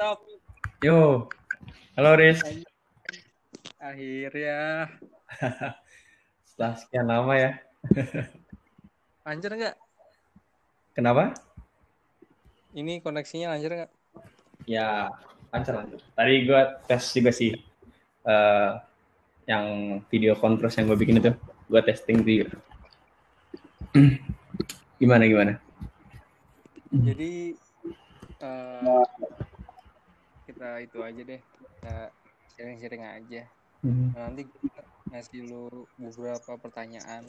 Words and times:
Stop. 0.00 0.24
Yo. 0.80 1.28
Halo 1.92 2.16
Riz. 2.16 2.40
Akhirnya. 3.76 4.88
Setelah 6.48 6.72
sekian 6.80 7.04
lama 7.04 7.36
ya. 7.36 7.60
Lancar 9.28 9.60
nggak? 9.60 9.76
Kenapa? 10.96 11.36
Ini 12.72 13.04
koneksinya 13.04 13.52
lancar 13.52 13.76
nggak? 13.76 13.92
Ya, 14.64 15.12
lancar 15.52 15.84
lancar. 15.84 16.00
Tadi 16.16 16.48
gue 16.48 16.62
tes 16.88 17.04
juga 17.12 17.28
sih. 17.36 17.52
eh, 18.24 18.72
yang 19.52 20.00
video 20.08 20.32
kontras 20.32 20.80
yang 20.80 20.88
gue 20.88 20.96
bikin 20.96 21.20
itu. 21.20 21.36
Gue 21.68 21.84
testing 21.84 22.24
video. 22.24 22.48
gimana 24.96 25.28
gimana? 25.28 25.60
Jadi 26.88 27.52
eh, 28.40 29.04
kita 30.60 30.84
itu 30.84 30.98
aja 31.00 31.20
deh. 31.24 31.40
Kita 31.40 31.96
sharing-sharing 32.52 33.00
aja. 33.00 33.42
Hmm. 33.80 34.12
Nah, 34.12 34.28
nanti 34.28 34.44
ngasih 35.08 35.40
lu 35.48 35.64
beberapa 35.96 36.52
pertanyaan. 36.60 37.24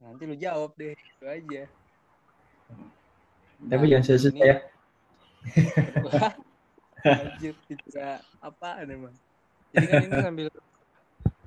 Nanti 0.00 0.22
lu 0.24 0.32
jawab 0.32 0.72
deh. 0.80 0.96
Itu 0.96 1.28
aja. 1.28 1.68
Tapi 3.60 3.84
Nah, 3.84 3.88
jangan 3.92 4.04
susah 4.08 4.32
ini- 4.32 4.48
ya. 4.48 4.56
Anjir, 7.04 7.52
tidak 7.68 8.16
apa 8.40 8.68
emang. 8.82 9.12
Jadi 9.70 9.84
kan 9.86 10.02
ini 10.02 10.16
sambil 10.18 10.48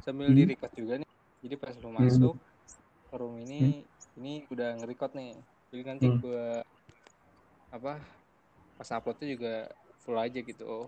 sambil 0.05 0.25
Hmm. 0.29 0.37
di 0.37 0.43
record 0.47 0.73
juga 0.77 0.93
nih. 1.01 1.09
Jadi 1.41 1.55
pas 1.57 1.73
lu 1.81 1.89
masuk 1.89 2.35
ke 3.09 3.15
room 3.17 3.41
ini, 3.41 3.81
ini 4.15 4.45
udah 4.53 4.77
nge-record 4.77 5.17
nih. 5.17 5.33
Jadi 5.73 5.81
nanti 5.81 6.05
Hmm. 6.05 6.21
gua 6.21 6.61
apa 7.73 7.97
pas 8.77 8.89
uploadnya 8.93 9.27
juga 9.33 9.53
full 10.05 10.15
aja 10.15 10.37
gitu. 10.39 10.63
Oh. 10.63 10.87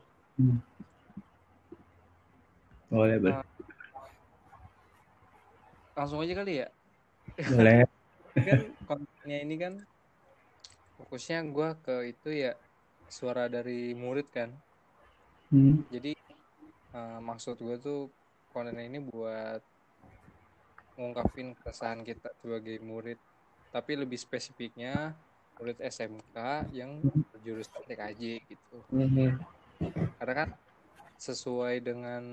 Boleh, 2.90 3.18
boleh. 3.22 3.38
Langsung 5.94 6.26
aja 6.26 6.34
kali 6.34 6.54
ya. 6.66 6.68
Boleh. 7.54 7.86
Kan 8.48 8.60
kontennya 8.90 9.38
ini 9.46 9.56
kan 9.62 9.74
fokusnya 10.98 11.46
gua 11.54 11.78
ke 11.78 12.10
itu 12.10 12.34
ya 12.34 12.58
suara 13.06 13.46
dari 13.46 13.94
murid 13.94 14.34
kan. 14.34 14.50
Hmm. 15.54 15.86
Jadi 15.94 16.18
eh, 16.98 17.20
maksud 17.22 17.62
gue 17.62 17.78
tuh 17.78 18.10
konten 18.50 18.74
ini 18.82 18.98
buat 18.98 19.62
ngungkapin 20.98 21.58
keresahan 21.58 22.02
kita 22.02 22.30
sebagai 22.42 22.78
murid, 22.82 23.18
tapi 23.74 23.98
lebih 23.98 24.18
spesifiknya 24.18 25.18
murid 25.58 25.78
SMK 25.82 26.70
yang 26.74 27.02
berjurusan 27.34 27.82
TKJ 27.86 28.22
gitu. 28.50 28.78
Mhm. 28.94 29.42
Karena 29.92 30.34
kan 30.46 30.50
sesuai 31.18 31.76
dengan 31.84 32.24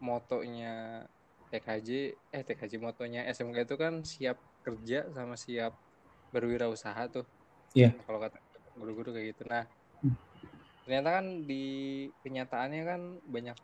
motonya 0.00 1.04
TKJ, 1.48 1.88
eh 2.32 2.42
TKJ 2.44 2.76
motonya 2.82 3.24
SMK 3.30 3.64
itu 3.64 3.76
kan 3.78 4.02
siap 4.02 4.36
kerja 4.66 5.06
sama 5.14 5.38
siap 5.38 5.72
berwirausaha 6.34 7.06
tuh. 7.08 7.24
Iya. 7.72 7.94
Kalau 8.04 8.18
kata 8.18 8.36
guru-guru 8.76 9.16
kayak 9.16 9.36
gitu. 9.36 9.44
Nah, 9.48 9.64
Hmm. 10.04 10.12
ternyata 10.84 11.08
kan 11.08 11.26
di 11.48 11.64
kenyataannya 12.20 12.82
kan 12.84 13.00
banyak 13.24 13.56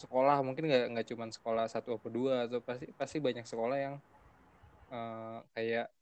sekolah 0.00 0.40
mungkin 0.40 0.66
nggak 0.66 0.84
nggak 0.96 1.06
cuma 1.12 1.28
sekolah 1.28 1.68
satu 1.68 2.00
atau 2.00 2.08
dua 2.08 2.48
atau 2.48 2.64
pasti 2.64 2.88
pasti 2.96 3.20
banyak 3.20 3.44
sekolah 3.44 3.76
yang 3.76 3.94
eh, 4.88 5.38
kayak 5.52 5.92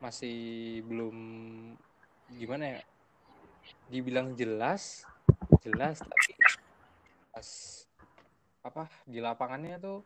masih 0.00 0.80
belum 0.88 1.16
gimana 2.32 2.64
ya 2.76 2.80
dibilang 3.86 4.34
jelas 4.34 5.06
jelas 5.62 6.02
tapi 6.02 6.32
pas 7.30 7.48
apa 8.66 8.84
di 9.06 9.22
lapangannya 9.22 9.78
tuh 9.78 10.02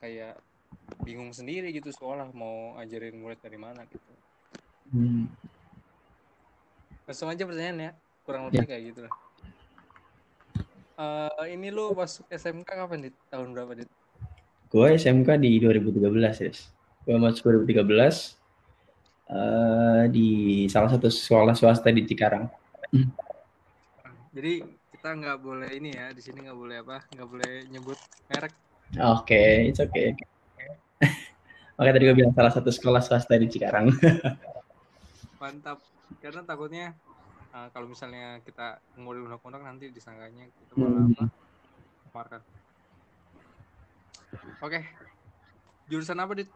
kayak 0.00 0.40
bingung 1.04 1.30
sendiri 1.30 1.68
gitu 1.72 1.92
sekolah 1.92 2.32
mau 2.32 2.76
ajarin 2.80 3.18
murid 3.20 3.40
dari 3.40 3.58
mana 3.60 3.84
gitu 3.88 4.12
Hmm. 4.92 5.24
langsung 7.08 7.32
aja 7.32 7.48
pertanyaan 7.48 7.80
ya 7.80 7.92
kurang 8.28 8.52
lebih 8.52 8.68
kayak 8.68 8.92
gitu 8.92 9.00
lah 9.08 9.14
Eh, 11.02 11.56
ini 11.56 11.72
lu 11.72 11.96
masuk 11.96 12.28
SMK 12.28 12.68
kapan 12.68 13.08
dit 13.08 13.16
tahun 13.32 13.56
berapa 13.56 13.72
dit 13.74 13.88
Gue 14.68 14.96
SMK 14.96 15.36
di 15.36 15.60
2013 15.60 16.00
ya. 16.40 16.52
Gue 17.04 17.16
masuk 17.16 17.48
2013 17.64 18.36
eh 19.32 20.04
di 20.12 20.28
salah 20.68 20.92
satu 20.92 21.08
sekolah 21.08 21.56
swasta 21.56 21.88
di 21.88 22.04
Cikarang. 22.04 22.44
Jadi 24.32 24.52
kita 24.92 25.08
nggak 25.16 25.38
boleh 25.40 25.70
ini 25.72 25.96
ya 25.96 26.12
di 26.12 26.20
sini 26.20 26.44
nggak 26.44 26.58
boleh 26.58 26.76
apa 26.84 26.96
nggak 27.08 27.28
boleh 27.28 27.50
nyebut 27.72 27.98
merek 28.28 28.52
Oke, 28.92 29.72
it's 29.72 29.80
okay. 29.80 30.12
Makanya 31.80 31.92
tadi 31.96 32.04
gue 32.04 32.16
bilang 32.20 32.36
salah 32.36 32.52
satu 32.52 32.68
sekolah 32.68 33.00
swasta 33.00 33.40
di 33.40 33.48
Cikarang. 33.48 33.88
mantap 35.40 35.80
karena 36.20 36.44
takutnya 36.44 36.92
eh, 37.56 37.68
kalau 37.72 37.88
misalnya 37.88 38.36
kita 38.44 38.84
ngurus 39.00 39.26
undang-undang 39.32 39.64
nanti 39.64 39.88
disangkanya 39.88 40.44
kita 40.60 40.76
Hmm. 40.76 41.08
malah 41.08 41.08
apa 41.08 41.24
markan 42.12 42.42
oke 44.60 44.80
jurusan 45.88 46.20
apa 46.20 46.32
dit 46.36 46.48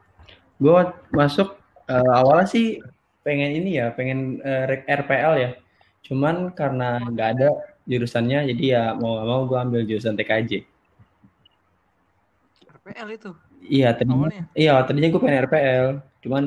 gue 0.60 0.80
masuk 1.10 1.56
eh, 1.88 2.12
awalnya 2.20 2.46
sih 2.52 2.84
pengen 3.24 3.58
ini 3.64 3.80
ya, 3.80 3.90
pengen 3.96 4.38
eh, 4.44 4.64
rek- 4.70 4.86
RPL 4.86 5.34
ya. 5.40 5.50
Cuman 6.06 6.54
karena 6.54 7.02
nggak 7.12 7.28
ada 7.38 7.48
jurusannya, 7.90 8.38
jadi 8.54 8.64
ya 8.74 8.82
mau 8.94 9.18
nggak 9.18 9.28
mau 9.30 9.40
gue 9.50 9.58
ambil 9.58 9.80
jurusan 9.88 10.14
TKJ. 10.18 10.52
RPL 12.76 13.08
itu 13.18 13.30
Iya, 13.66 13.88
tadinya 13.98 14.30
awalnya 14.30 14.42
Iya, 14.54 14.72
tadinya 14.86 15.08
gue 15.10 15.20
pengen 15.22 15.38
RPL, 15.46 15.86
cuman 16.22 16.44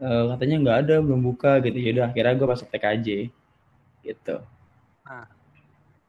eh, 0.00 0.24
katanya 0.32 0.56
nggak 0.64 0.78
ada, 0.84 0.94
belum 1.04 1.20
buka 1.20 1.60
gitu. 1.64 1.76
Yaudah, 1.76 2.04
akhirnya 2.10 2.34
gue 2.40 2.48
masuk 2.48 2.68
TKJ, 2.72 3.08
gitu. 4.04 4.36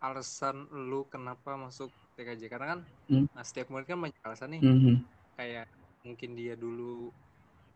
alasan 0.05 0.69
lu 0.69 1.09
kenapa 1.09 1.57
masuk 1.57 1.89
TKJ 2.13 2.45
karena 2.45 2.77
kan 2.77 2.79
Hmm. 3.09 3.25
nah, 3.33 3.41
setiap 3.41 3.73
murid 3.73 3.89
kan 3.89 3.97
banyak 3.97 4.21
alasan 4.21 4.49
nih 4.53 4.61
Mhm. 4.65 4.95
kayak 5.37 5.65
mungkin 6.05 6.37
dia 6.37 6.53
dulu 6.53 7.09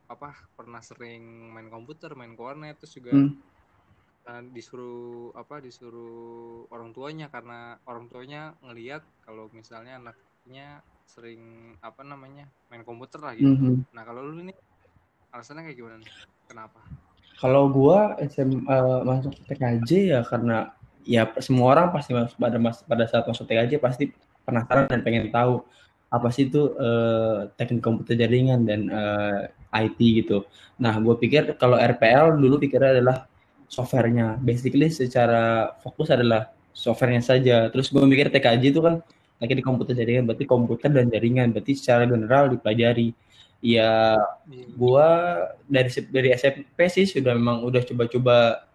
apa 0.09 0.33
pernah 0.53 0.81
sering 0.81 1.49
main 1.53 1.69
komputer 1.69 2.13
main 2.17 2.33
ke 2.37 2.41
warnet 2.41 2.77
terus 2.81 2.93
juga 2.97 3.13
Hmm. 3.17 3.33
Uh, 4.29 4.41
disuruh 4.53 5.33
apa 5.33 5.57
disuruh 5.57 6.69
orang 6.69 6.93
tuanya 6.93 7.33
karena 7.33 7.81
orang 7.89 8.05
tuanya 8.05 8.53
ngelihat 8.61 9.01
kalau 9.25 9.49
misalnya 9.49 9.97
anaknya 9.97 10.85
sering 11.09 11.73
apa 11.81 12.05
namanya 12.05 12.45
main 12.69 12.85
komputer 12.85 13.17
lah 13.17 13.33
gitu 13.33 13.49
Mhm. 13.49 13.89
nah 13.89 14.05
kalau 14.05 14.21
lu 14.21 14.45
ini 14.45 14.53
alasannya 15.33 15.65
kayak 15.65 15.77
gimana 15.77 15.97
nih 15.97 16.11
kenapa 16.45 16.79
Kalau 17.39 17.71
gua 17.71 18.19
SM, 18.19 18.67
eh, 18.67 18.99
masuk 19.07 19.31
TKJ 19.47 19.89
ya 20.11 20.21
karena 20.27 20.75
ya 21.07 21.23
semua 21.39 21.71
orang 21.71 21.87
pasti 21.95 22.11
masuk 22.11 22.35
pada 22.35 22.59
mas, 22.59 22.83
pada 22.83 23.07
saat 23.07 23.23
masuk 23.23 23.47
TKJ 23.47 23.79
pasti 23.79 24.11
penasaran 24.43 24.91
dan 24.91 24.99
pengen 25.07 25.31
tahu 25.31 25.63
apa 26.11 26.27
sih 26.35 26.51
itu 26.51 26.75
eh, 26.75 27.47
teknik 27.55 27.79
komputer 27.79 28.19
jaringan 28.19 28.67
dan 28.67 28.91
eh, 28.91 29.41
IT 29.71 29.99
gitu. 30.19 30.43
Nah, 30.83 30.99
gue 30.99 31.15
pikir 31.15 31.55
kalau 31.55 31.79
RPL 31.79 32.35
dulu 32.35 32.59
pikirnya 32.59 32.99
adalah 32.99 33.17
softwarenya. 33.69 34.41
Basically 34.41 34.89
secara 34.89 35.71
fokus 35.79 36.09
adalah 36.09 36.49
softwarenya 36.73 37.23
saja. 37.23 37.69
Terus 37.69 37.93
gue 37.93 38.01
mikir 38.03 38.33
TKJ 38.33 38.63
itu 38.73 38.81
kan 38.81 39.05
lagi 39.39 39.53
di 39.55 39.63
komputer 39.63 39.95
jaringan, 39.95 40.27
berarti 40.27 40.43
komputer 40.43 40.89
dan 40.91 41.07
jaringan, 41.07 41.55
berarti 41.55 41.71
secara 41.77 42.03
general 42.03 42.51
dipelajari. 42.51 43.15
Ya 43.59 44.15
gua 44.79 45.07
dari 45.67 45.91
dari 46.07 46.31
SMP 46.31 46.79
sih 46.87 47.03
sudah 47.03 47.35
memang 47.35 47.59
udah 47.67 47.83
coba-coba 47.83 48.67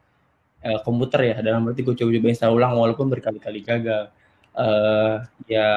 eh, 0.60 0.80
komputer 0.84 1.20
ya 1.32 1.36
dalam 1.40 1.68
arti 1.72 1.80
gue 1.80 1.96
coba-coba 1.96 2.28
install 2.28 2.52
ulang 2.52 2.72
walaupun 2.76 3.08
berkali-kali 3.08 3.64
gagal 3.64 4.12
eh 4.54 5.16
ya 5.48 5.68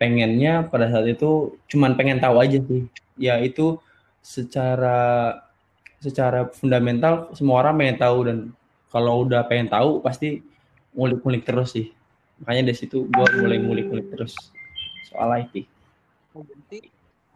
pengennya 0.00 0.66
pada 0.68 0.90
saat 0.90 1.06
itu 1.06 1.54
cuman 1.70 1.94
pengen 1.94 2.18
tahu 2.18 2.36
aja 2.42 2.58
sih 2.60 2.82
ya 3.14 3.38
itu 3.40 3.78
secara 4.20 5.32
secara 6.00 6.48
fundamental 6.50 7.28
semua 7.36 7.60
orang 7.62 7.76
pengen 7.76 7.98
tahu 8.00 8.18
dan 8.26 8.38
kalau 8.88 9.28
udah 9.28 9.44
pengen 9.46 9.68
tahu 9.68 10.00
pasti 10.00 10.40
ngulik-ngulik 10.96 11.44
terus 11.44 11.76
sih 11.76 11.92
makanya 12.40 12.72
dari 12.72 12.78
situ 12.80 13.06
gue 13.06 13.26
mulai 13.38 13.60
ngulik-ngulik 13.60 14.08
terus 14.16 14.34
soal 15.06 15.30
IT 15.44 15.68
Oh, 16.30 16.46
berarti 16.46 16.78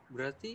berarti 0.06 0.52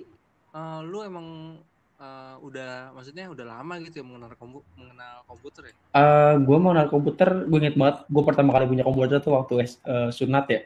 uh, 0.55 0.79
lu 0.79 1.03
emang 1.03 1.59
uh, 1.99 2.35
udah 2.39 2.95
maksudnya 2.95 3.27
udah 3.27 3.45
lama 3.45 3.75
gitu 3.83 3.99
ya 3.99 4.05
mengenal 4.07 4.31
kompu 4.39 4.63
mengenal 4.79 5.27
komputer 5.27 5.61
ya? 5.69 5.73
Eh, 5.99 6.33
gue 6.39 6.57
mau 6.57 6.71
kenal 6.71 6.87
komputer, 6.87 7.29
gue 7.45 7.59
inget 7.59 7.75
banget, 7.75 8.07
gue 8.07 8.23
pertama 8.23 8.55
kali 8.55 8.65
punya 8.71 8.87
komputer 8.87 9.19
tuh 9.19 9.35
waktu 9.35 9.67
S, 9.67 9.83
eh, 9.83 10.09
sunat 10.15 10.45
ya, 10.47 10.61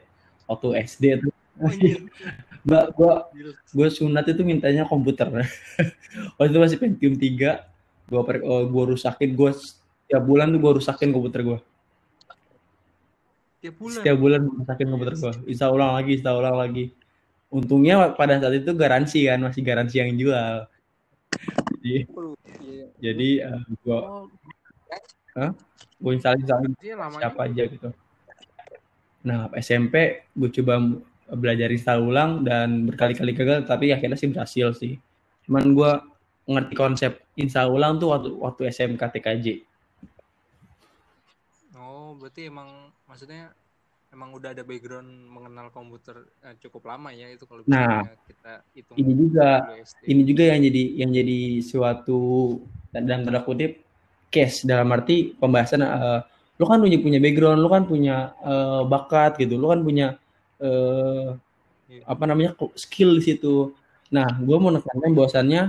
waktu 0.46 0.66
SD 0.86 1.04
tuh. 1.26 1.32
Gue 2.64 2.80
gila. 2.96 3.52
gue 3.52 3.88
sunat 3.92 4.24
itu 4.24 4.40
mintanya 4.40 4.88
komputer. 4.88 5.28
waktu 6.40 6.48
itu 6.48 6.58
masih 6.58 6.78
Pentium 6.80 7.14
3, 7.20 7.60
gue 8.08 8.20
per, 8.24 8.36
eh, 8.40 8.64
gue 8.64 8.84
rusakin, 8.96 9.30
gue 9.36 9.50
setiap 9.52 10.22
bulan 10.24 10.48
tuh 10.52 10.60
gue 10.60 10.72
rusakin 10.80 11.10
komputer 11.12 11.40
gue. 11.44 11.58
tiap 13.64 13.80
bulan 13.80 13.96
setiap 13.96 14.16
bulan 14.20 14.40
masakin 14.60 14.88
komputer 14.92 15.14
gue 15.16 15.32
bisa 15.48 15.72
ulang 15.72 15.96
lagi 15.96 16.20
bisa 16.20 16.36
ulang 16.36 16.52
lagi 16.52 16.92
untungnya 17.48 18.12
pada 18.12 18.36
saat 18.36 18.60
itu 18.60 18.76
garansi 18.76 19.24
kan 19.24 19.40
masih 19.40 19.64
garansi 19.64 20.04
yang 20.04 20.12
jual 20.20 20.68
jadi 21.80 22.04
Iya. 22.60 22.86
jadi 23.00 23.28
uh, 23.48 23.64
gue 23.64 23.98
Oh, 25.34 25.50
gue 25.96 26.12
install 26.12 26.44
install 26.44 26.76
siapa 27.16 27.40
aja 27.48 27.62
gitu 27.64 27.88
nah 29.24 29.48
SMP 29.56 30.28
gue 30.36 30.50
coba 30.60 31.00
belajar 31.32 31.72
install 31.72 32.04
ulang 32.04 32.44
dan 32.44 32.84
berkali-kali 32.84 33.32
gagal 33.32 33.64
tapi 33.64 33.92
akhirnya 33.94 34.18
sih 34.18 34.28
berhasil 34.28 34.76
sih. 34.76 35.00
Cuman 35.48 35.72
gue 35.72 35.92
ngerti 36.44 36.74
konsep 36.76 37.24
install 37.40 37.72
ulang 37.72 37.96
tuh 37.96 38.12
waktu 38.12 38.30
waktu 38.36 38.62
SMK 38.68 39.02
TKJ 39.16 39.46
Oh, 41.80 42.12
berarti 42.20 42.52
emang 42.52 42.92
maksudnya 43.08 43.48
emang 44.12 44.30
udah 44.36 44.52
ada 44.54 44.62
background 44.62 45.08
mengenal 45.26 45.72
komputer 45.72 46.28
eh, 46.44 46.54
cukup 46.60 46.86
lama 46.86 47.10
ya 47.10 47.32
itu 47.32 47.48
kalau 47.48 47.64
Nah, 47.66 48.04
kita 48.28 48.62
hitung 48.76 48.96
ini 49.00 49.12
juga 49.16 49.48
ini 50.04 50.22
juga 50.22 50.44
yang 50.52 50.60
jadi 50.68 50.84
yang 51.00 51.10
jadi 51.10 51.40
suatu 51.64 52.22
dan 52.92 53.08
dalam 53.08 53.26
tanda 53.26 53.40
kutip 53.42 53.82
case. 54.28 54.68
Dalam 54.68 54.92
arti 54.92 55.32
pembahasan 55.34 55.82
eh, 55.82 56.20
lu 56.60 56.64
kan 56.68 56.78
punya 56.78 56.98
punya 57.00 57.18
background 57.18 57.58
lu 57.58 57.68
kan 57.72 57.84
punya 57.88 58.36
eh, 58.44 58.82
bakat 58.86 59.40
gitu 59.40 59.56
lu 59.56 59.72
kan 59.72 59.80
punya 59.82 60.14
eh, 60.64 61.28
Iya. 61.94 62.02
apa 62.08 62.24
namanya 62.24 62.50
skill 62.74 63.20
di 63.20 63.22
situ. 63.34 63.76
Nah 64.10 64.28
gue 64.40 64.56
mau 64.56 64.72
nekankan 64.72 65.12
bahwasannya 65.12 65.62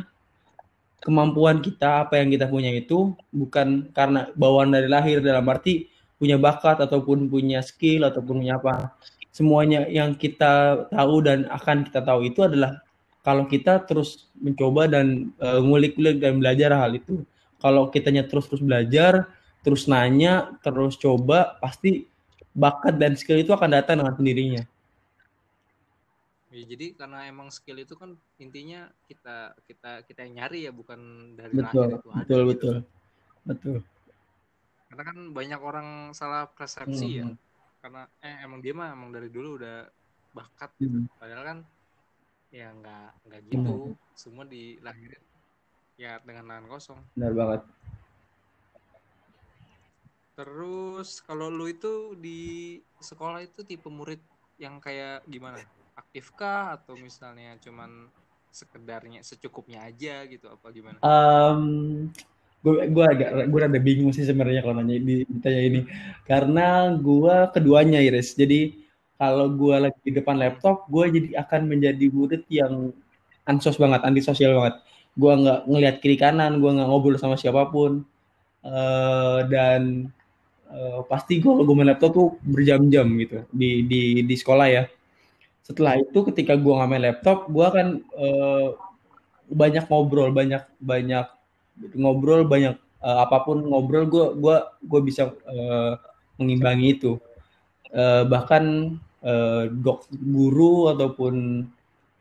kemampuan 1.03 1.61
kita 1.61 2.07
apa 2.07 2.17
yang 2.17 2.31
kita 2.33 2.49
punya 2.49 2.71
itu 2.73 3.13
bukan 3.29 3.91
karena 3.93 4.31
bawaan 4.33 4.73
dari 4.73 4.89
lahir 4.89 5.21
dalam 5.21 5.45
arti 5.51 5.91
punya 6.17 6.39
bakat 6.39 6.79
ataupun 6.81 7.27
punya 7.29 7.59
skill 7.61 8.07
ataupun 8.07 8.41
punya 8.41 8.57
apa. 8.57 8.95
Semuanya 9.35 9.83
yang 9.91 10.15
kita 10.15 10.87
tahu 10.89 11.15
dan 11.21 11.45
akan 11.51 11.83
kita 11.83 11.99
tahu 12.01 12.31
itu 12.31 12.39
adalah 12.47 12.79
kalau 13.21 13.43
kita 13.49 13.83
terus 13.83 14.31
mencoba 14.39 14.87
dan 14.87 15.35
uh, 15.43 15.59
ngulik-ngulik 15.59 16.23
dan 16.23 16.39
belajar 16.39 16.71
hal 16.73 16.95
itu. 16.95 17.27
Kalau 17.59 17.91
kitanya 17.91 18.23
terus-terus 18.23 18.63
belajar 18.63 19.27
terus 19.65 19.89
nanya 19.89 20.53
terus 20.61 20.93
coba 20.95 21.57
pasti 21.57 22.05
bakat 22.53 22.95
dan 23.01 23.17
skill 23.17 23.41
itu 23.41 23.51
akan 23.51 23.81
datang 23.81 23.99
dengan 23.99 24.13
sendirinya 24.13 24.63
Ya, 26.55 26.63
jadi 26.71 26.95
karena 26.95 27.27
emang 27.27 27.51
skill 27.51 27.83
itu 27.83 27.99
kan 27.99 28.15
intinya 28.39 28.87
kita 29.11 29.51
kita 29.67 30.07
kita 30.07 30.19
yang 30.23 30.33
nyari 30.39 30.59
ya 30.63 30.71
bukan 30.71 30.99
dari 31.35 31.51
betul 31.51 31.83
lahir 31.83 31.99
itu 31.99 32.07
ada 32.07 32.19
betul 32.23 32.41
gitu. 32.47 32.47
betul 32.47 32.75
betul 33.43 33.77
Karena 34.87 35.03
kan 35.03 35.17
banyak 35.35 35.59
orang 35.59 35.87
salah 36.15 36.47
persepsi 36.47 37.19
ya. 37.19 37.27
Hmm. 37.27 37.35
Karena 37.83 38.01
eh 38.23 38.35
emang 38.47 38.63
dia 38.63 38.71
mah 38.71 38.95
emang 38.95 39.11
dari 39.11 39.27
dulu 39.27 39.59
udah 39.59 39.83
bakat 40.31 40.71
Hmm. 40.79 41.07
padahal 41.19 41.43
kan 41.43 41.57
ya 42.55 42.71
nggak 42.71 43.07
nggak 43.27 43.41
gitu. 43.51 43.73
Semua 44.15 44.47
dilahirin 44.47 45.23
ya 45.99 46.23
dengan 46.23 46.47
tangan 46.47 46.67
kosong. 46.71 46.99
benar 47.19 47.33
banget 47.35 47.61
Terus 50.35 51.23
kalau 51.23 51.47
lu 51.47 51.67
itu 51.71 52.15
di 52.19 52.75
sekolah 52.99 53.39
itu 53.43 53.63
tipe 53.63 53.87
murid 53.87 54.19
yang 54.59 54.79
kayak 54.83 55.23
gimana? 55.27 55.59
Aktifkah 55.95 56.75
atau 56.75 56.99
misalnya 56.99 57.55
cuman 57.63 58.11
sekedarnya 58.51 59.19
secukupnya 59.19 59.83
aja 59.83 60.23
gitu 60.27 60.47
apa 60.47 60.71
gimana? 60.71 60.99
Um, 61.03 62.07
gue 62.63 62.87
gue 62.87 63.05
agak 63.05 63.51
gue 63.51 63.59
rada 63.59 63.79
bingung 63.79 64.15
sih 64.15 64.23
sebenarnya 64.23 64.63
kalau 64.63 64.79
nanya 64.79 64.95
di 64.99 65.27
ditanya 65.27 65.61
ini. 65.63 65.81
Karena 66.23 66.91
gue 66.95 67.35
keduanya 67.51 67.99
Iris. 67.99 68.35
Jadi 68.35 68.79
kalau 69.15 69.51
gue 69.51 69.75
lagi 69.75 69.99
di 70.03 70.11
depan 70.15 70.35
laptop 70.39 70.87
gue 70.91 71.05
jadi 71.11 71.29
akan 71.43 71.61
menjadi 71.67 72.05
murid 72.11 72.43
yang 72.51 72.91
ansos 73.47 73.75
banget 73.75 74.03
antisosial 74.03 74.55
banget. 74.55 74.79
Gue 75.15 75.31
nggak 75.31 75.59
ngelihat 75.67 75.95
kiri 76.03 76.19
kanan 76.19 76.59
gue 76.63 76.71
nggak 76.75 76.87
ngobrol 76.87 77.15
sama 77.19 77.39
siapa 77.39 77.71
pun. 77.71 78.03
Eh, 78.65 79.39
dan 79.47 80.09
eh, 80.71 80.99
pasti 81.05 81.37
gue 81.37 81.51
kalau 81.53 81.63
gue 81.67 81.75
main 81.77 81.91
laptop 81.93 82.11
tuh 82.11 82.27
berjam-jam 82.41 83.05
gitu 83.21 83.45
di 83.53 83.85
di 83.85 84.01
di 84.25 84.35
sekolah 84.35 84.67
ya 84.67 84.83
setelah 85.65 85.97
itu 85.97 86.19
ketika 86.29 86.53
gue 86.53 86.73
nggak 86.77 86.89
main 86.89 87.03
laptop 87.09 87.49
gue 87.49 87.65
akan 87.65 87.87
eh, 88.21 88.67
banyak 89.49 89.85
ngobrol 89.89 90.29
banyak 90.29 90.61
banyak 90.77 91.25
ngobrol 91.97 92.45
banyak 92.45 92.77
eh, 93.01 93.17
apa 93.25 93.37
pun 93.41 93.65
ngobrol 93.65 94.05
gue 94.05 94.25
gua 94.37 94.77
gue 94.85 95.01
bisa 95.01 95.33
eh, 95.49 95.93
mengimbangi 96.37 96.87
itu. 97.01 97.17
Eh, 97.89 98.23
bahkan 98.29 98.95
eh, 99.25 99.63
dok 99.73 100.05
guru 100.13 100.93
ataupun 100.93 101.65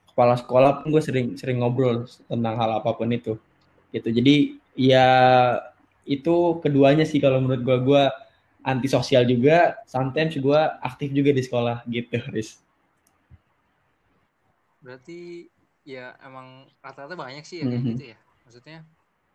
kepala 0.08 0.34
sekolah 0.40 0.70
pun 0.80 0.94
gue 0.94 1.02
sering 1.04 1.36
sering 1.36 1.60
ngobrol 1.60 2.08
tentang 2.30 2.54
hal 2.56 2.80
apa 2.80 2.96
pun 2.96 3.12
itu. 3.12 3.36
Gitu. 3.92 4.08
Jadi 4.08 4.34
ya 4.74 5.06
itu 6.08 6.60
keduanya 6.64 7.04
sih 7.04 7.20
kalau 7.20 7.44
menurut 7.44 7.62
gue 7.64 7.76
gue 7.92 8.02
antisosial 8.64 9.28
juga 9.28 9.80
sometimes 9.84 10.36
gue 10.36 10.60
aktif 10.80 11.12
juga 11.12 11.30
di 11.36 11.42
sekolah 11.44 11.84
gitu 11.88 12.16
Riz 12.32 12.64
Berarti 14.84 15.48
ya 15.84 16.16
emang 16.24 16.48
rata-rata 16.84 17.14
banyak 17.24 17.44
sih 17.48 17.58
ya 17.62 17.66
kayak 17.70 17.84
Mhm. 17.84 17.90
gitu 17.92 18.02
ya. 18.12 18.18
Maksudnya 18.44 18.78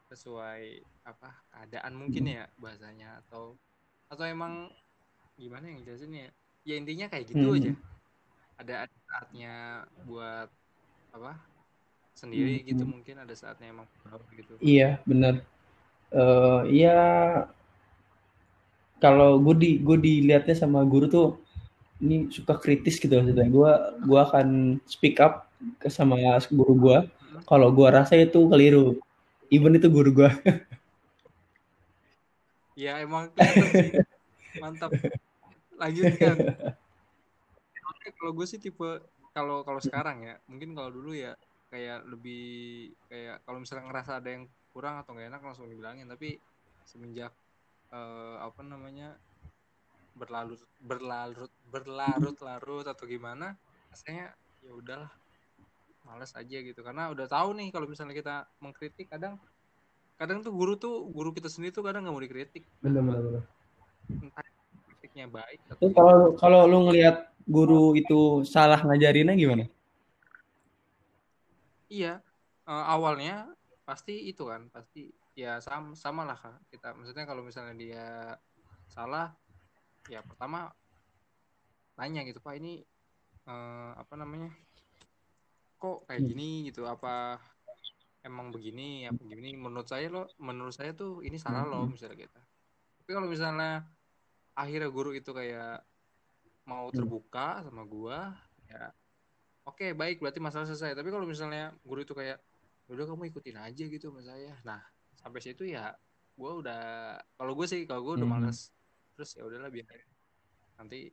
sesuai 0.10 0.64
apa 1.12 1.30
keadaan 1.54 1.94
mungkin 2.02 2.24
ya 2.36 2.44
bahasanya 2.64 3.08
atau 3.26 3.58
atau 4.12 4.26
emang 4.26 4.54
gimana 5.42 5.66
yang 5.72 5.82
jelasin 5.88 6.14
ya? 6.14 6.30
Ya 6.68 6.76
intinya 6.82 7.08
kayak 7.12 7.26
gitu 7.34 7.48
Mhm. 7.48 7.58
aja. 7.58 7.74
Ada 8.62 8.76
saatnya 9.08 9.54
buat 10.08 10.50
apa? 11.16 11.34
Sendiri 12.22 12.62
Mhm. 12.68 12.70
gitu 12.70 12.84
mungkin 12.86 13.16
ada 13.24 13.36
saatnya 13.38 13.68
emang 13.74 13.88
gitu. 14.40 14.56
Iya, 14.72 14.88
benar. 15.10 15.36
Eh 16.22 16.62
iya, 16.76 16.92
kalau 19.04 19.40
gue 19.40 19.56
di 19.64 19.70
gue 19.80 19.98
dilihatnya 20.06 20.56
sama 20.62 20.84
guru 20.92 21.06
tuh 21.16 21.28
ini 22.00 22.32
suka 22.32 22.56
kritis 22.56 22.98
gitu 22.98 23.12
maksudnya. 23.12 23.48
Gue 23.48 23.72
gue 24.08 24.20
akan 24.20 24.80
speak 24.88 25.20
up 25.20 25.52
ke 25.80 25.92
sama 25.92 26.16
guru 26.52 26.74
gue. 26.76 27.00
Kalau 27.46 27.70
gue 27.72 27.88
rasa 27.88 28.16
itu 28.16 28.48
keliru. 28.48 29.00
Even 29.52 29.76
itu 29.76 29.88
guru 29.92 30.12
gue. 30.26 30.32
Ya 32.80 32.96
emang. 33.04 33.28
Mantap. 34.64 34.96
Lanjutkan. 35.76 36.36
Kalau 38.16 38.32
gue 38.32 38.48
sih 38.48 38.56
tipe 38.56 39.04
kalau 39.36 39.68
kalau 39.68 39.84
sekarang 39.84 40.24
ya, 40.24 40.40
mungkin 40.48 40.72
kalau 40.72 40.88
dulu 40.88 41.12
ya 41.12 41.36
kayak 41.68 42.08
lebih 42.08 42.88
kayak 43.12 43.44
kalau 43.44 43.60
misalnya 43.60 43.92
ngerasa 43.92 44.24
ada 44.24 44.30
yang 44.32 44.48
kurang 44.72 44.96
atau 44.96 45.12
nggak 45.12 45.28
enak 45.28 45.42
langsung 45.44 45.68
dibilangin, 45.68 46.08
tapi 46.08 46.40
semenjak 46.88 47.36
eh, 47.92 48.36
apa 48.40 48.64
namanya 48.64 49.20
berlarut 50.20 50.60
berlarut 50.84 51.52
berlarut-larut 51.72 52.86
atau 52.86 53.06
gimana, 53.08 53.56
rasanya 53.88 54.36
ya 54.60 54.72
udahlah 54.76 55.12
males 56.04 56.34
aja 56.36 56.58
gitu 56.60 56.82
karena 56.82 57.08
udah 57.14 57.30
tahu 57.30 57.54
nih 57.56 57.70
kalau 57.70 57.86
misalnya 57.86 58.18
kita 58.18 58.36
mengkritik 58.60 59.08
kadang 59.08 59.38
kadang 60.18 60.42
tuh 60.42 60.50
guru 60.52 60.74
tuh 60.76 61.06
guru 61.08 61.30
kita 61.32 61.48
sendiri 61.48 61.72
tuh 61.72 61.86
kadang 61.86 62.02
nggak 62.04 62.16
mau 62.16 62.24
dikritik 62.24 62.64
Benar 62.82 63.04
benar 63.06 63.22
benar. 63.24 63.44
entah 64.10 64.46
kritiknya 64.90 65.30
baik 65.30 65.60
atau 65.70 65.78
Terus 65.80 65.94
kalau 65.94 66.16
kalau 66.36 66.62
lu 66.66 66.90
ngelihat 66.90 67.30
guru 67.46 67.94
itu 67.94 68.42
salah 68.44 68.82
ngajarinnya 68.82 69.38
gimana? 69.38 69.66
iya 71.90 72.22
eh, 72.66 72.86
awalnya 72.90 73.54
pasti 73.86 74.30
itu 74.30 74.46
kan 74.50 74.66
pasti 74.70 75.10
ya 75.34 75.58
sama 75.62 75.94
sama 75.94 76.26
lah 76.26 76.38
Kak. 76.38 76.58
kita 76.74 76.94
maksudnya 76.98 77.26
kalau 77.26 77.42
misalnya 77.46 77.76
dia 77.78 78.08
salah 78.90 79.34
ya 80.08 80.24
pertama 80.24 80.72
nanya 82.00 82.24
gitu 82.24 82.40
pak 82.40 82.56
ini 82.56 82.88
eh, 83.50 83.92
apa 84.00 84.14
namanya 84.16 84.56
kok 85.80 86.04
kayak 86.08 86.24
gini 86.28 86.68
gitu? 86.68 86.84
Apa 86.84 87.40
emang 88.24 88.52
begini? 88.52 89.08
Apa 89.08 89.20
begini 89.24 89.56
menurut 89.56 89.88
saya 89.88 90.12
lo 90.12 90.28
menurut 90.40 90.76
saya 90.76 90.92
tuh 90.92 91.24
ini 91.24 91.40
salah 91.40 91.64
lo 91.64 91.88
misalnya 91.88 92.20
gitu. 92.28 92.40
Tapi 93.00 93.10
kalau 93.16 93.28
misalnya 93.32 93.88
akhirnya 94.56 94.92
guru 94.92 95.16
itu 95.16 95.32
kayak 95.32 95.84
mau 96.68 96.92
Hmm. 96.92 97.00
terbuka 97.00 97.64
sama 97.64 97.82
gua 97.88 98.36
ya 98.70 98.92
oke 99.66 99.96
baik 99.96 100.20
berarti 100.20 100.40
masalah 100.44 100.68
selesai. 100.68 100.94
Tapi 101.00 101.10
kalau 101.12 101.24
misalnya 101.24 101.72
guru 101.88 102.04
itu 102.04 102.12
kayak 102.12 102.44
"Ya 102.88 102.92
udah 102.92 103.06
kamu 103.08 103.24
ikutin 103.32 103.58
aja 103.60 103.84
gitu 103.88 104.12
sama 104.12 104.22
saya. 104.26 104.60
Nah 104.68 104.84
sampai 105.16 105.40
situ 105.40 105.64
ya 105.64 105.96
gua 106.36 106.60
udah 106.60 106.82
kalau 107.40 107.54
gue 107.56 107.68
sih 107.68 107.84
kalau 107.88 108.04
gue 108.04 108.14
udah 108.20 108.30
males 108.30 108.72
terus 109.20 109.36
ya 109.36 109.44
udahlah 109.44 109.68
biar 109.68 109.84
nanti 110.80 111.12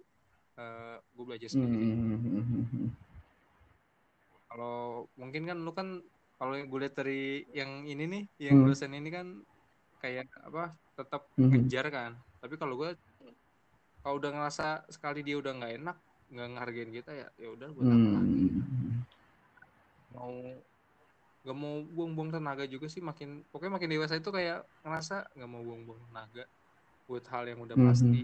eh 0.63 0.97
gue 1.03 1.25
belajar 1.27 1.51
sendiri 1.51 1.75
Hmm. 1.91 2.95
kalau 4.47 5.11
mungkin 5.19 5.43
kan 5.43 5.59
lu 5.59 5.75
kan 5.75 5.89
kalau 6.39 6.55
gue 6.55 6.79
lihat 6.87 6.95
dari 6.95 7.43
yang 7.51 7.83
ini 7.83 8.07
nih 8.07 8.23
yang 8.47 8.63
Hmm. 8.63 8.71
dosen 8.71 8.95
ini 8.95 9.11
kan 9.11 9.27
kayak 9.99 10.31
apa 10.39 10.71
tetap 10.95 11.27
Hmm. 11.35 11.51
ngejar 11.51 11.91
kan 11.91 12.15
tapi 12.39 12.55
kalau 12.55 12.79
gue 12.79 12.95
kalau 14.07 14.23
udah 14.23 14.31
ngerasa 14.39 14.87
sekali 14.87 15.27
dia 15.27 15.35
udah 15.43 15.51
nggak 15.51 15.73
enak 15.83 15.97
nggak 16.31 16.49
ngehargain 16.55 16.91
kita 16.95 17.11
ya 17.11 17.27
ya 17.43 17.49
udah 17.51 17.69
buat 17.75 17.91
apa 17.91 18.09
lagi 18.23 18.39
Hmm. 18.47 19.03
mau 20.15 20.31
nggak 21.43 21.59
mau 21.59 21.75
buang-buang 21.91 22.31
tenaga 22.39 22.65
juga 22.71 22.87
sih 22.87 23.03
makin 23.03 23.43
pokoknya 23.51 23.83
makin 23.83 23.91
dewasa 23.91 24.15
itu 24.15 24.31
kayak 24.31 24.63
ngerasa 24.87 25.27
nggak 25.35 25.51
mau 25.51 25.63
buang-buang 25.67 26.07
tenaga 26.07 26.45
buat 27.07 27.25
hal 27.31 27.47
yang 27.47 27.63
udah 27.63 27.77
Mhm. 27.79 27.87
pasti 27.91 28.21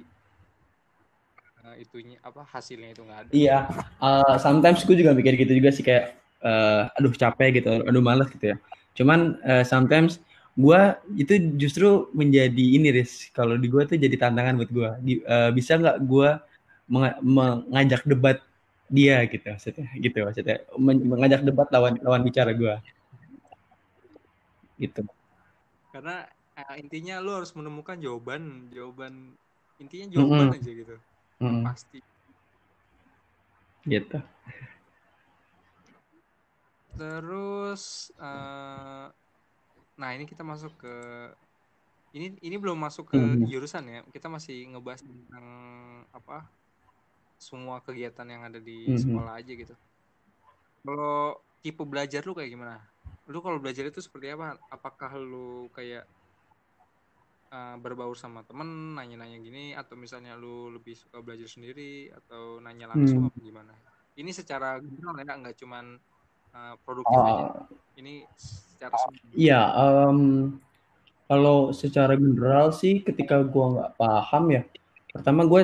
Nah, 1.63 1.79
itunya 1.79 2.19
apa 2.27 2.43
hasilnya 2.43 2.91
itu 2.91 3.07
nggak 3.07 3.19
ada 3.23 3.31
Iya, 3.31 3.59
uh, 4.03 4.35
sometimes 4.43 4.83
gue 4.83 4.99
juga 4.99 5.15
mikir 5.15 5.39
gitu 5.39 5.55
juga 5.55 5.71
sih 5.71 5.87
kayak, 5.87 6.19
uh, 6.43 6.91
aduh 6.99 7.15
capek 7.15 7.63
gitu, 7.63 7.87
aduh 7.87 8.03
males 8.03 8.27
gitu 8.35 8.51
ya. 8.51 8.57
Cuman 8.99 9.39
uh, 9.47 9.63
sometimes 9.63 10.19
gue 10.59 10.81
itu 11.15 11.55
justru 11.55 12.11
menjadi 12.19 12.67
ini 12.83 12.91
Riz, 12.91 13.31
kalau 13.31 13.55
di 13.55 13.71
gue 13.71 13.79
tuh 13.87 13.95
jadi 13.95 14.19
tantangan 14.19 14.59
buat 14.59 14.71
gue. 14.75 14.91
Uh, 15.23 15.55
bisa 15.55 15.79
nggak 15.79 16.03
gue 16.03 16.35
menga- 16.91 17.23
mengajak 17.23 18.03
debat 18.11 18.43
dia 18.91 19.23
gitu 19.31 19.47
maksudnya, 19.47 19.87
gitu 20.03 20.19
maksudnya, 20.27 20.57
Men- 20.75 21.07
mengajak 21.07 21.47
debat 21.47 21.71
lawan 21.71 21.95
lawan 22.03 22.27
bicara 22.27 22.51
gue, 22.51 22.75
gitu. 24.83 25.07
karena 25.95 26.27
eh, 26.71 26.77
intinya 26.83 27.15
lu 27.25 27.31
harus 27.37 27.53
menemukan 27.59 27.97
jawaban 28.05 28.43
jawaban 28.75 29.15
intinya 29.83 30.07
jawaban 30.15 30.49
Mm-mm. 30.49 30.57
aja 30.57 30.71
gitu 30.81 30.95
Mm, 31.43 31.63
pasti 31.67 31.99
gitu. 33.87 34.19
terus 36.97 37.83
eh, 38.21 39.07
nah 40.01 40.11
ini 40.17 40.25
kita 40.31 40.43
masuk 40.45 40.73
ke 40.83 40.93
ini 42.13 42.37
ini 42.45 42.57
belum 42.61 42.77
masuk 42.77 43.05
ke 43.13 43.19
Mhm. 43.19 43.49
jurusan 43.49 43.85
ya 43.89 44.01
kita 44.13 44.29
masih 44.29 44.69
ngebahas 44.71 45.01
tentang 45.01 45.47
apa 46.13 46.37
semua 47.41 47.77
kegiatan 47.83 48.29
yang 48.29 48.43
ada 48.49 48.61
di 48.63 48.77
Mhm. 48.87 49.01
sekolah 49.03 49.33
aja 49.41 49.53
gitu 49.53 49.75
kalau 50.83 51.39
tipe 51.63 51.83
belajar 51.87 52.21
lu 52.27 52.33
kayak 52.37 52.51
gimana 52.53 52.77
lu 53.31 53.39
kalau 53.39 53.59
belajar 53.63 53.87
itu 53.87 54.01
seperti 54.03 54.35
apa 54.35 54.59
apakah 54.69 55.11
lu 55.17 55.71
kayak 55.73 56.05
eh, 57.53 57.77
berbaur 57.77 58.17
sama 58.17 58.41
temen 58.49 58.97
nanya-nanya 58.97 59.39
gini 59.45 59.77
atau 59.77 59.95
misalnya 59.95 60.33
lu 60.41 60.73
lebih 60.73 60.97
suka 60.97 61.21
belajar 61.21 61.47
sendiri 61.47 62.09
atau 62.09 62.59
nanya 62.65 62.97
langsung 62.97 63.29
Hmm. 63.29 63.31
apa 63.31 63.39
gimana 63.45 63.73
ini 64.17 64.31
secara 64.33 64.81
general 64.81 65.17
ya 65.21 65.35
nggak 65.37 65.57
cuman 65.61 65.85
eh, 66.53 66.75
produktif 66.85 67.17
aja 67.17 67.45
Uh, 67.53 67.65
ini 68.01 68.25
secara 68.37 68.97
semua 68.97 69.21
Iya, 69.37 69.61
em, 70.09 70.19
kalau 71.29 71.73
secara 71.73 72.17
general 72.17 72.73
sih 72.73 73.01
ketika 73.01 73.41
gua 73.45 73.65
nggak 73.73 73.91
paham 74.01 74.45
ya, 74.53 74.63
pertama 75.13 75.45
gue 75.49 75.63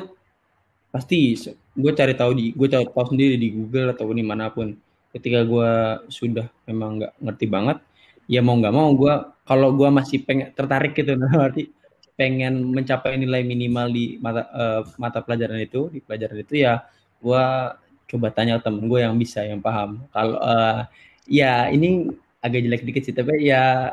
pasti 0.89 1.37
gue 1.77 1.93
cari 1.93 2.15
tahu 2.17 2.33
di 2.33 2.47
gue 2.57 2.69
cari 2.69 2.89
tahu 2.89 3.05
sendiri 3.13 3.37
di 3.37 3.49
Google 3.53 3.93
atau 3.93 4.09
di 4.13 4.25
mana 4.25 4.49
pun. 4.49 4.73
Ketika 5.13 5.45
gue 5.45 5.71
sudah 6.09 6.47
memang 6.69 7.01
nggak 7.01 7.13
ngerti 7.21 7.47
banget, 7.49 7.79
ya 8.29 8.41
mau 8.45 8.57
nggak 8.57 8.75
mau 8.77 8.89
gue 8.97 9.15
kalau 9.45 9.73
gue 9.77 9.89
masih 9.89 10.25
pengen 10.25 10.53
tertarik 10.57 10.93
gitu, 10.97 11.17
nah 11.21 11.29
berarti 11.29 11.69
pengen 12.19 12.75
mencapai 12.77 13.15
nilai 13.23 13.43
minimal 13.47 13.87
di 13.95 14.05
mata 14.25 14.43
eh, 14.51 14.81
mata 15.03 15.19
pelajaran 15.25 15.61
itu 15.63 15.81
di 15.95 16.01
pelajaran 16.05 16.39
itu 16.45 16.55
ya 16.67 16.83
gue 17.23 17.45
coba 18.09 18.29
tanya 18.33 18.55
temen 18.65 18.85
gue 18.91 19.01
yang 19.05 19.15
bisa 19.21 19.45
yang 19.47 19.61
paham. 19.63 20.03
Kalau 20.15 20.37
eh, 20.43 20.79
ya 21.29 21.69
ini 21.75 22.09
agak 22.45 22.61
jelek 22.65 22.83
dikit 22.89 23.03
sih 23.07 23.15
tapi 23.17 23.49
ya 23.51 23.93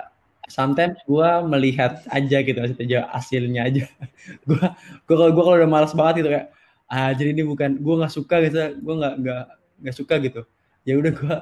sometimes 0.50 0.98
gue 1.10 1.30
melihat 1.50 2.02
aja 2.14 2.38
gitu 2.46 2.58
maksudnya 2.62 3.10
hasilnya 3.14 3.62
aja. 3.70 3.84
Gue 4.48 4.62
gue 5.10 5.16
kalau 5.18 5.32
gue 5.34 5.44
kalau 5.46 5.58
udah 5.62 5.70
malas 5.72 5.94
banget 5.98 6.16
gitu 6.26 6.30
kayak 6.34 6.48
ah 6.86 7.10
jadi 7.18 7.30
ini 7.34 7.44
bukan 7.50 7.82
gue 7.82 7.94
nggak 7.98 8.14
suka 8.14 8.36
gitu 8.46 8.58
gue 8.78 8.94
nggak 9.02 9.14
nggak 9.22 9.42
nggak 9.82 9.96
suka 9.98 10.16
gitu. 10.22 10.42
Ya 10.86 10.94
udah 11.02 11.12
gue 11.18 11.36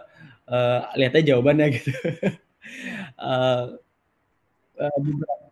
uh, 0.48 0.80
lihat 1.00 1.12
aja 1.20 1.26
jawabannya 1.36 1.68
gitu. 1.80 1.92
Eh, 4.80 4.90
beberapa- 5.04 5.43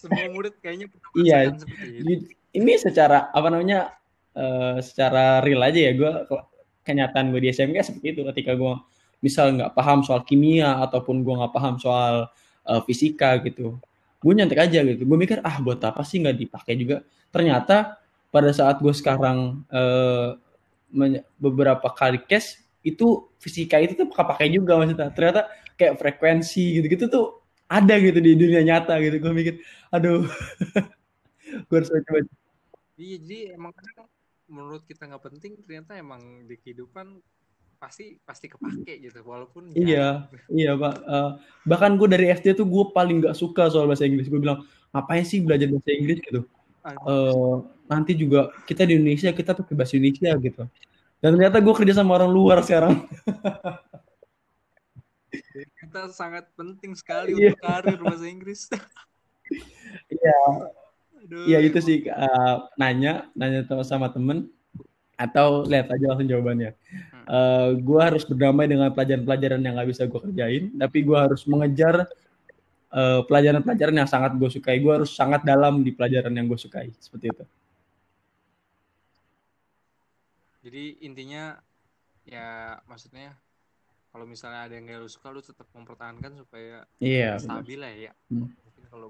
semua 0.00 0.24
murid 0.32 0.56
kayaknya 0.58 0.88
Iya. 1.20 1.38
itu. 1.52 1.64
ini 2.50 2.72
secara 2.74 3.28
apa 3.30 3.46
namanya 3.46 3.92
eh, 4.32 4.80
secara 4.80 5.44
real 5.44 5.60
aja 5.60 5.76
ya 5.76 5.92
gue 5.92 6.12
kenyataan 6.80 7.28
gue 7.30 7.40
di 7.44 7.52
SMK 7.52 7.76
seperti 7.84 8.06
itu. 8.16 8.20
Ketika 8.24 8.56
gue 8.56 8.74
misal 9.20 9.52
nggak 9.52 9.76
paham 9.76 10.00
soal 10.00 10.24
kimia 10.24 10.80
ataupun 10.80 11.20
gue 11.20 11.34
nggak 11.36 11.52
paham 11.52 11.76
soal 11.76 12.32
eh, 12.64 12.80
fisika 12.88 13.36
gitu 13.44 13.76
gue 14.20 14.32
nyantek 14.32 14.60
aja 14.60 14.80
gitu. 14.84 15.04
Gue 15.04 15.16
mikir 15.16 15.40
ah 15.40 15.56
buat 15.60 15.80
apa 15.80 16.04
sih 16.04 16.20
nggak 16.20 16.36
dipakai 16.36 16.76
juga? 16.76 17.00
Ternyata 17.32 17.96
pada 18.28 18.52
saat 18.52 18.76
gue 18.80 18.92
sekarang 18.92 19.64
men- 20.90 21.24
beberapa 21.36 21.88
kali 21.90 22.20
case 22.26 22.60
itu 22.80 23.28
fisika 23.40 23.76
itu 23.80 23.96
tuh 23.96 24.08
pakai 24.08 24.52
juga 24.52 24.76
maksudnya. 24.76 25.08
Ternyata 25.12 25.48
kayak 25.76 25.96
frekuensi 25.96 26.80
gitu-gitu 26.80 27.08
tuh 27.08 27.39
ada 27.70 27.94
gitu 28.02 28.18
di 28.18 28.34
dunia 28.34 28.66
nyata 28.66 28.98
gitu 28.98 29.22
gue 29.22 29.32
mikir 29.32 29.54
aduh 29.94 30.26
gue 31.70 31.76
harus 31.78 31.88
coba 31.88 32.18
iya 32.98 33.16
jadi 33.22 33.54
emang 33.54 33.70
kadang 33.70 34.10
menurut 34.50 34.82
kita 34.82 35.06
nggak 35.06 35.22
penting 35.30 35.54
ternyata 35.62 35.94
emang 35.94 36.44
di 36.50 36.58
kehidupan 36.58 37.22
pasti 37.80 38.20
pasti 38.28 38.50
kepake 38.50 39.08
gitu 39.08 39.24
walaupun 39.24 39.72
Iya, 39.72 40.28
jarang. 40.28 40.52
iya 40.52 40.72
pak. 40.76 40.94
Eh, 41.00 41.30
bahkan 41.64 41.96
gue 41.96 42.12
dari 42.12 42.28
SD 42.28 42.52
tuh 42.52 42.68
gue 42.68 42.92
paling 42.92 43.24
nggak 43.24 43.32
suka 43.32 43.72
soal 43.72 43.88
bahasa 43.88 44.04
Inggris. 44.04 44.28
Gue 44.28 44.36
bilang 44.36 44.68
ngapain 44.92 45.24
sih 45.24 45.40
belajar 45.40 45.72
bahasa 45.72 45.88
Inggris 45.96 46.20
gitu. 46.20 46.44
Eh, 46.84 47.56
nanti 47.88 48.12
juga 48.12 48.52
kita 48.68 48.84
di 48.84 49.00
Indonesia 49.00 49.32
kita 49.32 49.56
pakai 49.56 49.72
bahasa 49.72 49.96
Indonesia 49.96 50.28
gitu. 50.36 50.62
Dan 51.24 51.40
ternyata 51.40 51.56
gue 51.56 51.72
kerja 51.72 51.96
sama 51.96 52.20
orang 52.20 52.28
luar 52.28 52.60
sekarang. 52.60 53.00
kita 55.90 56.06
sangat 56.14 56.46
penting 56.54 56.94
sekali 56.94 57.34
Iya. 57.34 57.50
untuk 57.50 57.58
karir 57.66 57.98
bahasa 57.98 58.26
Inggris 58.30 58.70
Iya, 60.06 60.38
iya 61.50 61.58
itu 61.58 61.78
sih 61.82 62.06
eh, 62.06 62.56
nanya, 62.78 63.26
nanya 63.34 63.66
sama- 63.82 64.14
temen 64.14 64.46
atau 65.18 65.66
lihat 65.66 65.90
aja 65.90 66.14
langsung 66.14 66.30
jawabannya. 66.30 66.70
Eh, 67.26 67.68
gue 67.82 68.00
harus 68.00 68.22
berdamai 68.22 68.70
dengan 68.70 68.94
pelajaran-pelajaran 68.94 69.58
yang 69.58 69.74
nggak 69.74 69.90
bisa 69.90 70.06
gue 70.06 70.20
kerjain, 70.22 70.70
tapi 70.78 71.02
gue 71.02 71.18
harus 71.18 71.42
mengejar 71.50 72.06
eh, 72.94 73.20
pelajaran-pelajaran 73.26 73.96
yang 73.98 74.06
sangat 74.06 74.38
gue 74.38 74.46
sukai. 74.46 74.78
Gue 74.78 75.02
harus 75.02 75.10
sangat 75.10 75.42
dalam 75.42 75.82
di 75.82 75.90
pelajaran 75.90 76.30
yang 76.30 76.46
gue 76.46 76.58
sukai, 76.58 76.94
seperti 77.02 77.34
itu. 77.34 77.44
jadi 80.60 80.92
intinya 81.00 81.56
ya 82.28 82.76
maksudnya 82.84 83.32
kalau 84.10 84.26
misalnya 84.26 84.66
ada 84.66 84.74
yang 84.74 84.84
gak 84.84 85.00
lu 85.00 85.08
suka 85.08 85.30
lu 85.30 85.40
tetap 85.40 85.70
mempertahankan 85.70 86.34
supaya 86.34 86.82
Iya, 86.98 87.38
benar. 87.38 87.62
stabil 87.62 87.78
lah 87.78 87.92
ya. 87.94 88.12
Hmm. 88.28 88.50
mungkin 88.50 88.84
kalau 88.90 89.08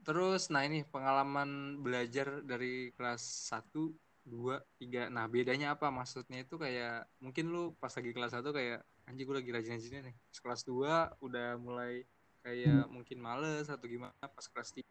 terus 0.00 0.48
nah 0.48 0.64
ini 0.64 0.82
pengalaman 0.88 1.78
belajar 1.78 2.40
dari 2.42 2.90
kelas 2.96 3.20
1 3.52 3.92
2 4.26 4.58
3 4.80 5.12
nah 5.12 5.24
bedanya 5.26 5.76
apa? 5.76 5.88
Maksudnya 5.88 6.42
itu 6.42 6.56
kayak 6.56 7.08
mungkin 7.20 7.52
lu 7.52 7.72
pas 7.76 7.92
lagi 7.92 8.10
kelas 8.10 8.32
1 8.32 8.44
kayak 8.50 8.80
anjir 9.06 9.24
gue 9.26 9.36
lagi 9.36 9.50
rajin-rajinnya 9.50 10.00
nih. 10.10 10.16
Pas 10.16 10.38
kelas 10.40 10.62
2 10.64 11.20
udah 11.20 11.48
mulai 11.56 12.04
kayak 12.40 12.88
mungkin 12.88 13.18
males 13.20 13.68
atau 13.68 13.84
gimana. 13.84 14.12
Pas 14.18 14.46
kelas 14.48 14.72
3 14.72 14.84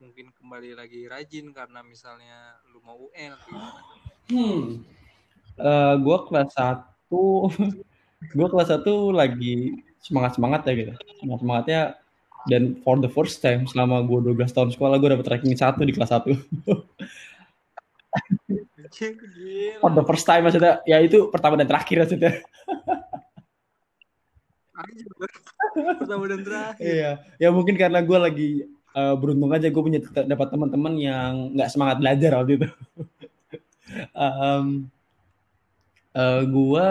mungkin 0.00 0.32
kembali 0.32 0.72
lagi 0.72 1.04
rajin 1.04 1.52
karena 1.52 1.84
misalnya 1.84 2.56
lu 2.72 2.80
mau 2.80 2.96
UN 2.96 3.36
atau 3.36 3.46
gimana. 3.46 3.80
Hmm. 4.32 4.66
Eh, 5.60 5.94
gue 6.00 6.16
kelas 6.28 6.50
1 6.56 6.80
gue 8.36 8.48
kelas 8.48 8.68
1 8.72 9.12
lagi 9.12 9.84
semangat-semangat 10.00 10.64
ya 10.64 10.72
gitu. 10.72 10.92
Semangat-semangatnya 11.20 11.80
dan 12.48 12.80
for 12.80 12.96
the 12.96 13.10
first 13.12 13.44
time 13.44 13.68
selama 13.68 14.00
gue 14.08 14.32
12 14.32 14.56
tahun 14.56 14.70
sekolah 14.72 14.96
gue 14.96 15.12
dapet 15.12 15.28
ranking 15.28 15.52
1 15.52 15.76
di 15.84 15.92
kelas 15.92 16.12
1. 16.16 16.32
Anjir, 18.80 19.14
gila. 19.14 19.78
for 19.84 19.90
the 19.94 20.04
first 20.08 20.26
time 20.26 20.42
maksudnya 20.48 20.80
ya 20.88 20.98
itu 21.04 21.28
pertama 21.28 21.60
dan 21.60 21.68
terakhir 21.68 22.08
maksudnya. 22.08 22.32
Pertama 26.00 26.24
dan 26.26 26.40
terakhir 26.42 26.82
Iya, 26.82 27.10
ya 27.36 27.48
mungkin 27.52 27.76
karena 27.76 28.00
gue 28.00 28.18
lagi 28.18 28.50
eh, 28.96 29.14
beruntung 29.20 29.52
aja 29.52 29.68
gue 29.68 29.82
punya 29.84 30.00
dapat 30.02 30.48
teman-teman 30.48 30.96
yang 30.96 31.52
nggak 31.52 31.70
semangat 31.70 32.00
belajar 32.00 32.40
waktu 32.40 32.52
itu. 32.56 32.68
Em, 34.14 34.86
eh, 36.16 36.42
gue 36.46 36.88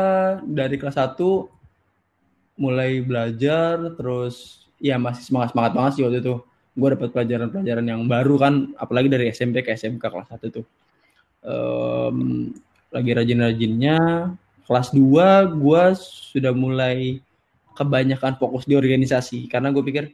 dari 0.48 0.76
kelas 0.80 0.98
1 0.98 1.18
mulai 2.60 3.00
belajar 3.00 3.96
terus 3.96 4.68
ya 4.84 5.00
masih 5.00 5.24
semangat 5.24 5.56
semangat 5.56 5.72
banget 5.76 5.92
sih 6.00 6.04
waktu 6.04 6.20
itu. 6.24 6.36
Gue 6.80 6.88
dapat 6.96 7.12
pelajaran-pelajaran 7.12 7.86
yang 7.88 8.02
baru 8.08 8.36
kan, 8.40 8.54
apalagi 8.80 9.12
dari 9.12 9.28
SMP 9.36 9.60
ke 9.66 9.76
SMK 9.76 10.00
kelas 10.00 10.30
1 10.32 10.48
tuh. 10.48 10.66
Em, 11.44 12.52
lagi 12.92 13.12
rajin-rajinnya. 13.16 13.98
Kelas 14.64 14.94
2 14.94 15.50
gue 15.60 15.84
sudah 16.32 16.54
mulai 16.54 17.20
kebanyakan 17.74 18.38
fokus 18.38 18.68
di 18.70 18.78
organisasi 18.78 19.50
karena 19.50 19.72
gue 19.74 19.82
pikir 19.82 20.14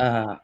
ah, 0.00 0.42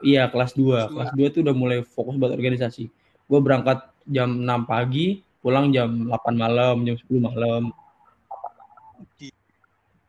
Iya 0.00 0.28
kelas 0.32 0.56
2 0.56 0.88
Kelas 0.92 1.12
Kelas 1.12 1.32
2 1.32 1.34
tuh 1.34 1.40
udah 1.44 1.54
mulai 1.56 1.78
fokus 1.84 2.16
buat 2.16 2.32
organisasi. 2.32 2.88
Gue 3.28 3.40
berangkat 3.40 3.84
jam 4.08 4.42
6 4.42 4.64
pagi, 4.68 5.22
pulang 5.40 5.72
jam 5.72 5.88
8 6.08 6.36
malam, 6.36 6.84
jam 6.84 6.96
10 6.96 7.20
malam. 7.20 7.62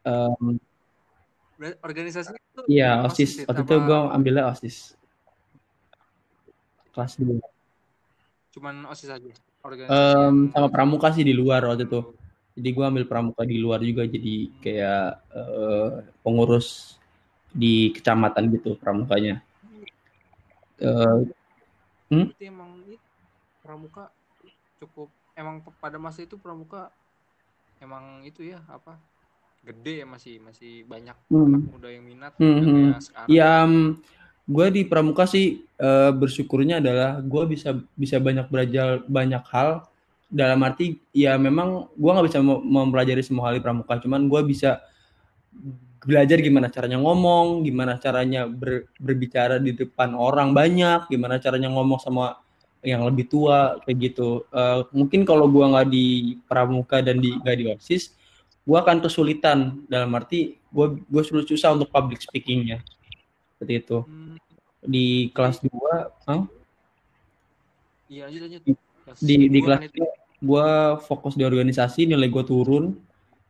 Um, 0.02 0.58
organisasi 1.62 2.34
itu 2.34 2.62
iya 2.66 3.06
osis. 3.06 3.44
ya? 3.44 3.46
Waktu 3.48 3.62
itu 3.64 3.76
gue 3.86 4.00
ambilnya 4.12 4.50
osis. 4.50 4.98
Kelas 6.92 7.16
2 7.22 7.38
Cuman 8.52 8.84
osis 8.92 9.08
aja. 9.08 9.32
Um, 9.88 10.50
sama 10.52 10.68
pramuka 10.74 11.14
sih 11.14 11.24
di 11.24 11.32
luar 11.32 11.64
waktu 11.70 11.88
itu. 11.88 12.02
Jadi 12.58 12.70
gue 12.76 12.84
ambil 12.84 13.06
pramuka 13.08 13.48
di 13.48 13.62
luar 13.62 13.80
juga 13.80 14.04
jadi 14.04 14.52
kayak 14.60 15.08
uh, 15.32 15.90
pengurus 16.20 17.00
di 17.54 17.96
kecamatan 17.96 18.52
gitu 18.52 18.76
pramukanya. 18.76 19.40
Uh, 20.82 21.24
hmm? 22.12 22.28
Emang 22.42 22.84
pramuka 23.62 24.10
cukup 24.82 25.08
emang 25.36 25.64
pada 25.80 25.98
masa 26.02 26.24
itu 26.24 26.36
pramuka 26.36 26.92
emang 27.82 28.22
itu 28.28 28.46
ya 28.46 28.62
apa 28.70 28.96
gede 29.62 30.02
ya 30.02 30.06
masih 30.10 30.42
masih 30.42 30.86
banyak 30.90 31.18
hmm. 31.30 31.46
anak 31.46 31.64
muda 31.70 31.88
yang 31.90 32.06
minat 32.06 32.34
hmm. 32.42 32.62
hmm. 32.62 32.90
Ya 33.30 33.66
um, 33.66 34.02
gue 34.50 34.68
di 34.74 34.82
pramuka 34.90 35.30
sih 35.30 35.62
uh, 35.78 36.10
bersyukurnya 36.12 36.82
adalah 36.82 37.22
gue 37.22 37.44
bisa 37.46 37.78
bisa 37.94 38.18
banyak 38.18 38.50
belajar 38.50 39.06
banyak 39.06 39.44
hal 39.54 39.86
dalam 40.32 40.64
arti 40.66 40.98
ya 41.14 41.38
memang 41.38 41.92
gue 41.94 42.10
nggak 42.10 42.28
bisa 42.32 42.40
mempelajari 42.44 43.22
semua 43.22 43.52
hal 43.52 43.60
di 43.60 43.64
pramuka 43.64 44.02
cuman 44.02 44.26
gue 44.26 44.42
bisa 44.50 44.82
belajar 46.02 46.42
gimana 46.42 46.74
caranya 46.74 46.98
ngomong 46.98 47.62
gimana 47.62 48.02
caranya 48.02 48.50
ber, 48.50 48.90
berbicara 48.98 49.62
di 49.62 49.78
depan 49.78 50.18
orang 50.18 50.58
banyak 50.58 51.06
gimana 51.06 51.38
caranya 51.38 51.70
ngomong 51.70 52.02
sama 52.02 52.41
yang 52.82 53.06
lebih 53.06 53.30
tua 53.30 53.78
kayak 53.86 53.98
gitu. 54.12 54.46
Uh, 54.50 54.86
mungkin 54.94 55.22
kalau 55.26 55.46
gue 55.46 55.62
nggak 55.62 55.88
di 55.90 56.38
pramuka 56.50 57.00
dan 57.02 57.22
di 57.22 57.38
nggak 57.38 57.58
di 57.58 57.66
osis 57.74 58.14
gue 58.66 58.78
akan 58.78 59.02
kesulitan. 59.02 59.86
Dalam 59.86 60.14
arti 60.18 60.58
gue 60.58 60.88
gue 61.06 61.24
sulit 61.26 61.46
susah 61.46 61.74
untuk 61.74 61.90
public 61.94 62.22
speakingnya. 62.22 62.82
Seperti 63.58 63.74
itu. 63.82 64.00
Hmm. 64.06 64.38
di 64.82 65.30
kelas 65.38 65.62
2 65.62 65.70
huh? 65.70 66.42
iya 68.10 68.26
lanjut 68.26 68.50
lanjut. 68.50 68.64
Di 69.22 69.36
di 69.46 69.60
kelas 69.62 69.86
itu 69.86 70.02
gue 70.42 70.70
fokus 71.06 71.38
di 71.38 71.46
organisasi 71.46 72.10
nilai 72.10 72.26
gue 72.34 72.42
turun. 72.42 72.98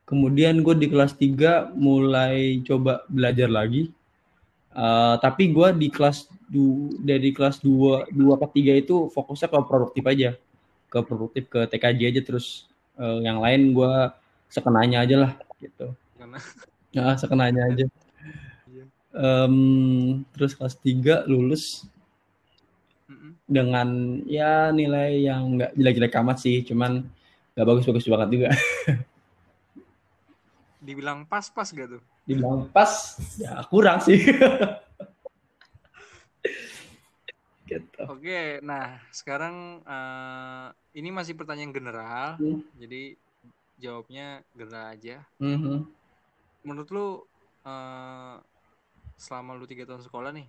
Kemudian 0.04 0.60
gue 0.60 0.76
di 0.76 0.92
kelas 0.92 1.16
3 1.16 1.72
mulai 1.80 2.60
coba 2.68 3.08
belajar 3.08 3.48
lagi 3.48 3.96
uh, 4.75 5.16
tapi 5.20 5.51
gue 5.51 5.68
di 5.78 5.88
kelas 5.92 6.28
du, 6.48 6.92
dari 7.00 7.32
kelas 7.32 7.63
2 7.63 8.12
dua 8.12 8.36
ke 8.40 8.48
3 8.60 8.84
itu 8.84 9.08
fokusnya 9.12 9.48
ke 9.48 9.58
produktif 9.68 10.04
aja. 10.08 10.30
Ke 10.92 11.00
produktif 11.04 11.48
ke 11.48 11.68
TKJ 11.68 12.01
aja 12.12 12.22
terus. 12.24 12.68
Uh, 13.00 13.24
yang 13.24 13.40
lain 13.40 13.72
gue 13.72 13.94
sekenanya 14.51 15.08
aja 15.08 15.16
lah 15.28 15.32
gitu. 15.63 15.96
Ya 16.92 17.16
sekenanya 17.22 17.72
aja. 17.72 17.86
Um, 19.12 20.24
terus 20.36 20.56
kelas 20.56 20.75
3 20.80 21.28
lulus. 21.32 21.88
Dengan 23.51 24.20
ya 24.32 24.72
nilai 24.72 25.28
yang 25.28 25.60
nggak 25.60 25.75
jelek-jelek 25.75 26.20
amat 26.24 26.38
sih 26.40 26.63
cuman 26.63 27.04
nggak 27.51 27.68
bagus-bagus 27.68 28.08
banget 28.08 28.30
juga 28.32 28.50
dibilang 30.82 31.24
pas-pas 31.30 31.70
gak 31.70 31.98
tuh 31.98 32.04
dibilang 32.26 32.68
pas 32.74 32.90
ya 33.38 33.62
kurang 33.70 34.02
sih 34.02 34.20
gitu. 37.72 38.04
Oke, 38.12 38.60
nah 38.60 39.00
sekarang 39.16 39.80
uh, 39.88 40.76
ini 40.92 41.08
masih 41.08 41.40
pertanyaan 41.40 41.72
general, 41.72 42.36
hmm. 42.36 42.68
jadi 42.76 43.16
jawabnya 43.82 44.46
general 44.53 44.94
aja. 44.94 45.25
Mm-hmm. 45.42 45.77
Menurut 46.62 46.90
lu 46.94 47.08
uh, 47.66 48.38
selama 49.18 49.58
lu 49.58 49.66
tiga 49.66 49.90
tahun 49.90 50.05
sekolah 50.05 50.29
nih, 50.38 50.46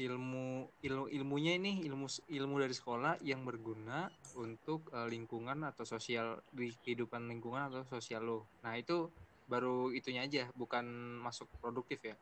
ilmu 0.00 0.64
ilmu 0.80 1.04
ilmunya 1.12 1.60
ini 1.60 1.84
ilmu 1.84 2.08
ilmu 2.08 2.54
dari 2.56 2.72
sekolah 2.72 3.20
yang 3.20 3.44
berguna 3.44 4.08
untuk 4.40 4.88
uh, 4.96 5.04
lingkungan 5.04 5.60
atau 5.68 5.84
sosial 5.84 6.40
di 6.48 6.72
kehidupan 6.72 7.28
lingkungan 7.28 7.68
atau 7.68 7.84
sosial 7.84 8.24
lo. 8.24 8.48
Nah 8.64 8.80
itu 8.80 9.12
baru 9.44 9.92
itunya 9.92 10.24
aja, 10.24 10.48
bukan 10.56 10.86
masuk 11.20 11.50
produktif 11.60 12.00
ya. 12.00 12.16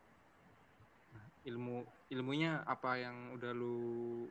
Nah, 1.15 1.25
ilmu 1.47 1.87
ilmunya 2.11 2.67
apa 2.67 2.99
yang 2.99 3.37
udah 3.39 3.53
lu 3.55 4.27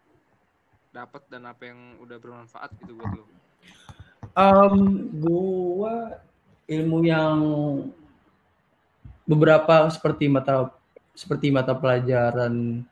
dapat 0.91 1.23
dan 1.31 1.47
apa 1.47 1.71
yang 1.71 2.01
udah 2.03 2.17
bermanfaat 2.19 2.73
gitu 2.83 2.99
buat 2.99 3.11
lu? 3.15 3.25
Um, 4.35 5.07
gua 5.23 6.19
ilmu 6.67 6.99
yang 7.05 7.39
beberapa 9.23 9.87
seperti 9.87 10.27
mata 10.27 10.73
seperti 11.15 11.49
mata 11.49 11.73
pelajaran 11.73 12.85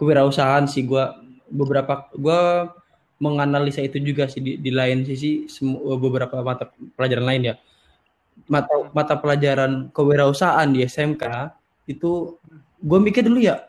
kewirausahaan 0.00 0.64
sih. 0.64 0.88
Gua 0.88 1.20
beberapa 1.52 2.08
gua 2.16 2.72
menganalisa 3.20 3.84
itu 3.84 4.00
juga 4.00 4.26
sih 4.32 4.40
di, 4.40 4.56
di 4.56 4.72
lain 4.72 5.04
sisi 5.04 5.44
semua 5.46 6.00
beberapa 6.00 6.40
mata 6.40 6.72
pelajaran 6.96 7.26
lain 7.28 7.42
ya. 7.52 7.54
Mata 8.48 8.72
mata 8.96 9.14
pelajaran 9.20 9.92
kewirausahaan 9.92 10.72
di 10.72 10.88
SMK 10.88 11.52
itu 11.84 12.40
gue 12.80 12.98
mikir 12.98 13.28
dulu 13.28 13.44
ya 13.44 13.68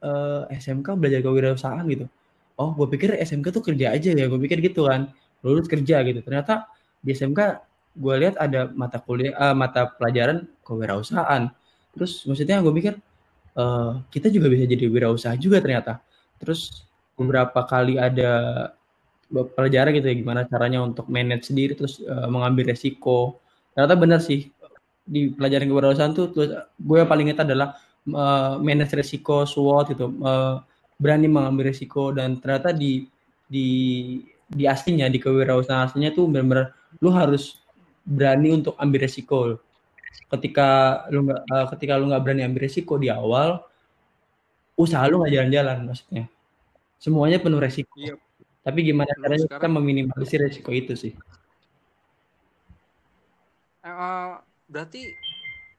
uh, 0.00 0.48
eh, 0.48 0.56
SMK 0.56 0.96
belajar 0.96 1.20
kewirausahaan 1.20 1.84
gitu. 1.92 2.08
Oh 2.56 2.72
gue 2.72 2.88
pikir 2.88 3.20
SMK 3.20 3.52
tuh 3.52 3.60
kerja 3.60 3.92
aja 3.92 4.10
ya 4.16 4.24
gue 4.26 4.40
pikir 4.40 4.64
gitu 4.64 4.88
kan. 4.88 5.12
Lulus 5.44 5.68
kerja 5.68 6.00
gitu. 6.00 6.24
Ternyata 6.24 6.64
di 7.04 7.12
SMK 7.12 7.40
gue 8.00 8.14
lihat 8.16 8.40
ada 8.40 8.72
mata 8.72 8.96
kuliah 8.96 9.36
uh, 9.36 9.52
mata 9.52 9.92
pelajaran 9.92 10.48
kewirausahaan. 10.64 11.52
Terus 11.92 12.24
maksudnya 12.24 12.64
gue 12.64 12.72
pikir 12.72 12.96
uh, 13.56 14.02
kita 14.12 14.28
juga 14.28 14.50
bisa 14.52 14.66
jadi 14.66 14.84
wirausaha 14.86 15.34
juga 15.38 15.62
ternyata. 15.62 16.02
Terus 16.38 16.86
beberapa 17.14 17.66
kali 17.66 18.00
ada 18.00 18.30
pelajaran 19.30 19.94
gitu 19.94 20.06
ya 20.10 20.16
gimana 20.18 20.42
caranya 20.50 20.82
untuk 20.82 21.06
manage 21.06 21.50
sendiri 21.50 21.78
terus 21.78 22.02
uh, 22.02 22.26
mengambil 22.26 22.74
resiko. 22.74 23.38
Ternyata 23.74 23.94
benar 23.94 24.20
sih 24.20 24.50
di 25.10 25.30
pelajaran 25.34 25.66
kewirausahaan 25.66 26.14
tuh 26.14 26.30
gue 26.78 26.96
yang 26.96 27.10
paling 27.10 27.30
ingat 27.30 27.42
adalah 27.42 27.74
uh, 28.14 28.60
manage 28.62 28.94
resiko 28.94 29.42
SWOT 29.42 29.96
gitu 29.96 30.06
uh, 30.22 30.62
berani 31.00 31.26
mengambil 31.26 31.72
resiko 31.72 32.14
dan 32.14 32.38
ternyata 32.38 32.70
di 32.70 33.08
di 33.50 33.68
di 34.46 34.64
aslinya 34.70 35.10
di 35.10 35.18
kewirausahaan 35.18 35.90
aslinya 35.90 36.14
tuh 36.14 36.30
benar-benar 36.30 36.76
lu 37.02 37.10
harus 37.10 37.58
berani 38.06 38.54
untuk 38.54 38.78
ambil 38.78 39.02
resiko 39.02 39.58
ketika 40.30 40.68
lu 41.10 41.26
nggak 41.26 41.42
uh, 41.50 41.66
ketika 41.74 41.98
lu 41.98 42.10
nggak 42.10 42.22
berani 42.22 42.42
ambil 42.46 42.62
resiko 42.66 42.94
di 42.96 43.10
awal 43.10 43.62
usaha 44.78 45.04
lu 45.10 45.20
nggak 45.20 45.32
jalan-jalan 45.34 45.78
maksudnya. 45.86 46.24
Semuanya 47.00 47.38
penuh 47.40 47.60
resiko. 47.60 47.94
Iya. 47.96 48.16
tapi 48.60 48.84
gimana 48.84 49.08
caranya 49.16 49.48
kita 49.48 49.68
meminimalisir 49.72 50.44
resiko 50.44 50.68
itu 50.68 50.92
sih? 50.92 51.16
Uh, 53.80 54.36
berarti 54.68 55.16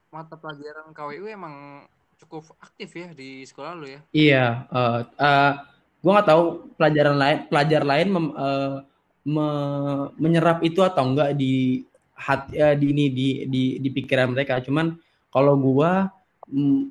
mata 0.10 0.34
pelajaran 0.34 0.90
KWU 0.90 1.30
emang 1.30 1.86
cukup 2.18 2.54
aktif 2.58 2.90
ya 2.98 3.14
di 3.14 3.46
sekolah 3.46 3.72
lu 3.78 3.86
ya? 3.86 4.02
Iya 4.12 4.46
uh, 4.74 5.00
uh, 5.06 5.54
gue 6.02 6.12
nggak 6.12 6.30
tahu 6.30 6.44
pelajaran 6.74 7.18
lain 7.18 7.38
pelajar 7.48 7.82
lain 7.86 8.08
mem, 8.10 8.28
uh, 8.34 8.82
me, 9.26 9.48
menyerap 10.18 10.66
itu 10.66 10.82
atau 10.82 11.06
enggak 11.06 11.38
di 11.38 11.86
hati 12.22 12.62
uh, 12.62 12.78
di 12.78 12.86
ini 12.94 13.06
di 13.10 13.28
di 13.50 13.64
di 13.82 13.90
pikiran 13.90 14.38
mereka. 14.38 14.62
Cuman 14.62 14.94
kalau 15.34 15.58
gue 15.58 15.92
mm, 16.54 16.82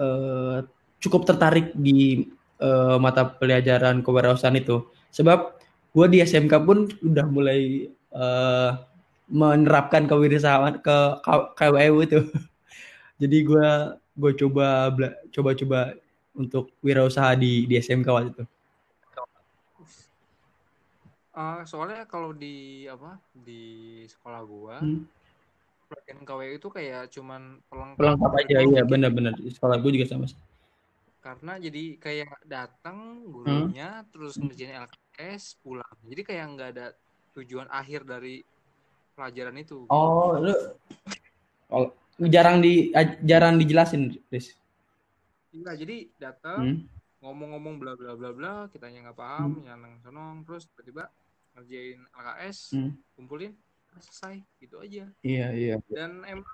uh, 0.00 0.58
cukup 1.04 1.28
tertarik 1.28 1.76
di 1.76 2.24
uh, 2.64 2.96
mata 2.96 3.28
pelajaran 3.28 4.00
kewirausahaan 4.00 4.56
itu. 4.56 4.88
Sebab 5.12 5.60
gue 5.92 6.06
di 6.08 6.18
SMK 6.24 6.52
pun 6.64 6.88
udah 7.04 7.26
mulai 7.28 7.92
uh, 8.16 8.80
menerapkan 9.28 10.08
kewirausahaan 10.08 10.80
ke 10.80 10.96
KWU 11.60 11.96
itu. 12.00 12.20
Jadi 13.20 13.36
gue 13.44 13.68
gue 14.14 14.32
coba 14.46 14.88
coba 15.34 15.50
coba 15.52 15.80
untuk 16.34 16.70
wirausaha 16.82 17.36
di 17.36 17.68
di 17.68 17.78
SMK 17.78 18.08
waktu 18.08 18.30
itu? 18.32 18.44
Uh, 21.34 21.66
soalnya 21.66 22.06
kalau 22.06 22.30
di 22.30 22.86
apa 22.86 23.18
di 23.34 24.02
sekolah 24.06 24.40
gua 24.46 24.78
hmm. 24.78 25.02
pelajaran 25.90 26.22
KW 26.22 26.40
itu 26.62 26.68
kayak 26.70 27.10
cuman 27.10 27.58
pelengkap, 27.66 27.98
pelengkap 27.98 28.32
aja 28.38 28.58
iya 28.62 28.82
benar-benar 28.86 29.34
di 29.34 29.50
sekolah 29.50 29.82
gua 29.82 29.90
juga 29.90 30.06
sama 30.06 30.30
sih 30.30 30.38
karena 31.18 31.58
jadi 31.58 31.98
kayak 31.98 32.46
datang 32.46 33.26
gurunya 33.26 34.06
hmm. 34.06 34.14
terus 34.14 34.38
ngerjain 34.38 34.86
LKS 34.86 35.58
pulang 35.58 35.96
jadi 36.06 36.22
kayak 36.22 36.44
nggak 36.54 36.70
ada 36.78 36.86
tujuan 37.34 37.66
akhir 37.66 38.06
dari 38.06 38.46
pelajaran 39.18 39.58
itu 39.58 39.90
oh 39.90 40.38
lu 40.38 40.54
oh, 41.74 41.90
jarang 42.30 42.62
di 42.62 42.94
jarang 43.26 43.58
dijelasin 43.58 44.14
Chris 44.30 44.54
Iya, 45.54 45.72
jadi 45.78 45.96
datang 46.18 46.60
Hmm. 46.66 46.78
ngomong-ngomong 47.22 47.78
bla 47.78 47.94
bla 47.94 48.18
bla 48.18 48.30
bla, 48.34 48.54
kitanya 48.74 49.06
nggak 49.08 49.18
paham, 49.18 49.50
Hmm. 49.54 49.62
nyanang 49.62 49.94
sonong, 50.02 50.36
terus 50.42 50.66
tiba-tiba 50.66 51.06
ngerjain 51.54 52.02
LKS, 52.10 52.58
Hmm. 52.74 52.92
kumpulin, 53.14 53.54
selesai, 53.94 54.42
gitu 54.58 54.82
aja. 54.82 55.06
Iya, 55.22 55.46
iya. 55.54 55.76
Dan 55.86 56.26
emang 56.26 56.46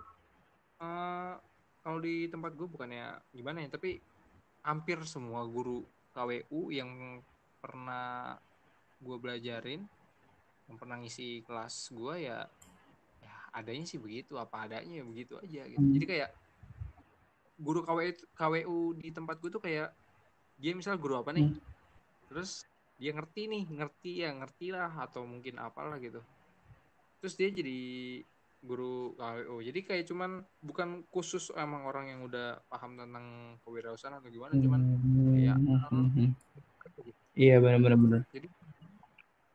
eh, 0.81 1.35
kalau 1.81 2.01
di 2.01 2.25
tempat 2.29 2.57
gue 2.57 2.65
bukannya 2.65 3.21
gimana 3.33 3.65
ya, 3.65 3.69
tapi 3.73 4.01
hampir 4.65 5.01
semua 5.05 5.45
guru 5.45 5.85
KWU 6.13 6.73
yang 6.73 7.21
pernah 7.61 8.37
gue 9.01 9.17
belajarin, 9.21 9.85
yang 10.69 10.77
pernah 10.81 10.97
ngisi 11.01 11.45
kelas 11.45 11.93
gue 11.93 12.29
ya, 12.29 12.49
ya 13.21 13.35
adanya 13.53 13.85
sih 13.85 14.01
begitu, 14.01 14.41
apa 14.41 14.69
adanya 14.69 15.01
ya 15.01 15.05
begitu 15.05 15.37
aja 15.37 15.69
gitu. 15.69 15.81
Hmm. 15.85 15.93
Jadi 15.97 16.05
kayak 16.09 16.31
guru 17.61 17.85
KWU, 17.85 18.13
KWU 18.33 18.79
di 18.97 19.09
tempat 19.13 19.37
gue 19.41 19.53
tuh 19.53 19.61
kayak 19.61 19.93
dia 20.57 20.73
misal 20.73 20.97
guru 20.97 21.21
apa 21.21 21.33
nih, 21.33 21.45
Hmm. 21.45 21.61
terus 22.33 22.65
dia 23.01 23.17
ngerti 23.17 23.49
nih, 23.49 23.65
ngerti 23.65 24.11
ya 24.21 24.31
ngerti 24.37 24.77
lah 24.77 24.93
atau 24.93 25.25
mungkin 25.25 25.57
apalah 25.57 25.97
gitu. 25.97 26.21
Terus 27.25 27.35
dia 27.41 27.49
jadi 27.49 27.81
guru 28.61 29.17
KWU. 29.17 29.65
Jadi 29.65 29.81
kayak 29.89 30.05
cuman 30.05 30.45
bukan 30.61 31.09
khusus 31.09 31.49
emang 31.57 31.89
orang 31.89 32.13
yang 32.13 32.21
udah 32.29 32.61
paham 32.69 33.01
tentang 33.01 33.57
kewirausahaan 33.65 34.21
atau 34.21 34.29
gimana, 34.29 34.53
cuman 34.53 34.81
kayak. 35.33 35.57
Iya, 37.33 37.57
benar-benar 37.57 37.97
benar. 37.97 38.21
jadi 38.37 38.53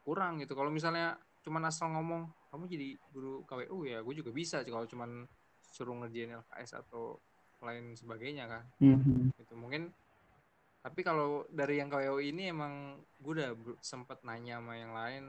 kurang 0.01 0.41
gitu. 0.41 0.57
Kalau 0.57 0.73
misalnya 0.73 1.21
cuman 1.45 1.69
asal 1.69 1.93
ngomong 1.93 2.25
kamu 2.49 2.65
jadi 2.65 2.87
guru 3.13 3.45
KWU 3.45 3.77
ya, 3.85 4.01
gue 4.01 4.13
juga 4.17 4.33
bisa 4.33 4.65
kalau 4.65 4.89
cuman 4.89 5.29
suruh 5.69 5.93
ngerjain 6.01 6.33
LKS 6.33 6.81
atau 6.81 7.21
lain 7.61 7.93
sebagainya 7.93 8.49
kan. 8.49 8.63
Hmm, 8.81 8.97
hmm. 9.05 9.37
Gitu 9.37 9.53
mungkin 9.53 9.93
tapi 10.85 11.01
kalau 11.01 11.49
dari 11.49 11.81
yang 11.81 11.89
KWU 11.89 12.21
ini 12.21 12.53
emang 12.53 13.01
gue 13.17 13.41
udah 13.41 13.57
sempet 13.81 14.21
nanya 14.21 14.61
sama 14.61 14.77
yang 14.77 14.93
lain 14.93 15.25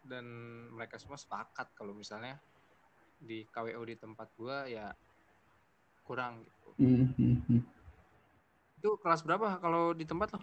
dan 0.00 0.24
mereka 0.72 0.96
semua 0.96 1.20
sepakat 1.20 1.76
kalau 1.76 1.92
misalnya 1.92 2.40
di 3.20 3.44
KWU 3.52 3.84
di 3.84 4.00
tempat 4.00 4.32
gue 4.32 4.56
ya 4.72 4.96
kurang 6.08 6.40
gitu. 6.40 6.68
Hmm, 6.80 7.04
hmm, 7.20 7.36
hmm. 7.52 7.60
Itu 8.80 8.96
kelas 8.96 9.20
berapa 9.28 9.60
kalau 9.60 9.92
di 9.92 10.08
tempat 10.08 10.32
lo? 10.32 10.40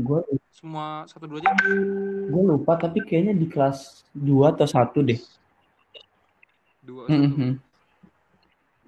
Gue 0.00 0.24
Semua 0.48 1.04
satu 1.04 1.28
dua 1.28 1.44
jam? 1.44 1.52
gue 2.32 2.42
lupa 2.56 2.80
tapi 2.80 3.04
kayaknya 3.04 3.36
di 3.36 3.44
kelas 3.52 4.08
2 4.16 4.56
atau 4.56 4.64
1 4.64 5.04
deh. 5.04 5.20
Dua 6.80 7.04
Hmm, 7.12 7.20
satu. 7.20 7.36
hmm. 7.36 7.54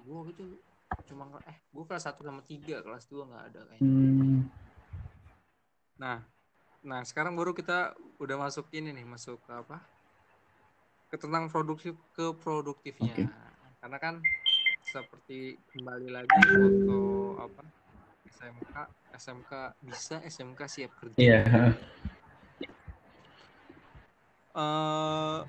Gue 0.09 0.19
gitu 0.33 0.43
cuma 1.05 1.29
eh 1.45 1.58
gue 1.69 1.83
kelas 1.85 2.09
1 2.09 2.17
sama 2.17 2.41
3 2.41 2.85
kelas 2.85 3.03
2 3.07 3.29
nggak 3.29 3.43
ada 3.53 3.61
kayaknya. 3.69 3.85
Hmm. 3.85 4.39
Nah, 5.99 6.17
nah 6.81 7.01
sekarang 7.05 7.37
baru 7.37 7.53
kita 7.53 7.93
udah 8.17 8.37
masuk 8.39 8.65
ini 8.73 8.89
nih, 8.95 9.05
masuk 9.05 9.37
ke 9.45 9.51
apa? 9.53 9.77
Ke 11.09 11.15
tentang 11.17 11.49
produktif 11.49 11.93
ke 12.17 12.33
produktifnya. 12.33 13.13
Oke. 13.13 13.25
Karena 13.79 13.97
kan 14.01 14.15
seperti 14.81 15.55
kembali 15.75 16.09
lagi 16.09 16.39
foto 16.49 16.99
apa? 17.37 17.63
SMK, 18.29 18.75
SMK 19.19 19.51
bisa, 19.83 20.15
SMK 20.25 20.59
siap 20.65 20.91
kerja. 20.97 21.17
Iya. 21.19 21.41
Eh, 24.59 25.39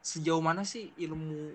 sejauh 0.00 0.42
mana 0.42 0.66
sih 0.66 0.90
ilmu 0.96 1.54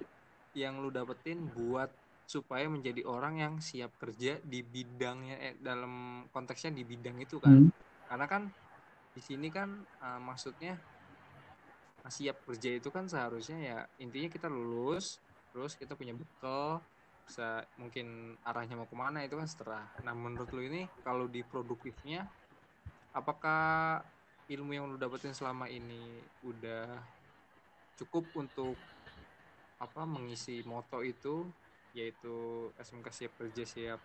yang 0.56 0.80
lu 0.80 0.90
dapetin 0.90 1.52
buat 1.52 1.92
supaya 2.26 2.66
menjadi 2.66 3.06
orang 3.06 3.38
yang 3.38 3.54
siap 3.62 3.94
kerja 4.02 4.42
di 4.42 4.66
bidangnya 4.66 5.38
eh, 5.38 5.56
dalam 5.62 6.26
konteksnya 6.34 6.74
di 6.74 6.82
bidang 6.82 7.22
itu 7.22 7.38
kan 7.38 7.54
Hmm. 7.54 7.70
karena 8.10 8.26
kan 8.26 8.44
di 9.14 9.22
sini 9.22 9.54
kan 9.54 9.70
eh, 9.86 10.20
maksudnya 10.20 10.74
eh, 12.02 12.12
siap 12.12 12.42
kerja 12.50 12.82
itu 12.82 12.90
kan 12.90 13.06
seharusnya 13.06 13.58
ya 13.62 13.80
intinya 14.02 14.30
kita 14.32 14.48
lulus 14.50 15.22
terus 15.54 15.78
kita 15.78 15.94
punya 15.94 16.18
bekal 16.18 16.82
bisa 17.26 17.66
mungkin 17.78 18.38
arahnya 18.46 18.78
mau 18.78 18.90
ke 18.90 18.98
mana 18.98 19.22
itu 19.22 19.38
kan 19.38 19.46
setelah 19.50 19.86
nah 20.02 20.14
menurut 20.14 20.50
lu 20.50 20.66
ini 20.66 20.90
kalau 21.06 21.30
di 21.30 21.46
produktifnya 21.46 22.26
apakah 23.14 24.02
ilmu 24.50 24.72
yang 24.74 24.86
lu 24.90 24.98
dapetin 24.98 25.34
selama 25.34 25.66
ini 25.70 26.22
udah 26.46 27.02
cukup 27.98 28.30
untuk 28.38 28.78
apa 29.76 30.08
mengisi 30.08 30.64
moto 30.64 31.04
itu 31.04 31.44
yaitu 31.96 32.68
SMK 32.80 33.08
siap 33.12 33.32
kerja 33.40 33.64
siap 33.64 34.00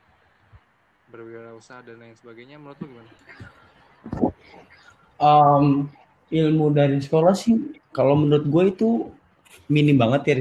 berwirausaha 1.11 1.83
dan 1.83 1.99
lain 1.99 2.15
sebagainya 2.15 2.57
menurut 2.59 2.79
lu 2.79 2.87
gimana? 2.95 3.11
Um, 5.19 5.91
ilmu 6.31 6.71
dari 6.71 7.03
sekolah 7.03 7.35
sih 7.35 7.59
kalau 7.91 8.15
menurut 8.15 8.47
gue 8.47 8.65
itu 8.71 8.89
minim 9.67 9.99
banget 9.99 10.23
ya. 10.23 10.35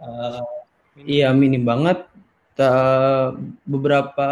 Uh, 0.00 0.40
Minim. 0.96 1.08
iya 1.10 1.28
minim 1.34 1.62
banget 1.62 2.06
Ta- 2.54 3.34
beberapa 3.66 4.30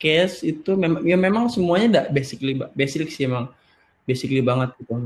case 0.00 0.40
itu 0.40 0.72
memang 0.72 1.04
ya 1.04 1.16
memang 1.20 1.52
semuanya 1.52 1.86
enggak 1.86 2.06
basically 2.16 2.56
ba- 2.56 2.72
basic 2.72 3.12
sih 3.12 3.28
emang 3.28 3.52
basically 4.08 4.40
banget 4.40 4.72
gitu 4.80 4.96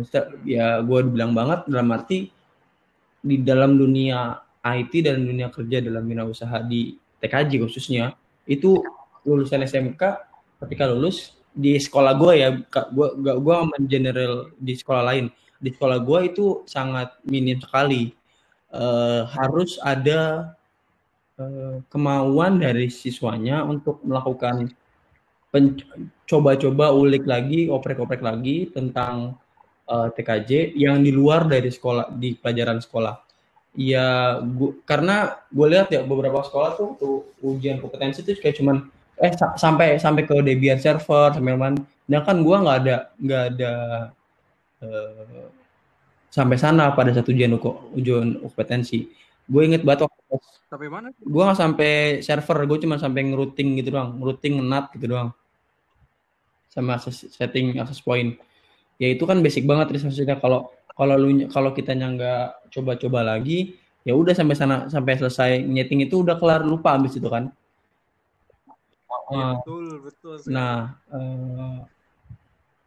ya 0.46 0.78
gue 0.78 1.00
bilang 1.10 1.34
banget 1.34 1.66
dalam 1.66 1.90
arti 1.90 2.30
di 3.22 3.42
dalam 3.42 3.74
dunia 3.78 4.38
IT 4.62 4.92
dan 5.04 5.24
dunia 5.24 5.48
kerja 5.50 5.82
dalam 5.82 6.06
bina 6.06 6.26
usaha 6.26 6.62
di 6.62 6.94
TKJ 7.18 7.62
khususnya 7.62 8.14
itu 8.46 8.78
lulusan 9.26 9.64
SMK 9.66 10.02
ketika 10.64 10.88
lulus 10.90 11.38
di 11.58 11.74
sekolah 11.74 12.14
gue 12.14 12.32
ya 12.38 12.48
gue 12.94 13.08
gak 13.18 13.38
gue 13.42 13.56
general 13.90 14.54
di 14.58 14.74
sekolah 14.78 15.02
lain. 15.02 15.26
Di 15.58 15.74
sekolah 15.74 15.98
gue 16.06 16.20
itu 16.30 16.46
sangat 16.70 17.18
minim 17.26 17.58
sekali. 17.58 18.14
Eh, 18.68 19.22
harus 19.26 19.80
ada 19.82 20.54
eh, 21.40 21.82
kemauan 21.90 22.62
dari 22.62 22.92
siswanya 22.92 23.64
untuk 23.64 24.04
melakukan 24.04 24.70
coba-coba 26.28 26.92
ulik 26.92 27.24
lagi 27.24 27.72
oprek-oprek 27.72 28.20
lagi 28.20 28.68
tentang 28.68 29.40
eh, 29.88 30.08
TKJ 30.12 30.76
yang 30.76 31.00
di 31.00 31.10
luar 31.10 31.48
dari 31.48 31.72
sekolah 31.72 32.12
di 32.12 32.36
pelajaran 32.36 32.78
sekolah. 32.78 33.16
Ya 33.78 34.38
gua, 34.42 34.74
karena 34.82 35.38
gue 35.48 35.66
lihat 35.70 35.88
ya 35.92 36.02
beberapa 36.02 36.42
sekolah 36.42 36.74
tuh, 36.74 36.88
tuh 36.98 37.16
ujian 37.46 37.78
kompetensi 37.78 38.26
tuh 38.26 38.34
kayak 38.36 38.58
cuman 38.58 38.90
eh 39.18 39.32
sa- 39.34 39.54
sampai 39.54 39.98
sampai 40.02 40.22
ke 40.26 40.34
Debian 40.42 40.78
server 40.82 41.34
sampai 41.36 41.54
mana. 41.54 41.78
Nah 42.10 42.20
kan 42.26 42.42
gue 42.42 42.56
nggak 42.58 42.76
ada 42.82 42.96
nggak 43.16 43.42
ada 43.54 43.72
eh, 44.82 45.46
sampai 46.32 46.56
sana 46.58 46.90
pada 46.94 47.10
satu 47.14 47.30
ujian 47.30 47.54
uko- 47.54 47.94
ujian 47.94 48.40
kompetensi. 48.42 49.08
Gue 49.46 49.62
inget 49.64 49.82
banget 49.86 50.04
waktu 50.10 50.22
pas- 50.26 50.58
Tapi 50.68 50.86
mana? 50.90 51.08
gue 51.16 51.42
nggak 51.46 51.56
sampai 51.58 51.92
server 52.20 52.58
gue 52.66 52.78
cuma 52.82 52.96
sampai 52.98 53.20
ngerouting 53.30 53.78
gitu 53.78 53.94
doang 53.94 54.18
ngerouting 54.18 54.58
nat 54.64 54.90
gitu 54.92 55.06
doang. 55.06 55.30
Sama 56.68 56.98
akses- 56.98 57.30
setting 57.30 57.78
access 57.78 58.02
point 58.02 58.36
ya 58.98 59.08
itu 59.14 59.24
kan 59.24 59.38
basic 59.40 59.64
banget 59.64 59.94
maksudnya 60.02 60.36
kalau 60.42 60.70
kalau 60.98 61.14
lu 61.14 61.46
kalau 61.54 61.70
kitanya 61.70 62.06
nggak 62.10 62.44
coba-coba 62.74 63.20
lagi 63.34 63.78
ya 64.02 64.12
udah 64.18 64.34
sampai 64.34 64.56
sana 64.58 64.76
sampai 64.90 65.14
selesai 65.14 65.50
nyeting 65.62 66.02
itu 66.06 66.20
udah 66.22 66.36
kelar 66.36 66.62
lupa 66.66 66.98
abis 66.98 67.16
itu 67.18 67.30
kan 67.30 67.50
Ah, 69.28 69.60
betul, 69.60 69.84
betul. 70.00 70.34
sekali. 70.40 70.52
nah 70.56 70.96
eh, 71.12 71.78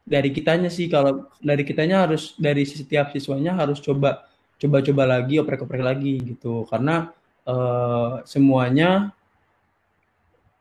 dari 0.01 0.29
kitanya 0.33 0.69
sih 0.73 0.89
kalau 0.89 1.29
dari 1.37 1.61
kitanya 1.61 2.09
harus 2.09 2.33
dari 2.35 2.65
setiap 2.65 3.13
siswanya 3.13 3.53
harus 3.53 3.77
coba 3.77 4.25
coba-coba 4.57 5.03
lagi 5.17 5.37
oprek-oprek 5.37 5.81
lagi 5.85 6.17
gitu 6.33 6.65
karena 6.65 7.13
eh, 7.45 8.25
semuanya 8.25 9.13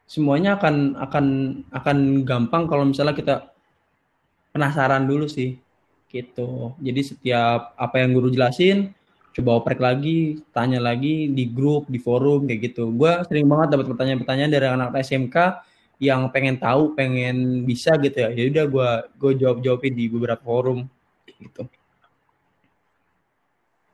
semuanya 0.04 0.60
akan 0.60 1.00
akan 1.00 1.26
akan 1.72 1.98
gampang 2.28 2.68
kalau 2.68 2.84
misalnya 2.84 3.16
kita 3.16 3.34
penasaran 4.50 5.06
dulu 5.06 5.26
sih 5.30 5.58
gitu 6.10 6.74
jadi 6.82 7.00
setiap 7.06 7.74
apa 7.78 8.02
yang 8.02 8.10
guru 8.14 8.28
jelasin 8.34 8.90
coba 9.30 9.62
oprek 9.62 9.78
lagi 9.78 10.42
tanya 10.50 10.82
lagi 10.82 11.30
di 11.30 11.46
grup 11.46 11.86
di 11.86 12.02
forum 12.02 12.50
kayak 12.50 12.74
gitu 12.74 12.90
gue 12.90 13.12
sering 13.30 13.46
banget 13.46 13.78
dapat 13.78 13.86
pertanyaan-pertanyaan 13.94 14.50
dari 14.50 14.66
anak 14.66 14.90
SMK 15.06 15.36
yang 16.02 16.26
pengen 16.34 16.58
tahu 16.58 16.98
pengen 16.98 17.62
bisa 17.62 17.94
gitu 18.02 18.26
ya 18.26 18.34
jadi 18.34 18.48
udah 18.50 18.66
gue 18.66 18.90
gue 19.22 19.32
jawab 19.38 19.58
jawabin 19.62 19.94
di 19.94 20.10
beberapa 20.10 20.42
forum 20.42 20.86
gitu 21.38 21.64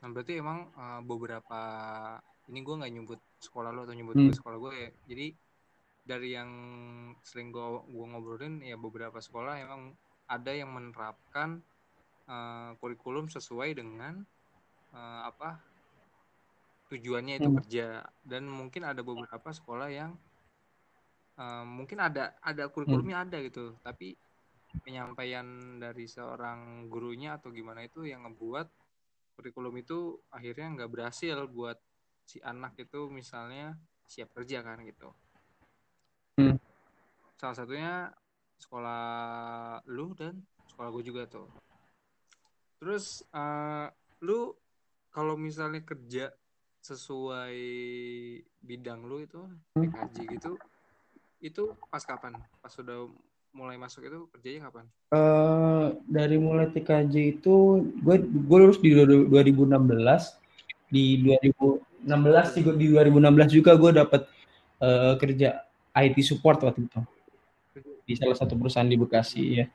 Nah, 0.07 0.15
berarti 0.15 0.39
emang 0.39 0.71
eh, 0.71 1.01
beberapa 1.03 1.61
ini 2.47 2.63
gue 2.63 2.79
nggak 2.79 2.93
nyebut 2.95 3.21
sekolah 3.43 3.75
lo 3.75 3.83
atau 3.83 3.91
nyebut 3.91 4.15
Hmm. 4.15 4.31
sekolah 4.31 4.57
gue 4.63 4.73
ya. 4.79 4.91
Jadi 5.11 5.27
dari 6.07 6.29
yang 6.31 6.51
sering 7.27 7.51
gue 7.51 7.83
ngobrolin 7.91 8.63
ya 8.63 8.79
beberapa 8.79 9.19
sekolah 9.19 9.59
emang 9.59 9.99
ada 10.27 10.53
yang 10.53 10.71
menerapkan 10.75 11.63
eh, 12.27 12.71
kurikulum 12.79 13.31
sesuai 13.31 13.79
dengan 13.79 14.23
eh, 14.95 15.21
apa 15.27 15.63
tujuannya 16.87 17.43
itu 17.43 17.49
Hmm. 17.51 17.59
kerja 17.59 17.87
dan 18.23 18.47
mungkin 18.47 18.87
ada 18.87 19.03
beberapa 19.03 19.51
sekolah 19.51 19.91
yang 19.91 20.15
uh, 21.35 21.65
mungkin 21.67 21.99
ada 21.99 22.39
ada 22.39 22.71
kurikulumnya 22.71 23.27
ada 23.27 23.43
gitu 23.43 23.75
tapi 23.83 24.15
penyampaian 24.87 25.47
dari 25.83 26.07
seorang 26.07 26.87
gurunya 26.87 27.35
atau 27.35 27.51
gimana 27.51 27.83
itu 27.83 28.07
yang 28.07 28.23
ngebuat 28.23 28.71
kurikulum 29.35 29.75
itu 29.83 30.15
akhirnya 30.31 30.79
nggak 30.79 30.91
berhasil 30.95 31.37
buat 31.51 31.79
si 32.23 32.39
anak 32.39 32.79
itu 32.79 33.11
misalnya 33.11 33.75
siap 34.07 34.31
kerja 34.35 34.63
kan 34.63 34.83
gitu 34.87 35.11
Hmm. 36.37 36.53
salah 37.41 37.57
satunya 37.57 38.13
sekolah 38.61 39.03
lu 39.89 40.13
dan 40.17 40.41
sekolah 40.73 40.89
gue 40.93 41.05
juga 41.05 41.23
tuh. 41.29 41.49
Terus 42.81 43.25
uh, 43.33 43.89
lu 44.21 44.53
kalau 45.13 45.37
misalnya 45.37 45.81
kerja 45.81 46.33
sesuai 46.85 47.57
bidang 48.63 49.03
lu 49.09 49.25
itu 49.25 49.41
TKJ 49.75 50.17
gitu 50.39 50.53
itu 51.41 51.63
pas 51.89 52.05
kapan? 52.05 52.37
Pas 52.61 52.73
sudah 52.73 53.09
mulai 53.57 53.81
masuk 53.81 54.05
itu 54.05 54.29
kerjanya 54.33 54.69
kapan? 54.69 54.85
Eh, 55.07 55.87
dari 56.11 56.35
mulai 56.35 56.67
TKJ 56.75 57.39
itu 57.39 57.55
gue 58.03 58.17
gue 58.27 58.59
lulus 58.59 58.83
di 58.83 58.91
2016 58.91 60.35
di 60.91 61.23
2016 61.23 62.47
sih 62.51 62.63
gua- 62.67 62.75
di 62.75 62.91
2016 62.91 63.51
juga 63.55 63.79
gue 63.79 63.91
dapat 63.95 64.27
eh, 64.83 65.15
kerja 65.17 65.63
IT 65.95 66.21
support 66.27 66.59
waktu 66.67 66.91
itu 66.91 67.01
di 68.07 68.15
salah 68.15 68.39
satu 68.39 68.55
perusahaan 68.55 68.87
di 68.87 68.95
Bekasi 68.95 69.43
ya. 69.59 69.67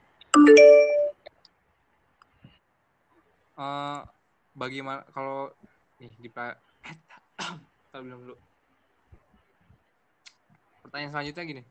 Eh, 3.60 4.00
bagaimana 4.56 5.04
kalau 5.12 5.52
nih 6.00 6.10
di 6.16 6.30
Ntar 7.92 8.00
bilang 8.02 8.24
dulu 8.24 8.36
pertanyaan 10.82 11.12
selanjutnya 11.12 11.44
gini 11.46 11.64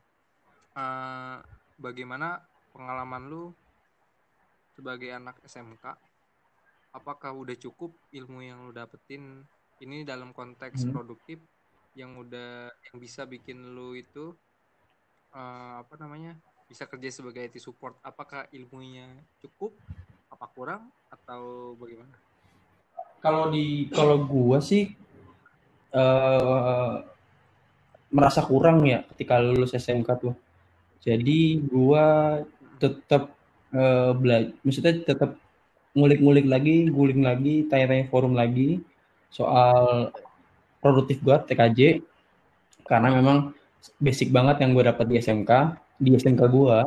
Eh, 0.71 1.37
bagaimana 1.75 2.39
pengalaman 2.71 3.27
lu 3.27 3.51
sebagai 4.71 5.11
anak 5.11 5.35
SMK 5.43 5.83
apakah 6.95 7.35
udah 7.35 7.57
cukup 7.59 7.91
ilmu 8.15 8.39
yang 8.39 8.63
lu 8.63 8.71
dapetin 8.71 9.43
ini 9.83 10.07
dalam 10.07 10.31
konteks 10.31 10.87
Hmm. 10.87 10.95
produktif 10.95 11.43
yang 11.91 12.15
udah 12.15 12.71
yang 12.87 12.97
bisa 13.03 13.27
bikin 13.27 13.75
lu 13.75 13.99
itu 13.99 14.31
eh, 15.35 15.73
apa 15.83 15.91
namanya 15.99 16.39
bisa 16.71 16.87
kerja 16.87 17.11
sebagai 17.11 17.43
IT 17.43 17.59
support 17.59 17.99
apakah 17.99 18.47
ilmunya 18.55 19.11
cukup 19.43 19.75
apa 20.31 20.47
kurang 20.55 20.87
atau 21.11 21.75
bagaimana? 21.75 22.15
Kalau 23.19 23.51
di 23.51 23.91
kalau 23.91 24.23
gue 24.23 24.57
sih 24.63 24.95
eh, 25.91 26.95
merasa 28.07 28.39
kurang 28.47 28.87
ya 28.87 29.03
ketika 29.11 29.43
lulus 29.43 29.75
SMK 29.75 30.09
tuh. 30.15 30.31
Jadi 31.03 31.59
gue 31.59 32.05
tetap 32.79 33.35
eh, 33.75 34.11
belajar, 34.15 34.55
maksudnya 34.63 34.95
tetap 35.03 35.35
ngulik-ngulik 35.91 36.47
lagi, 36.47 36.87
guling 36.87 37.19
lagi, 37.27 37.67
tanya-tanya 37.67 38.07
forum 38.07 38.31
lagi 38.31 38.79
soal 39.27 40.07
produktif 40.79 41.19
gue 41.19 41.35
TKJ 41.35 41.99
karena 42.87 43.11
memang 43.11 43.51
basic 43.99 44.31
banget 44.31 44.63
yang 44.63 44.71
gue 44.71 44.83
dapat 44.87 45.05
di 45.07 45.15
SMK 45.19 45.51
di 46.01 46.17
SMK 46.17 46.41
gue 46.49 46.77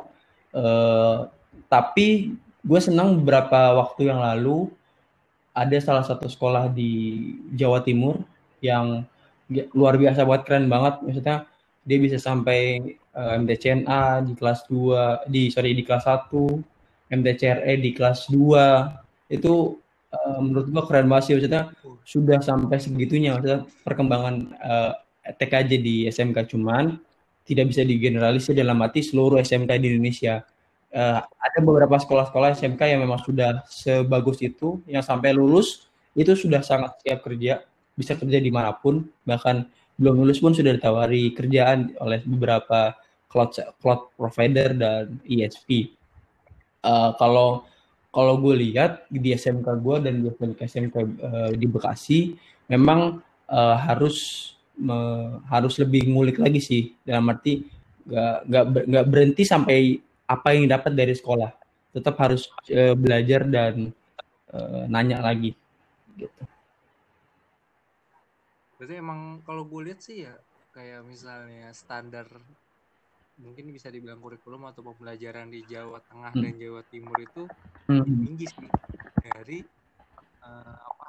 Eh, 0.54 1.18
tapi 1.66 2.38
gue 2.62 2.80
senang 2.80 3.18
beberapa 3.18 3.74
waktu 3.74 4.14
yang 4.14 4.22
lalu 4.22 4.70
ada 5.50 5.78
salah 5.82 6.06
satu 6.06 6.30
sekolah 6.30 6.70
di 6.70 7.34
Jawa 7.54 7.82
Timur 7.82 8.22
yang 8.62 9.02
luar 9.74 9.98
biasa 9.98 10.22
banget 10.22 10.42
keren 10.46 10.66
banget. 10.70 11.02
Maksudnya 11.02 11.36
dia 11.82 11.98
bisa 11.98 12.18
sampai 12.22 12.60
eh, 12.94 13.34
MTCNA 13.42 14.30
di 14.30 14.32
kelas 14.38 14.60
2 14.70 15.26
di 15.26 15.50
sorry 15.50 15.74
di 15.74 15.82
kelas 15.82 16.06
1 16.06 16.30
MTCRE 17.10 17.74
di 17.82 17.90
kelas 17.90 18.30
2 18.30 19.34
itu 19.34 19.54
eh, 20.14 20.38
menurut 20.38 20.66
gua 20.70 20.84
keren 20.86 21.10
banget 21.10 21.24
sih. 21.26 21.34
Maksudnya 21.34 21.74
sudah 22.06 22.38
sampai 22.38 22.78
segitunya. 22.78 23.34
Maksudnya 23.34 23.66
perkembangan 23.82 24.34
eh, 24.54 24.92
TKJ 25.34 25.70
di 25.82 26.06
SMK 26.06 26.46
cuman 26.54 26.94
tidak 27.44 27.70
bisa 27.72 27.84
digeneralisir 27.84 28.56
dalam 28.56 28.80
arti 28.80 29.04
seluruh 29.04 29.40
SMK 29.40 29.70
di 29.80 29.86
Indonesia. 29.94 30.42
Eh, 30.94 31.20
ada 31.20 31.58
beberapa 31.60 31.96
sekolah-sekolah 32.00 32.56
SMK 32.56 32.80
yang 32.96 33.00
memang 33.04 33.20
sudah 33.22 33.62
sebagus 33.68 34.40
itu 34.40 34.80
yang 34.88 35.02
sampai 35.02 35.34
lulus 35.34 35.88
itu 36.14 36.32
sudah 36.38 36.62
sangat 36.62 36.94
siap 37.02 37.26
kerja 37.26 37.66
bisa 37.98 38.14
kerja 38.14 38.38
di 38.38 38.50
mana 38.50 38.70
pun 38.74 39.02
bahkan 39.26 39.66
belum 39.98 40.22
lulus 40.22 40.38
pun 40.38 40.54
sudah 40.54 40.70
ditawari 40.74 41.34
kerjaan 41.34 41.94
oleh 41.98 42.22
beberapa 42.22 42.94
cloud 43.26 43.50
cloud 43.82 44.14
provider 44.14 44.70
dan 44.74 45.18
ISP 45.26 45.94
Eh, 46.84 47.10
kalau 47.16 47.64
kalau 48.14 48.38
gue 48.38 48.54
lihat 48.60 49.08
di 49.08 49.32
SMK 49.34 49.66
gue 49.80 49.96
dan 50.04 50.20
di 50.20 50.28
SMK 50.28 50.60
SMK 50.68 50.96
eh, 51.00 51.50
di 51.56 51.66
Bekasi 51.66 52.20
memang 52.68 53.24
eh, 53.48 53.76
harus 53.88 54.52
me- 54.78 55.40
harus 55.52 55.74
lebih 55.82 56.10
ngulik 56.10 56.38
lagi 56.42 56.60
sih 56.62 56.82
dalam 57.06 57.30
arti 57.30 57.64
nggak 58.04 58.36
nggak 58.48 58.64
nggak 58.90 59.06
berhenti 59.08 59.42
sampai 59.46 59.96
apa 60.28 60.48
yang 60.56 60.66
dapat 60.68 60.92
dari 60.92 61.14
sekolah 61.16 61.50
tetap 61.94 62.14
harus 62.20 62.50
eh, 62.68 62.92
belajar 62.96 63.46
dan 63.48 63.92
eh, 64.52 64.84
nanya 64.90 65.20
lagi 65.24 65.52
gitu. 66.18 66.42
berarti 68.76 68.94
emang 69.02 69.20
kalau 69.46 69.62
gue 69.70 69.80
lihat 69.86 70.00
sih 70.06 70.16
ya 70.26 70.34
kayak 70.74 71.00
misalnya 71.12 71.70
standar 71.74 72.26
mungkin 73.44 73.66
bisa 73.74 73.90
dibilang 73.90 74.22
kurikulum 74.22 74.62
atau 74.70 74.82
pembelajaran 74.94 75.50
di 75.50 75.60
Jawa 75.66 75.98
Tengah 76.06 76.32
Hmm. 76.34 76.42
dan 76.42 76.54
Jawa 76.62 76.82
Timur 76.86 77.18
itu 77.18 77.42
Hmm. 77.88 78.04
tinggi 78.22 78.46
sih 78.48 78.70
dari 79.22 79.58
eh, 80.48 80.76
apa 80.90 81.06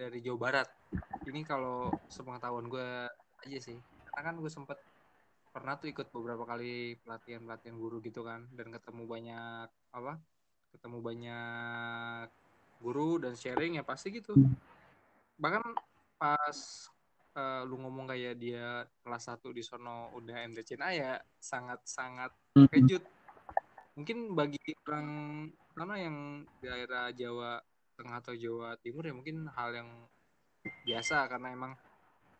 dari 0.00 0.24
Jawa 0.24 0.38
Barat. 0.40 0.68
Ini 1.28 1.44
kalau 1.44 1.92
sepengetahuan 2.08 2.72
gue 2.72 2.88
aja 3.44 3.58
sih. 3.60 3.76
Karena 4.08 4.32
kan 4.32 4.34
gue 4.40 4.48
sempet 4.48 4.80
pernah 5.52 5.76
tuh 5.76 5.92
ikut 5.92 6.08
beberapa 6.08 6.48
kali 6.48 6.96
pelatihan 7.04 7.44
pelatihan 7.44 7.76
guru 7.76 8.00
gitu 8.00 8.24
kan. 8.24 8.48
Dan 8.56 8.72
ketemu 8.72 9.04
banyak 9.04 9.68
apa 9.92 10.16
ketemu 10.72 10.98
banyak 11.04 12.26
guru 12.80 13.20
dan 13.20 13.36
sharing 13.36 13.76
ya 13.76 13.84
pasti 13.84 14.08
gitu. 14.16 14.32
Bahkan 15.36 15.62
pas 16.16 16.58
eh, 17.36 17.62
lu 17.68 17.76
ngomong 17.76 18.08
kayak 18.08 18.40
dia 18.40 18.88
kelas 19.04 19.28
1 19.28 19.52
di 19.52 19.60
sono 19.60 20.10
udah 20.16 20.48
MTCNA 20.48 20.88
ya 20.96 21.12
sangat 21.36 21.84
sangat 21.84 22.32
Hmm. 22.50 22.66
kejut. 22.66 23.06
Mungkin 23.94 24.34
bagi 24.34 24.58
orang 24.90 25.08
sana 25.70 25.94
yang 26.02 26.42
daerah 26.58 27.14
Jawa 27.14 27.62
Tengah 28.00 28.16
atau 28.24 28.32
Jawa 28.32 28.80
Timur 28.80 29.04
ya 29.04 29.12
mungkin 29.12 29.44
hal 29.52 29.76
yang 29.76 29.88
biasa 30.88 31.28
karena 31.28 31.52
emang 31.52 31.72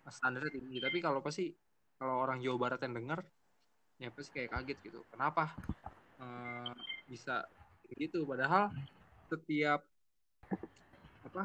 standarnya 0.08 0.48
tinggi. 0.56 0.80
Tapi 0.80 0.98
kalau 1.04 1.20
pasti 1.20 1.52
kalau 2.00 2.24
orang 2.24 2.40
Jawa 2.40 2.56
Barat 2.56 2.80
yang 2.88 2.96
dengar 2.96 3.20
ya 4.00 4.08
pasti 4.08 4.32
kayak 4.32 4.56
kaget 4.56 4.78
gitu. 4.88 5.00
Kenapa 5.12 5.52
eh, 6.20 6.72
bisa 7.04 7.44
gitu? 8.00 8.24
Padahal 8.24 8.72
setiap 9.28 9.84
apa 11.20 11.44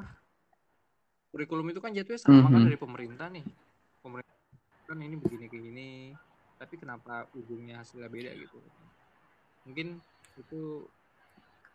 kurikulum 1.35 1.67
itu 1.75 1.83
kan 1.83 1.91
jatuhnya 1.91 2.21
sama 2.23 2.47
kan 2.47 2.63
Mhm. 2.63 2.67
dari 2.71 2.79
pemerintah 2.79 3.27
nih. 3.27 3.43
Pemerintah 3.99 4.35
kan 4.87 4.99
ini 5.03 5.15
begini 5.19 5.45
kayak 5.51 5.63
gini 5.67 5.89
tapi 6.55 6.79
kenapa 6.79 7.27
ujungnya 7.35 7.83
hasilnya 7.83 8.07
beda 8.07 8.31
gitu? 8.39 8.63
Mungkin 9.67 9.99
itu 10.39 10.87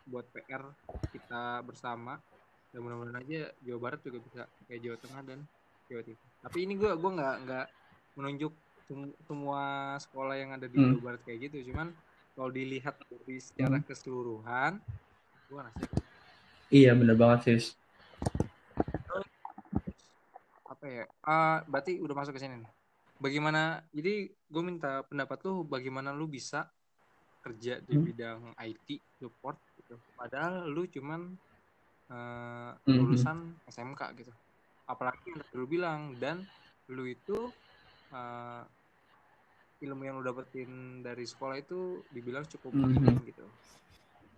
buat 0.06 0.26
PR 0.32 0.64
kita 1.10 1.60
bersama 1.62 2.18
dan 2.70 2.78
mudah-mudahan 2.80 3.18
aja 3.20 3.50
Jawa 3.60 3.78
Barat 3.82 4.00
juga 4.02 4.18
bisa 4.22 4.40
kayak 4.66 4.80
Jawa 4.80 4.96
Tengah 5.02 5.22
dan 5.26 5.38
Jawa 5.90 6.02
Timur 6.06 6.28
tapi 6.40 6.58
ini 6.64 6.74
gue 6.78 6.90
gua 6.94 7.10
nggak 7.18 7.34
nggak 7.46 7.66
menunjuk 8.14 8.52
sem- 8.86 9.16
semua 9.26 9.62
sekolah 9.98 10.34
yang 10.38 10.50
ada 10.54 10.66
di 10.66 10.78
Hmm. 10.78 10.94
Jawa 10.96 11.02
Barat 11.14 11.20
kayak 11.26 11.38
gitu 11.50 11.70
cuman 11.72 11.90
kalau 12.34 12.50
dilihat 12.50 12.94
dari 13.06 13.36
secara 13.38 13.76
Hmm. 13.78 13.86
keseluruhan 13.86 14.72
gue 15.50 15.56
ngerasa 15.58 15.82
Iya 16.70 16.94
bener 16.94 17.18
banget 17.18 17.40
sis. 17.44 17.64
apa 20.70 20.86
ya 20.86 21.04
Ah, 21.26 21.66
berarti 21.66 21.98
udah 21.98 22.14
masuk 22.14 22.38
ke 22.38 22.40
sini 22.40 22.62
nih 22.62 22.70
bagaimana 23.18 23.82
jadi 23.90 24.30
gue 24.30 24.62
minta 24.62 25.02
pendapat 25.04 25.42
lu 25.44 25.66
bagaimana 25.66 26.14
lu 26.14 26.30
bisa 26.30 26.70
kerja 27.42 27.82
di 27.82 27.98
Hmm. 27.98 28.04
bidang 28.06 28.40
IT 28.54 28.88
support 29.18 29.58
gitu 29.90 29.98
padahal 30.14 30.70
lu 30.70 30.86
cuman 30.86 31.34
Mhm. 32.86 32.94
lulusan 32.94 33.58
SMK 33.66 34.14
gitu 34.22 34.30
apalagi 34.86 35.34
yang 35.34 35.42
lu 35.58 35.66
bilang 35.66 36.14
dan 36.22 36.46
lu 36.94 37.10
itu 37.10 37.50
eh, 38.10 38.62
ilmu 39.82 40.02
yang 40.06 40.18
lu 40.18 40.26
dapetin 40.26 41.02
dari 41.02 41.26
sekolah 41.26 41.58
itu 41.58 42.06
dibilang 42.06 42.46
cukup 42.46 42.70
Mhm. 42.78 42.86
minim 42.86 43.18
gitu 43.26 43.46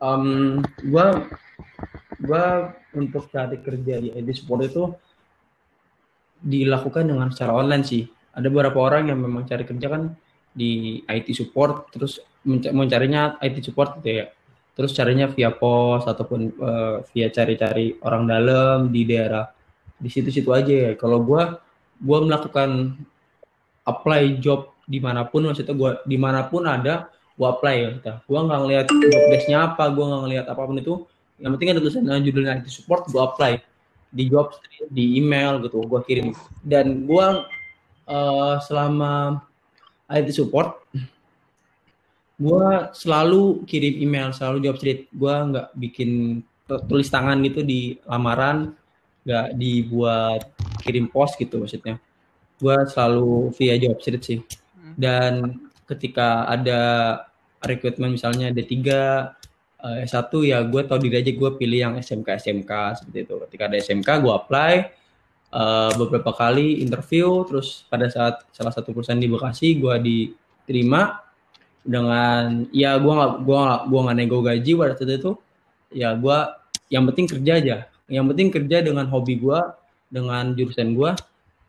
Em, 0.03 0.59
gua 0.91 1.31
gua 2.19 2.75
untuk 2.97 3.31
cari 3.31 3.63
kerja 3.63 4.03
di 4.03 4.11
IT 4.11 4.29
support 4.35 4.67
itu 4.67 4.91
dilakukan 6.43 7.07
dengan 7.07 7.31
secara 7.31 7.55
online 7.55 7.87
sih. 7.87 8.11
Ada 8.35 8.51
beberapa 8.51 8.83
orang 8.83 9.15
yang 9.15 9.23
memang 9.23 9.47
cari 9.47 9.63
kerja 9.63 9.87
kan 9.87 10.11
di 10.51 10.99
IT 11.07 11.31
support, 11.39 11.87
terus 11.95 12.19
mencarinya 12.75 13.39
IT 13.39 13.63
support 13.63 14.03
gitu 14.03 14.27
ya. 14.27 14.27
Terus 14.73 14.97
carinya 14.97 15.29
via 15.29 15.53
pos 15.53 16.09
ataupun 16.09 16.41
uh, 16.57 16.97
via 17.13 17.29
cari-cari 17.29 18.01
orang 18.01 18.25
dalam 18.25 18.79
di 18.89 19.05
daerah 19.05 19.53
di 20.01 20.09
situ-situ 20.09 20.49
aja. 20.51 20.73
Ya. 20.73 20.93
Kalau 20.97 21.21
gue 21.21 21.43
gue 22.03 22.19
melakukan 22.25 22.97
apply 23.85 24.41
job 24.41 24.73
di 24.89 24.99
mana 24.99 25.29
pun 25.29 25.47
maksudnya 25.47 25.77
gue 25.77 25.91
di 26.09 26.17
mana 26.19 26.49
pun 26.49 26.67
ada 26.67 27.07
gue 27.33 27.49
apply 27.49 27.77
ya 27.79 27.89
kita 27.97 28.13
gue 28.29 28.39
nggak 28.45 28.61
ngeliat 28.61 28.87
job 28.91 29.23
desknya 29.33 29.59
apa 29.73 29.85
gue 29.89 30.05
nggak 30.05 30.23
ngeliat 30.25 30.47
apa 30.49 30.63
pun 30.65 30.77
itu. 30.81 30.95
Yang 31.43 31.51
penting 31.59 31.71
ada 31.75 31.81
tulisan 31.83 32.23
judulnya 32.23 32.53
IT 32.63 32.69
support 32.73 33.03
gue 33.13 33.21
apply. 33.21 33.53
Di 34.13 34.25
job 34.29 34.57
di 34.89 35.21
email 35.21 35.61
gitu 35.61 35.85
gue 35.85 36.01
kirim. 36.09 36.33
Dan 36.65 37.05
gue 37.05 37.27
uh, 38.09 38.57
selama 38.65 39.45
IT 40.09 40.33
support 40.33 40.81
gue 42.43 42.69
selalu 42.91 43.63
kirim 43.71 43.95
email 44.03 44.35
selalu 44.35 44.67
job 44.67 44.77
street 44.83 45.07
gue 45.15 45.35
nggak 45.35 45.69
bikin 45.79 46.11
tulis 46.91 47.09
tangan 47.13 47.39
gitu 47.47 47.63
di 47.63 48.01
lamaran 48.09 48.75
nggak 49.23 49.55
dibuat 49.55 50.51
kirim 50.83 51.07
post 51.07 51.39
gitu 51.39 51.63
maksudnya. 51.63 52.03
Gue 52.59 52.77
selalu 52.91 53.55
via 53.55 53.79
job 53.79 53.99
street 54.03 54.25
sih. 54.27 54.41
Hmm. 54.93 54.95
dan 54.99 55.33
ketika 55.89 56.45
ada 56.51 56.81
rekrutmen 57.63 58.13
misalnya 58.13 58.51
D3 58.51 58.75
uh, 59.83 59.97
S1 60.03 60.33
ya 60.43 60.59
gue 60.67 60.83
tau 60.85 60.99
diri 60.99 61.23
aja 61.23 61.33
gue 61.33 61.51
pilih 61.57 61.79
yang 61.79 61.95
SMK 61.99 62.29
SMK 62.43 62.73
seperti 62.99 63.19
itu. 63.25 63.35
Ketika 63.47 63.63
ada 63.71 63.77
SMK 63.79 64.09
gue 64.21 64.33
apply 64.33 64.75
uh, 65.55 65.91
beberapa 65.97 66.35
kali 66.35 66.83
interview 66.83 67.47
terus 67.47 67.87
pada 67.87 68.11
saat 68.11 68.43
salah 68.51 68.73
satu 68.75 68.91
perusahaan 68.91 69.21
di 69.21 69.31
Bekasi 69.31 69.79
gue 69.79 69.97
diterima 70.03 71.32
dengan 71.83 72.71
ya 72.71 72.95
gue 72.99 73.13
nggak 73.13 73.33
gue 73.43 73.59
nggak 73.59 73.81
gue 73.91 74.01
nggak 74.07 74.17
nego 74.17 74.39
gaji 74.41 74.73
pada 74.79 74.95
saat 74.95 75.13
itu. 75.19 75.33
Ya 75.93 76.15
gue 76.15 76.39
yang 76.89 77.05
penting 77.11 77.27
kerja 77.29 77.53
aja. 77.59 77.77
Yang 78.07 78.27
penting 78.35 78.49
kerja 78.55 78.77
dengan 78.83 79.07
hobi 79.11 79.39
gue 79.39 79.61
dengan 80.13 80.55
jurusan 80.55 80.95
gue 80.95 81.11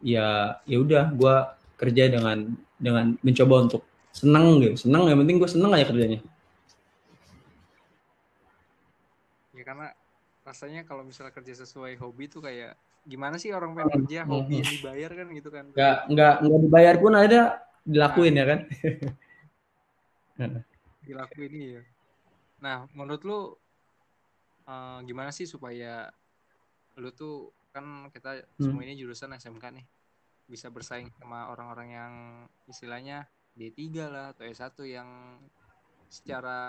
ya 0.03 0.59
ya 0.67 0.77
udah 0.77 1.15
gue 1.15 1.35
kerja 1.79 2.11
dengan 2.11 2.51
dengan 2.77 3.17
mencoba 3.25 3.55
untuk 3.69 3.81
senang 4.13 4.61
gitu. 4.61 4.87
Senang 4.87 5.09
yang 5.09 5.19
penting 5.25 5.37
gue 5.41 5.49
senang 5.49 5.71
aja 5.73 5.85
kerjanya. 5.89 6.19
Ya 9.57 9.63
karena 9.65 9.87
rasanya 10.43 10.81
kalau 10.85 11.07
misalnya 11.07 11.33
kerja 11.33 11.65
sesuai 11.65 11.97
hobi 11.97 12.29
tuh 12.29 12.43
kayak 12.43 12.77
gimana 13.03 13.35
sih 13.35 13.51
orang 13.51 13.75
pengen 13.75 14.07
kerja 14.07 14.23
hobi 14.27 14.61
yang 14.61 14.71
dibayar 14.79 15.11
kan 15.11 15.27
gitu 15.33 15.49
kan. 15.49 15.65
Nggak 15.73 15.97
nggak 16.13 16.33
nggak 16.45 16.59
dibayar 16.69 16.95
pun 17.01 17.13
ada 17.17 17.41
dilakuin 17.83 18.33
nah, 18.35 18.39
ya 18.39 18.45
kan 18.47 18.59
dilakuin 21.03 21.53
ya 21.79 21.83
nah 22.63 22.87
menurut 22.95 23.21
lu 23.27 23.39
uh, 24.69 24.99
gimana 25.03 25.29
sih 25.35 25.45
supaya 25.45 26.07
lu 26.97 27.09
tuh 27.11 27.51
kan 27.73 28.07
kita 28.13 28.45
hmm. 28.45 28.61
semua 28.61 28.85
ini 28.85 28.93
jurusan 28.93 29.33
SMK 29.33 29.65
nih 29.73 29.85
bisa 30.45 30.69
bersaing 30.69 31.09
sama 31.17 31.49
orang-orang 31.49 31.89
yang 31.89 32.13
istilahnya 32.69 33.25
D3 33.57 33.81
lah 34.09 34.25
atau 34.33 34.45
S1 34.45 34.77
yang 34.85 35.09
secara 36.09 36.59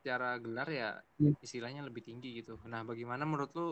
secara 0.00 0.38
gelar 0.38 0.68
ya 0.70 0.90
hmm. 1.20 1.42
istilahnya 1.42 1.84
lebih 1.84 2.06
tinggi 2.06 2.40
gitu. 2.40 2.56
Nah, 2.64 2.86
bagaimana 2.86 3.28
menurut 3.28 3.52
lu 3.52 3.68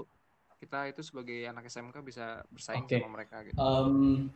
kita 0.59 0.91
itu 0.91 1.01
sebagai 1.07 1.47
anak 1.47 1.71
SMK 1.71 2.03
bisa 2.03 2.43
bersaing 2.51 2.85
okay. 2.85 2.99
sama 2.99 3.09
mereka 3.15 3.47
gitu? 3.47 3.57
Um, 3.57 4.29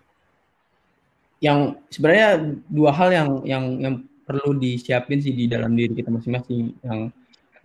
yang 1.42 1.74
sebenarnya 1.90 2.55
dua 2.70 2.94
hal 2.94 3.11
yang 3.11 3.28
yang 3.42 3.64
yang 3.83 3.94
perlu 4.22 4.55
disiapin 4.55 5.18
sih 5.18 5.35
di 5.35 5.50
dalam 5.50 5.74
diri 5.74 5.90
kita 5.90 6.09
masing-masing. 6.09 6.78
Yang 6.87 7.00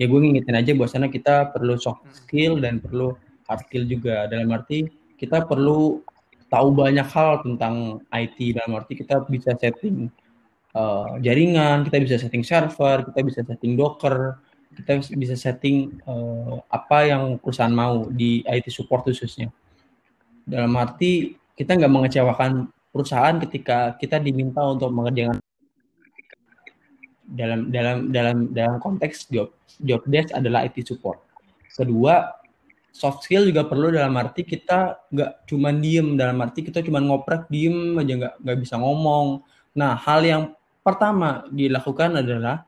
ya 0.02 0.06
gue 0.10 0.20
ngingetin 0.20 0.58
aja 0.58 0.72
bahwasanya 0.74 1.10
kita 1.14 1.54
perlu 1.54 1.78
soft 1.78 2.02
hmm. 2.04 2.14
skill 2.18 2.54
dan 2.58 2.82
perlu 2.82 3.14
hard 3.46 3.62
skill 3.70 3.86
juga. 3.86 4.26
Dalam 4.26 4.50
arti 4.50 4.90
kita 5.22 5.46
perlu 5.46 6.02
tahu 6.50 6.68
banyak 6.74 7.06
hal 7.06 7.46
tentang 7.46 8.02
IT 8.10 8.58
dalam 8.58 8.82
arti 8.82 8.98
kita 8.98 9.30
bisa 9.30 9.54
setting 9.62 10.10
uh, 10.74 11.22
jaringan, 11.22 11.86
kita 11.86 12.02
bisa 12.02 12.16
setting 12.18 12.42
server, 12.42 13.06
kita 13.14 13.20
bisa 13.22 13.40
setting 13.46 13.78
Docker, 13.78 14.42
kita 14.74 15.06
bisa 15.14 15.38
setting 15.38 16.02
uh, 16.10 16.66
apa 16.74 17.14
yang 17.14 17.38
perusahaan 17.38 17.74
mau 17.74 18.10
di 18.10 18.42
IT 18.50 18.74
support 18.74 19.06
khususnya. 19.06 19.54
Dalam 20.50 20.74
arti 20.80 21.38
kita 21.54 21.78
nggak 21.78 21.94
mengecewakan 21.94 22.74
perusahaan 22.98 23.38
ketika 23.38 23.94
kita 24.02 24.18
diminta 24.18 24.66
untuk 24.66 24.90
mengerjakan 24.90 25.38
dalam 27.28 27.70
dalam 27.70 27.98
dalam 28.10 28.38
dalam 28.56 28.76
konteks 28.82 29.30
job 29.30 29.54
job 29.84 30.02
desk 30.10 30.34
adalah 30.34 30.66
IT 30.66 30.82
support. 30.88 31.22
Kedua, 31.76 32.34
soft 32.90 33.28
skill 33.28 33.46
juga 33.46 33.68
perlu 33.70 33.94
dalam 33.94 34.16
arti 34.18 34.42
kita 34.42 35.06
nggak 35.14 35.46
cuma 35.46 35.70
diem 35.76 36.18
dalam 36.18 36.42
arti 36.42 36.66
kita 36.66 36.82
cuma 36.82 36.98
ngoprek 37.04 37.46
diem 37.52 37.94
aja 38.00 38.14
nggak 38.18 38.34
nggak 38.42 38.58
bisa 38.58 38.76
ngomong. 38.82 39.46
Nah 39.78 39.94
hal 39.94 40.26
yang 40.26 40.44
pertama 40.82 41.46
dilakukan 41.54 42.18
adalah 42.24 42.66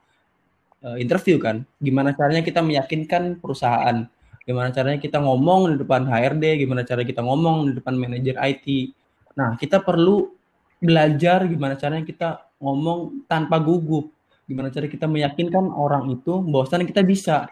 uh, 0.86 1.00
interview 1.02 1.42
kan. 1.42 1.66
Gimana 1.82 2.14
caranya 2.14 2.46
kita 2.46 2.62
meyakinkan 2.62 3.42
perusahaan? 3.42 4.06
Gimana 4.46 4.70
caranya 4.76 5.00
kita 5.02 5.18
ngomong 5.24 5.74
di 5.74 5.76
depan 5.82 6.06
HRD 6.06 6.66
gimana 6.66 6.82
cara 6.86 7.02
kita 7.06 7.22
ngomong 7.22 7.70
di 7.70 7.74
depan 7.82 7.94
manajer 7.98 8.36
IT 8.38 8.98
nah 9.38 9.58
kita 9.60 9.82
perlu 9.84 10.32
belajar 10.80 11.44
gimana 11.46 11.76
caranya 11.76 12.08
kita 12.08 12.30
ngomong 12.60 13.28
tanpa 13.28 13.60
gugup. 13.60 14.12
Gimana 14.46 14.74
cara 14.74 14.90
kita 14.90 15.06
meyakinkan 15.06 15.70
orang 15.70 16.10
itu 16.10 16.42
bahwasannya 16.42 16.88
kita 16.90 17.06
bisa. 17.06 17.48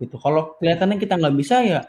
Gitu. 0.00 0.16
Kalau 0.16 0.56
kelihatannya 0.58 0.98
kita 0.98 1.14
nggak 1.20 1.36
bisa 1.36 1.56
ya 1.62 1.80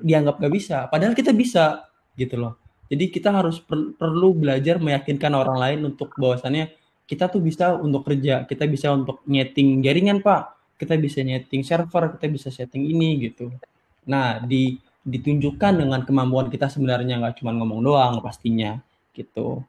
dianggap 0.00 0.40
gak 0.40 0.54
bisa. 0.54 0.88
Padahal 0.88 1.12
kita 1.12 1.36
bisa 1.36 1.84
gitu 2.16 2.40
loh. 2.40 2.56
Jadi 2.86 3.10
kita 3.10 3.34
harus 3.34 3.58
per 3.58 3.98
perlu 3.98 4.32
belajar 4.32 4.78
meyakinkan 4.78 5.34
orang 5.34 5.58
lain 5.58 5.80
untuk 5.90 6.14
bahwasannya 6.14 6.70
kita 7.06 7.26
tuh 7.26 7.42
bisa 7.42 7.74
untuk 7.74 8.06
kerja 8.06 8.46
kita 8.46 8.64
bisa 8.70 8.94
untuk 8.94 9.26
nyeting 9.26 9.82
jaringan 9.82 10.22
pak. 10.22 10.54
Kita 10.78 10.94
bisa 10.96 11.24
nyeting 11.24 11.66
server 11.66 12.14
kita 12.14 12.30
bisa 12.30 12.48
setting 12.52 12.86
ini 12.86 13.26
gitu. 13.26 13.50
Nah 14.06 14.38
di 14.38 14.78
ditunjukkan 15.06 15.86
dengan 15.86 16.02
kemampuan 16.02 16.50
kita 16.50 16.66
sebenarnya 16.66 17.22
nggak 17.22 17.38
cuma 17.38 17.54
ngomong 17.54 17.80
doang 17.80 18.14
pastinya 18.18 18.82
gitu 19.14 19.62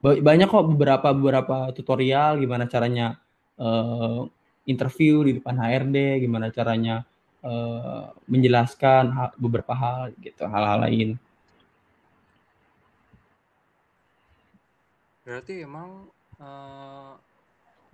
banyak 0.00 0.48
kok 0.48 0.68
beberapa 0.68 1.12
beberapa 1.12 1.72
tutorial 1.76 2.40
gimana 2.40 2.68
caranya 2.68 3.20
uh, 3.60 4.24
interview 4.68 5.24
di 5.24 5.40
depan 5.40 5.56
HRD 5.56 6.24
gimana 6.24 6.52
caranya 6.52 7.04
uh, 7.44 8.12
menjelaskan 8.28 9.12
hal, 9.12 9.30
beberapa 9.36 9.72
hal 9.72 10.12
gitu, 10.20 10.44
hal-hal 10.44 10.88
lain. 10.88 11.08
Berarti 15.24 15.62
emang 15.62 16.10
uh, 16.40 17.14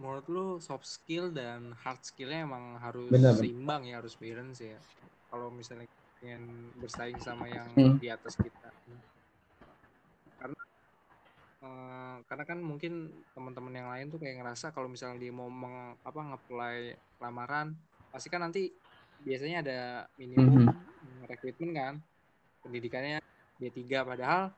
menurut 0.00 0.26
lu 0.31 0.46
soft 0.62 0.87
skill 0.88 1.31
dan 1.31 1.74
hard 1.85 2.00
skillnya 2.02 2.46
emang 2.46 2.81
harus 2.81 3.11
Benar, 3.11 3.37
seimbang 3.37 3.83
ya, 3.87 4.00
harus 4.00 4.14
balance 4.16 4.62
ya. 4.62 4.79
Kalau 5.29 5.50
misalnya 5.52 5.90
ingin 6.27 6.75
bersaing 6.83 7.23
sama 7.23 7.47
yang 7.47 7.71
hmm. 7.79 8.03
di 8.03 8.11
atas 8.11 8.35
kita. 8.35 8.75
Karena 10.43 10.62
uh, 11.62 12.17
karena 12.27 12.45
kan 12.45 12.59
mungkin 12.59 13.15
teman-teman 13.33 13.75
yang 13.79 13.89
lain 13.89 14.07
tuh 14.11 14.19
kayak 14.19 14.43
ngerasa 14.43 14.75
kalau 14.75 14.91
misalnya 14.91 15.23
dia 15.23 15.31
mau 15.31 15.47
meng, 15.47 15.95
apa 16.03 16.21
ngeplay 16.35 16.99
lamaran 17.23 17.79
pasti 18.11 18.29
kan 18.33 18.43
nanti 18.43 18.73
biasanya 19.23 19.62
ada 19.65 19.81
minimum 20.17 20.69
mm-hmm. 20.69 21.29
rekrutmen 21.29 21.71
kan 21.73 21.95
pendidikannya 22.65 23.21
D3 23.61 23.83
padahal 24.05 24.53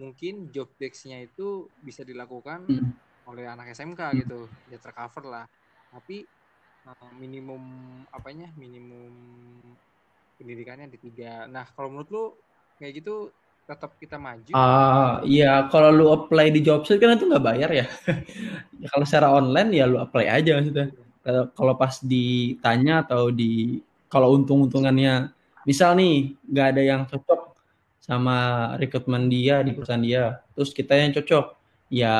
mungkin 0.00 0.50
job 0.50 0.72
desk-nya 0.78 1.22
itu 1.22 1.68
bisa 1.82 2.02
dilakukan 2.02 2.66
mm-hmm. 2.66 3.28
oleh 3.30 3.46
anak 3.46 3.70
SMK 3.74 4.00
mm-hmm. 4.00 4.20
gitu 4.26 4.40
ya 4.70 4.78
tercover 4.78 5.24
lah 5.26 5.44
tapi 5.92 6.24
uh, 6.88 7.12
minimum 7.18 7.62
apanya 8.10 8.50
minimum 8.54 9.12
pendidikannya 10.42 10.90
D3 10.90 11.46
nah 11.48 11.64
kalau 11.72 11.88
menurut 11.94 12.10
lu 12.10 12.24
kayak 12.82 12.98
gitu 12.98 13.30
tetap 13.62 13.94
kita 13.96 14.18
maju? 14.18 14.50
Ah 14.52 14.60
uh, 14.60 15.12
iya 15.22 15.70
kalau 15.70 15.90
lu 15.94 16.06
apply 16.10 16.50
di 16.50 16.60
job 16.60 16.82
site 16.82 16.98
kan 16.98 17.14
itu 17.14 17.30
nggak 17.30 17.44
bayar 17.46 17.70
ya. 17.70 17.86
Kalau 18.90 19.04
secara 19.06 19.28
online 19.30 19.70
ya 19.70 19.84
lu 19.86 20.02
apply 20.02 20.26
aja 20.26 20.58
maksudnya. 20.58 20.90
Kalau 21.54 21.74
pas 21.78 21.94
ditanya 22.02 23.06
atau 23.06 23.30
di 23.30 23.78
kalau 24.10 24.34
untung-untungannya 24.34 25.30
misal 25.62 25.94
nih 25.94 26.34
nggak 26.42 26.66
ada 26.74 26.82
yang 26.82 27.02
cocok 27.06 27.54
sama 28.02 28.36
rekrutmen 28.82 29.30
dia 29.30 29.62
di 29.62 29.70
perusahaan 29.70 30.02
dia 30.02 30.42
terus 30.58 30.74
kita 30.74 30.98
yang 30.98 31.14
cocok 31.14 31.54
ya 31.86 32.14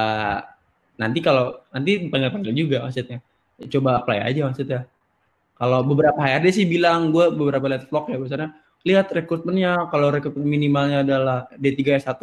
nanti 0.95 1.19
kalau 1.19 1.59
nanti 1.75 2.07
panggil-panggil 2.07 2.55
juga 2.55 2.87
maksudnya. 2.87 3.19
Coba 3.67 4.03
apply 4.03 4.19
aja 4.23 4.47
maksudnya 4.47 4.87
kalau 5.63 5.87
beberapa 5.87 6.19
HRD 6.19 6.47
sih 6.51 6.67
bilang 6.67 7.15
gue 7.15 7.31
beberapa 7.31 7.71
lihat 7.71 7.87
vlog 7.87 8.11
ya 8.11 8.19
misalnya 8.19 8.51
lihat 8.83 9.15
rekrutmennya 9.15 9.87
kalau 9.95 10.11
rekrutmen 10.11 10.43
minimalnya 10.43 11.07
adalah 11.07 11.47
D3 11.55 12.03
S1 12.03 12.19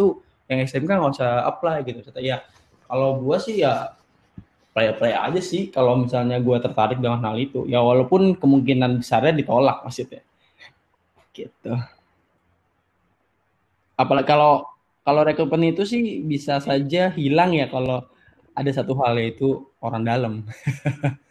yang 0.51 0.59
SMK 0.67 0.91
nggak 0.91 1.15
usah 1.15 1.47
apply 1.47 1.87
gitu. 1.87 2.03
Ya 2.19 2.43
kalau 2.83 3.15
gue 3.23 3.37
sih 3.39 3.63
ya 3.63 3.95
play-play 4.75 5.15
aja 5.15 5.39
sih. 5.39 5.71
Kalau 5.71 5.95
misalnya 5.95 6.43
gue 6.43 6.57
tertarik 6.59 6.99
dengan 6.99 7.23
hal 7.23 7.39
itu 7.39 7.63
ya 7.63 7.79
walaupun 7.79 8.35
kemungkinan 8.35 8.99
besarnya 8.99 9.31
ditolak 9.31 9.87
maksudnya. 9.87 10.19
Gitu. 11.31 11.71
Apalagi 13.95 14.27
kalau 14.27 14.67
kalau 15.07 15.23
rekrutmen 15.23 15.71
itu 15.71 15.87
sih 15.87 16.27
bisa 16.27 16.59
saja 16.59 17.15
hilang 17.15 17.55
ya 17.55 17.71
kalau 17.71 18.03
ada 18.51 18.71
satu 18.75 18.99
hal 18.99 19.15
yaitu 19.15 19.63
orang 19.79 20.03
dalam 20.03 20.33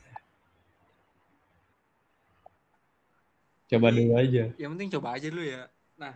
coba 3.69 3.87
dulu 3.93 4.13
aja 4.17 4.45
yang 4.57 4.71
penting 4.75 4.91
coba 4.97 5.09
aja 5.21 5.27
dulu 5.29 5.45
ya 5.45 5.63
nah 6.01 6.15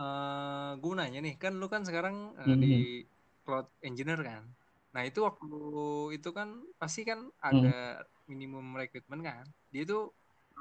uh, 0.00 0.02
eh, 0.02 0.70
gue 0.80 0.92
nanya 0.96 1.20
nih 1.20 1.34
kan 1.36 1.52
lu 1.56 1.68
kan 1.68 1.84
sekarang 1.84 2.32
uh, 2.40 2.44
mm 2.44 2.54
-hmm. 2.56 2.62
di 2.62 2.74
cloud 3.44 3.68
engineer 3.84 4.20
kan 4.24 4.42
Nah 4.94 5.02
itu 5.02 5.26
waktu 5.26 5.50
itu 6.14 6.30
kan 6.30 6.62
pasti 6.78 7.02
kan 7.02 7.26
ada 7.42 7.98
hmm. 7.98 8.30
minimum 8.30 8.78
rekrutmen 8.78 9.26
kan. 9.26 9.44
Dia 9.74 9.82
itu 9.82 10.06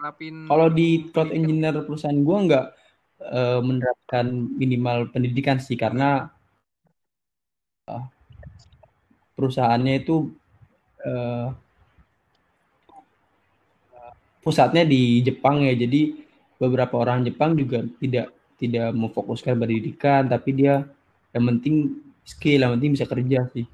lapin. 0.02 0.50
Kalau 0.50 0.68
di 0.74 1.08
cloud 1.14 1.30
engineer 1.30 1.86
perusahaan 1.86 2.18
gua 2.26 2.38
nggak 2.50 2.66
uh, 3.30 3.62
menerapkan 3.62 4.26
minimal 4.58 5.14
pendidikan 5.14 5.62
sih 5.62 5.78
karena 5.78 6.34
uh, 7.86 8.10
perusahaannya 9.38 10.02
itu 10.02 10.34
uh, 11.06 11.54
pusatnya 14.44 14.84
di 14.84 15.24
Jepang 15.24 15.64
ya. 15.64 15.74
Jadi 15.74 16.20
beberapa 16.60 17.00
orang 17.00 17.24
Jepang 17.24 17.56
juga 17.56 17.82
tidak 17.98 18.30
tidak 18.60 18.94
memfokuskan 18.94 19.58
pendidikan 19.58 20.30
tapi 20.30 20.56
dia 20.56 20.88
yang 21.34 21.44
penting 21.50 22.00
skill 22.24 22.62
yang 22.62 22.72
penting 22.78 22.92
bisa 22.94 23.08
kerja 23.10 23.50
sih. 23.52 23.66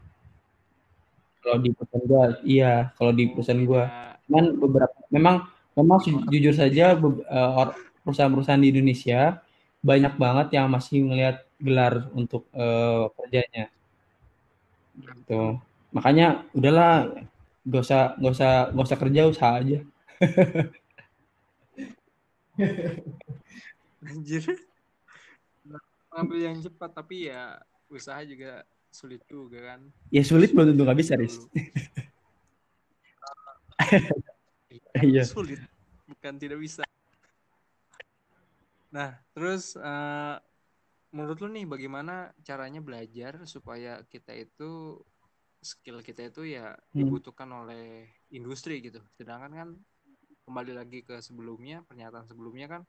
Kalau 1.44 1.58
di 1.60 1.70
perusahaan 1.74 2.06
gua 2.06 2.24
iya 2.46 2.94
kalau 2.96 3.12
di 3.12 3.24
perusahaan 3.30 3.66
gua. 3.66 3.86
cuman 4.30 4.62
beberapa 4.62 4.94
memang 5.10 5.50
memang 5.74 5.98
jujur 6.30 6.54
saja 6.54 6.94
eh, 6.94 7.70
perusahaan-perusahaan 8.06 8.62
di 8.62 8.70
Indonesia 8.70 9.42
banyak 9.82 10.14
banget 10.22 10.48
yang 10.54 10.70
masih 10.70 11.02
melihat 11.08 11.42
gelar 11.60 12.08
untuk 12.12 12.48
uh, 12.52 13.08
kerjanya. 13.16 13.72
Gitu. 15.00 15.56
Makanya 15.96 16.44
udahlah 16.52 17.08
gak 17.64 17.84
usah 17.84 18.02
gak 18.20 18.34
usah 18.36 18.52
gak 18.76 18.86
usah 18.88 19.00
kerja 19.00 19.22
usaha 19.32 19.54
aja 19.60 19.80
anjir. 24.10 24.46
Ngambil 26.10 26.38
yang 26.42 26.58
cepat 26.60 26.92
tapi 26.92 27.30
ya 27.32 27.60
usaha 27.88 28.20
juga 28.26 28.66
sulit 28.90 29.22
juga 29.30 29.76
kan. 29.76 29.82
Ya 30.10 30.26
sulit 30.26 30.52
belum 30.52 30.74
tentu 30.74 30.84
nggak 30.84 31.00
bisa 31.00 31.14
Riz. 31.16 31.40
Iya. 35.00 35.24
Sulit 35.24 35.64
bukan 36.06 36.36
tidak 36.36 36.60
bisa. 36.60 36.84
Nah 38.92 39.16
terus 39.32 39.78
uh, 39.80 40.36
menurut 41.14 41.38
lu 41.42 41.50
nih 41.54 41.66
bagaimana 41.66 42.34
caranya 42.46 42.82
belajar 42.84 43.40
supaya 43.46 44.04
kita 44.10 44.36
itu 44.36 45.00
skill 45.60 46.00
kita 46.04 46.32
itu 46.32 46.56
ya 46.56 46.74
hmm. 46.74 46.96
dibutuhkan 46.96 47.50
oleh 47.50 48.10
industri 48.34 48.84
gitu? 48.84 49.00
Sedangkan 49.16 49.52
kan 49.54 49.70
kembali 50.50 50.74
lagi 50.74 51.06
ke 51.06 51.22
sebelumnya 51.22 51.86
pernyataan 51.86 52.26
sebelumnya 52.26 52.66
kan 52.66 52.82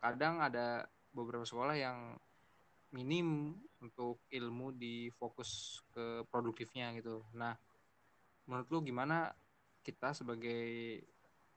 kadang 0.00 0.40
ada 0.40 0.88
beberapa 1.12 1.44
sekolah 1.44 1.76
yang 1.76 2.16
minim 2.96 3.54
untuk 3.78 4.18
ilmu 4.32 4.74
di 4.74 5.12
fokus 5.14 5.82
ke 5.94 6.26
produktifnya 6.26 6.90
gitu. 6.98 7.22
Nah, 7.38 7.54
menurut 8.50 8.66
lu 8.70 8.78
gimana 8.82 9.30
kita 9.86 10.10
sebagai 10.14 10.98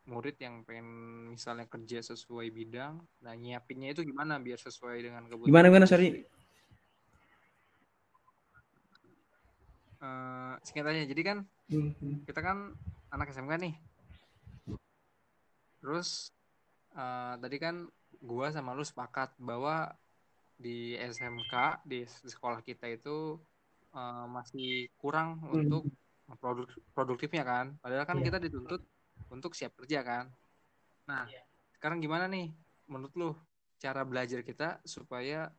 murid 0.03 0.35
yang 0.37 0.61
pengen 0.67 0.87
misalnya 1.33 1.65
kerja 1.65 2.03
sesuai 2.03 2.51
bidang, 2.51 2.99
nah 3.23 3.33
nyiapinnya 3.33 3.95
itu 3.95 4.03
gimana 4.03 4.37
biar 4.37 4.59
sesuai 4.59 4.99
dengan 4.99 5.23
kebutuhan? 5.25 5.49
Gimana 5.49 5.67
gimana 5.71 5.87
sorry? 5.87 6.27
Uh, 10.03 10.59
singkat 10.67 10.91
aja, 10.91 11.07
jadi 11.07 11.21
kan 11.23 11.37
hmm. 11.71 12.27
kita 12.27 12.43
kan 12.43 12.75
anak 13.15 13.31
SMK 13.31 13.55
nih. 13.63 13.73
Terus 15.83 16.31
uh, 16.95 17.35
tadi 17.35 17.59
kan 17.59 17.83
gua 18.23 18.55
sama 18.55 18.71
lu 18.71 18.87
sepakat 18.87 19.35
bahwa 19.35 19.91
di 20.55 20.95
SMK 20.95 21.83
di 21.83 22.07
sekolah 22.07 22.63
kita 22.63 22.87
itu 22.87 23.35
uh, 23.91 24.25
masih 24.31 24.87
kurang 24.95 25.43
hmm. 25.43 25.59
untuk 25.59 25.83
produk 26.39 26.69
produktifnya 26.95 27.43
kan 27.43 27.75
padahal 27.83 28.07
kan 28.07 28.17
yeah. 28.21 28.25
kita 28.31 28.37
dituntut 28.39 28.81
untuk 29.27 29.51
siap 29.57 29.75
kerja 29.75 30.05
kan 30.05 30.25
nah 31.03 31.27
yeah. 31.27 31.43
sekarang 31.75 31.99
gimana 31.99 32.31
nih 32.31 32.53
menurut 32.87 33.13
lu 33.19 33.29
cara 33.81 34.07
belajar 34.07 34.39
kita 34.45 34.79
supaya 34.87 35.51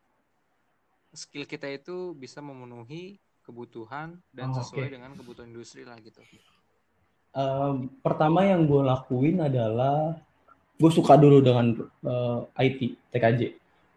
skill 1.12 1.44
kita 1.44 1.68
itu 1.68 2.16
bisa 2.16 2.40
memenuhi 2.40 3.20
kebutuhan 3.44 4.18
dan 4.32 4.48
oh, 4.50 4.56
sesuai 4.56 4.88
okay. 4.88 4.94
dengan 4.96 5.12
kebutuhan 5.12 5.52
industri 5.52 5.84
lah 5.84 6.00
gitu 6.00 6.24
um, 7.34 7.90
pertama 8.00 8.46
yang 8.46 8.64
gue 8.64 8.80
lakuin 8.80 9.42
adalah 9.44 10.16
gue 10.74 10.90
suka 10.90 11.14
dulu 11.14 11.38
dengan 11.38 11.86
uh, 12.02 12.46
eh, 12.58 12.70
IT 12.70 12.80
TKJ 13.14 13.40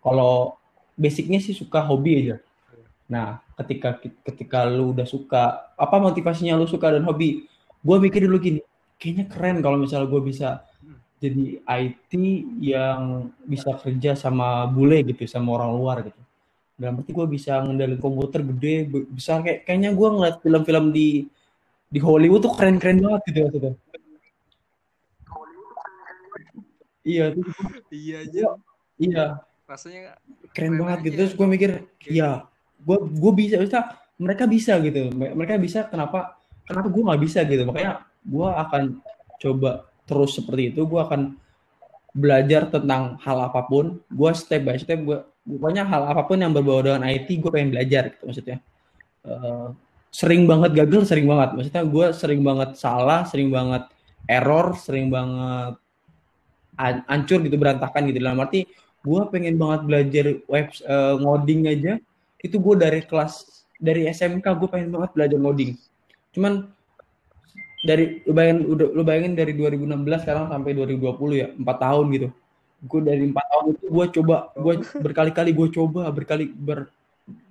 kalau 0.02 0.58
basicnya 0.98 1.38
sih 1.38 1.54
suka 1.54 1.84
hobi 1.86 2.12
aja. 2.26 2.36
Nah, 3.08 3.40
ketika 3.56 3.96
ketika 4.02 4.68
lu 4.68 4.92
udah 4.92 5.08
suka, 5.08 5.72
apa 5.78 5.96
motivasinya 6.02 6.58
lu 6.60 6.68
suka 6.68 6.92
dan 6.92 7.06
hobi? 7.06 7.48
Gue 7.80 7.98
mikir 8.02 8.26
dulu 8.26 8.42
gini, 8.42 8.60
kayaknya 9.00 9.26
keren 9.32 9.58
kalau 9.64 9.78
misalnya 9.80 10.10
gue 10.12 10.22
bisa 10.26 10.66
jadi 11.18 11.62
IT 11.62 12.12
yang 12.60 13.32
bisa 13.48 13.74
kerja 13.80 14.14
sama 14.18 14.68
bule 14.68 15.02
gitu, 15.08 15.24
sama 15.30 15.56
orang 15.56 15.72
luar 15.76 15.98
gitu. 16.04 16.22
Dan 16.78 16.94
berarti 17.00 17.12
gue 17.16 17.28
bisa 17.32 17.64
ngendalin 17.64 17.98
komputer 17.98 18.42
gede, 18.44 18.76
bisa 19.10 19.40
kayak 19.42 19.66
kayaknya 19.66 19.92
gue 19.96 20.08
ngeliat 20.08 20.36
film-film 20.44 20.86
di 20.92 21.26
di 21.88 22.00
Hollywood 22.04 22.44
tuh 22.44 22.54
keren-keren 22.56 23.00
banget 23.00 23.22
gitu 23.32 23.40
maksudnya. 23.48 23.74
Iya, 27.08 27.26
tuh. 27.32 27.44
Iya 27.88 28.16
aja. 28.28 28.42
Iya, 29.00 29.26
rasanya 29.64 30.20
keren 30.52 30.76
banget 30.76 30.98
gitu. 31.08 31.16
Terus 31.24 31.34
gue 31.38 31.48
mikir 31.48 31.72
ya 32.04 32.44
gue 32.78 32.98
gue 33.00 33.32
bisa 33.36 33.56
bisa 33.64 33.80
mereka 34.20 34.44
bisa 34.44 34.76
gitu. 34.84 35.12
Mereka 35.16 35.56
bisa 35.62 35.88
kenapa 35.88 36.36
kenapa 36.68 36.92
gue 36.92 37.04
nggak 37.08 37.22
bisa 37.24 37.40
gitu? 37.48 37.64
Makanya 37.64 38.04
gue 38.28 38.48
akan 38.48 38.84
coba 39.40 39.88
terus 40.04 40.36
seperti 40.36 40.76
itu. 40.76 40.84
Gue 40.84 41.00
akan 41.00 41.40
belajar 42.12 42.68
tentang 42.68 43.16
hal 43.24 43.38
apa 43.48 43.64
pun. 43.64 44.04
Gue 44.12 44.32
step 44.36 44.68
by 44.68 44.76
step 44.76 45.00
gue 45.08 45.20
pokoknya 45.48 45.88
hal 45.88 46.12
apa 46.12 46.28
pun 46.28 46.44
yang 46.44 46.52
berbau 46.52 46.84
dengan 46.84 47.08
IT 47.08 47.32
gue 47.40 47.52
pengen 47.54 47.72
belajar 47.72 48.12
gitu 48.12 48.24
maksudnya. 48.28 48.60
Uh, 49.24 49.72
sering 50.18 50.50
banget 50.50 50.72
gagal 50.74 51.06
sering 51.06 51.30
banget. 51.30 51.50
Maksudnya 51.54 51.84
gue 51.86 52.06
sering 52.18 52.42
banget 52.42 52.70
salah 52.74 53.22
sering 53.30 53.54
banget 53.54 53.86
error 54.26 54.74
sering 54.74 55.14
banget 55.14 55.78
hancur 57.06 57.40
gitu 57.46 57.54
berantakan 57.62 58.10
gitu. 58.10 58.18
Dalam 58.26 58.42
arti 58.42 58.66
gue 59.06 59.22
pengen 59.30 59.62
banget 59.62 59.82
belajar 59.86 60.26
web 60.50 60.68
uh, 60.90 61.16
ngoding 61.22 61.62
aja 61.70 61.94
itu 62.42 62.58
gue 62.58 62.76
dari 62.82 63.06
kelas 63.06 63.62
dari 63.78 64.10
SMK 64.10 64.46
gue 64.58 64.70
pengen 64.74 64.90
banget 64.90 65.14
belajar 65.14 65.38
ngoding. 65.38 65.78
Cuman 66.34 66.66
dari 67.86 68.26
lu 68.26 68.34
bayangin 68.34 68.66
udah 68.74 68.88
lu 68.90 69.04
bayangin 69.06 69.38
dari 69.38 69.54
2016 69.54 70.26
sekarang 70.26 70.50
sampai 70.50 70.74
2020 70.74 71.14
ya 71.38 71.48
empat 71.54 71.78
tahun 71.78 72.06
gitu. 72.18 72.28
Gue 72.90 73.02
dari 73.06 73.30
empat 73.30 73.46
tahun 73.54 73.66
itu 73.78 73.86
gue 73.86 74.06
coba 74.18 74.50
gue 74.58 74.74
berkali-kali 74.98 75.52
gue 75.54 75.68
coba 75.78 76.10
berkali 76.10 76.50
ber 76.50 76.90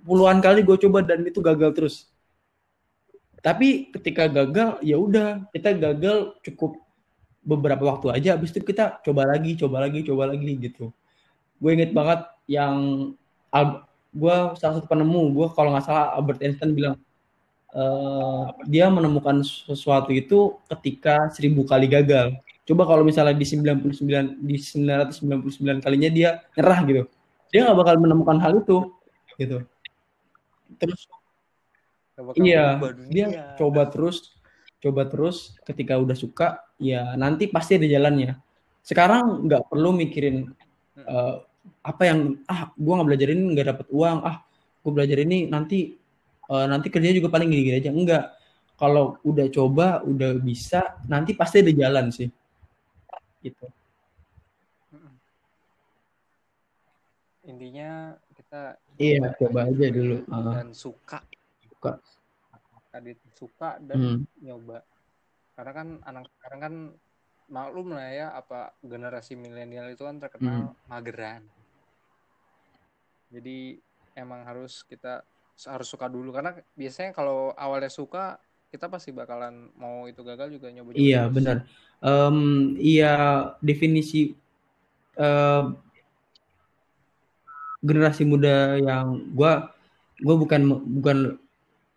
puluhan 0.03 0.43
kali 0.43 0.67
gue 0.67 0.77
coba 0.83 1.07
dan 1.07 1.23
itu 1.23 1.39
gagal 1.39 1.71
terus 1.79 2.11
tapi 3.47 3.95
ketika 3.95 4.27
gagal 4.27 4.83
ya 4.83 4.99
udah 4.99 5.47
kita 5.55 5.71
gagal 5.79 6.35
cukup 6.43 6.83
beberapa 7.47 7.87
waktu 7.87 8.11
aja. 8.11 8.35
Habis 8.35 8.51
itu 8.51 8.67
kita 8.67 8.99
coba 9.07 9.23
lagi 9.23 9.55
coba 9.55 9.87
lagi 9.87 10.03
coba 10.03 10.35
lagi 10.35 10.59
gitu. 10.59 10.91
Gue 11.63 11.79
inget 11.79 11.95
banget 11.95 12.27
yang 12.51 12.75
gue 14.11 14.37
salah 14.59 14.83
satu 14.83 14.91
penemu. 14.91 15.31
Gue 15.31 15.47
kalau 15.55 15.71
nggak 15.71 15.87
salah 15.87 16.19
Albert 16.19 16.43
Einstein 16.43 16.75
bilang 16.75 16.99
uh, 17.71 18.51
dia 18.67 18.91
menemukan 18.91 19.47
sesuatu 19.47 20.11
itu 20.11 20.59
ketika 20.75 21.31
seribu 21.31 21.63
kali 21.63 21.87
gagal. 21.87 22.35
Coba 22.67 22.83
kalau 22.83 23.07
misalnya 23.07 23.39
di 23.39 23.47
99 23.47 24.43
di 24.43 24.59
999 24.59 25.87
kalinya 25.87 26.11
dia 26.11 26.43
nyerah 26.59 26.83
gitu. 26.83 27.03
Dia 27.55 27.71
nggak 27.71 27.79
bakal 27.79 27.95
menemukan 28.03 28.43
hal 28.43 28.59
itu 28.59 28.91
gitu. 29.39 29.63
Terus 30.83 31.07
iya 32.41 32.81
dia 33.13 33.57
coba 33.61 33.89
terus 33.93 34.37
coba 34.81 35.09
terus 35.09 35.57
ketika 35.65 35.97
udah 35.97 36.17
suka 36.17 36.63
ya 36.81 37.17
nanti 37.17 37.49
pasti 37.49 37.81
ada 37.81 37.89
jalannya. 37.89 38.37
Sekarang 38.85 39.49
nggak 39.49 39.67
perlu 39.73 39.91
mikirin 39.97 40.53
uh, 41.01 41.43
apa 41.83 42.03
yang 42.07 42.39
ah 42.47 42.71
gue 42.77 42.93
nggak 42.95 43.09
belajar 43.09 43.29
ini 43.33 43.43
nggak 43.57 43.69
dapat 43.75 43.87
uang. 43.91 44.19
Ah 44.23 44.37
gue 44.85 44.93
belajar 44.93 45.19
ini 45.25 45.51
nanti 45.51 45.97
uh, 46.53 46.67
nanti 46.71 46.87
kerjanya 46.93 47.19
juga 47.19 47.33
paling 47.33 47.49
gini-gini 47.51 47.83
aja. 47.83 47.91
Enggak 47.91 48.25
kalau 48.77 49.17
udah 49.25 49.47
coba 49.49 50.05
udah 50.05 50.37
bisa 50.39 51.01
nanti 51.09 51.33
pasti 51.33 51.65
ada 51.65 51.73
jalan 51.73 52.13
sih. 52.13 52.29
Gitu. 53.43 53.67
Intinya 57.47 58.15
kita 58.37 58.77
iya 59.01 59.35
coba 59.35 59.67
aja 59.67 59.87
dulu. 59.91 60.17
Uh. 60.31 60.55
dan 60.55 60.71
suka 60.77 61.19
suka. 61.87 62.91
Kadit 62.91 63.19
suka 63.37 63.71
dan 63.79 63.99
hmm. 64.01 64.21
nyoba? 64.43 64.79
Karena 65.55 65.73
kan 65.73 65.89
anak 66.03 66.25
sekarang 66.37 66.61
kan 66.61 66.75
maklum 67.47 67.95
lah 67.95 68.11
ya 68.11 68.27
apa 68.35 68.75
generasi 68.83 69.39
milenial 69.39 69.87
itu 69.95 70.03
kan 70.03 70.19
terkenal 70.19 70.75
hmm. 70.75 70.91
mageran. 70.91 71.43
Jadi 73.31 73.79
emang 74.19 74.43
harus 74.43 74.83
kita 74.83 75.23
harus 75.65 75.89
suka 75.89 76.11
dulu. 76.11 76.35
Karena 76.35 76.57
biasanya 76.75 77.15
kalau 77.15 77.55
awalnya 77.55 77.93
suka 77.93 78.41
kita 78.67 78.91
pasti 78.91 79.15
bakalan 79.15 79.71
mau 79.79 80.05
itu 80.11 80.21
gagal 80.27 80.59
juga 80.59 80.69
nyoba, 80.69 80.93
-nyoba 80.93 81.01
iya 81.01 81.23
benar. 81.31 81.65
Um, 82.03 82.75
iya 82.77 83.15
definisi 83.65 84.37
uh, 85.17 85.73
generasi 87.81 88.27
muda 88.27 88.77
yang 88.77 89.33
gue 89.33 89.53
gue 90.21 90.37
bukan 90.37 90.61
bukan 91.01 91.19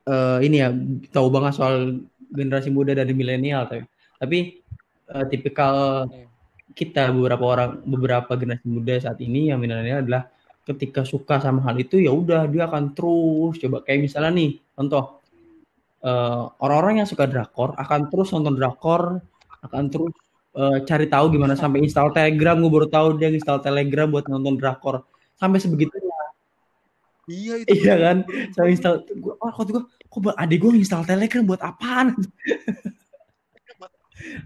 uh, 0.10 0.40
ini 0.42 0.58
ya 0.66 0.74
tahu 1.14 1.30
banget 1.30 1.54
soal 1.62 2.02
generasi 2.34 2.74
muda 2.74 2.98
dari 2.98 3.14
milenial 3.14 3.70
tapi 3.70 3.86
tapi 4.18 4.38
uh, 5.14 5.26
tipikal 5.30 6.06
kita 6.74 7.14
beberapa 7.14 7.46
orang 7.46 7.72
beberapa 7.86 8.32
generasi 8.34 8.66
muda 8.66 8.98
saat 8.98 9.22
ini 9.22 9.54
yang 9.54 9.62
milenial 9.62 10.02
adalah 10.02 10.26
ketika 10.66 11.06
suka 11.06 11.38
sama 11.38 11.62
hal 11.66 11.78
itu 11.78 12.02
ya 12.02 12.10
udah 12.10 12.50
dia 12.50 12.66
akan 12.66 12.98
terus 12.98 13.62
coba 13.62 13.86
kayak 13.86 14.10
misalnya 14.10 14.32
nih 14.34 14.52
contoh 14.74 15.22
uh, 16.06 16.52
orang-orang 16.62 17.06
yang 17.06 17.10
suka 17.10 17.26
drakor 17.26 17.74
akan 17.78 18.10
terus 18.10 18.34
nonton 18.34 18.58
drakor 18.58 19.22
akan 19.66 19.84
terus 19.90 20.14
uh, 20.56 20.78
cari 20.86 21.06
tahu 21.10 21.36
gimana 21.36 21.54
sampai 21.54 21.84
install 21.84 22.16
Telegram 22.16 22.58
gue 22.58 22.72
baru 22.72 22.88
tahu 22.90 23.08
dia 23.20 23.30
install 23.30 23.62
Telegram 23.62 24.08
buat 24.10 24.26
nonton 24.32 24.56
drakor. 24.58 25.06
Sampai 25.40 25.64
sebegitunya 25.64 26.09
iya 27.30 27.54
itu 27.62 27.70
iya 27.80 27.96
kan? 27.96 28.18
Sampai 28.52 28.74
install 28.76 29.06
oh 29.40 29.52
kok 29.54 29.66
gue 29.70 29.84
kok 29.86 30.36
adik 30.36 30.58
gue 30.60 30.82
install 30.82 31.06
Telegram 31.06 31.46
buat 31.46 31.62
apaan? 31.62 32.18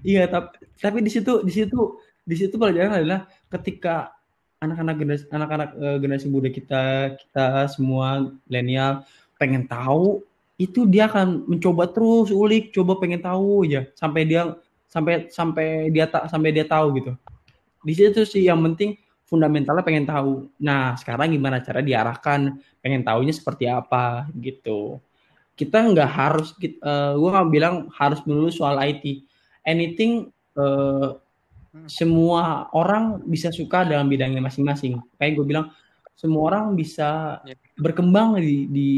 Iya 0.06 0.30
tapi 0.30 0.62
tapi 0.78 1.02
di 1.02 1.10
situ 1.10 1.42
di 1.42 1.50
situ 1.50 1.98
di 2.22 2.36
situ 2.38 2.56
pelajaran 2.56 3.02
adalah 3.02 3.26
ketika 3.50 4.14
anak-anak 4.62 4.96
generasi 4.96 5.26
anak-anak 5.34 5.70
uh, 5.76 5.98
generasi 6.00 6.28
muda 6.30 6.48
kita 6.54 7.18
kita 7.20 7.68
semua 7.74 8.32
milenial 8.46 9.04
pengen 9.42 9.66
tahu 9.66 10.24
itu 10.56 10.86
dia 10.86 11.10
akan 11.10 11.50
mencoba 11.50 11.90
terus 11.90 12.30
ulik 12.30 12.72
coba 12.72 13.02
pengen 13.02 13.20
tahu 13.20 13.66
aja 13.68 13.90
sampai 13.98 14.24
dia 14.24 14.56
sampai 14.88 15.28
sampai 15.34 15.90
dia 15.90 16.06
tak 16.06 16.30
sampai 16.30 16.54
dia 16.54 16.64
tahu 16.70 17.02
gitu. 17.02 17.12
Di 17.84 17.94
situ 17.98 18.22
sih 18.24 18.48
yang 18.48 18.62
penting 18.62 18.96
fundamentalnya 19.34 19.82
pengen 19.82 20.06
tahu. 20.06 20.46
Nah, 20.62 20.94
sekarang 20.94 21.34
gimana 21.34 21.58
cara 21.66 21.82
diarahkan 21.82 22.54
pengen 22.86 23.02
tahunya 23.02 23.34
seperti 23.34 23.66
apa 23.66 24.30
gitu. 24.38 25.02
Kita 25.58 25.82
nggak 25.82 26.10
harus, 26.14 26.54
uh, 26.54 26.70
eh, 26.70 27.14
gue 27.18 27.30
nggak 27.34 27.50
bilang 27.50 27.90
harus 27.98 28.22
melulu 28.30 28.54
soal 28.54 28.78
IT. 28.78 29.26
Anything, 29.66 30.30
uh, 30.54 31.18
semua 31.90 32.70
orang 32.78 33.26
bisa 33.26 33.50
suka 33.50 33.82
dalam 33.82 34.06
bidangnya 34.06 34.46
masing-masing. 34.46 35.02
Kayak 35.18 35.42
gue 35.42 35.46
bilang, 35.50 35.74
semua 36.14 36.54
orang 36.54 36.78
bisa 36.78 37.42
ya. 37.42 37.58
berkembang 37.82 38.38
di, 38.38 38.70
di 38.70 38.90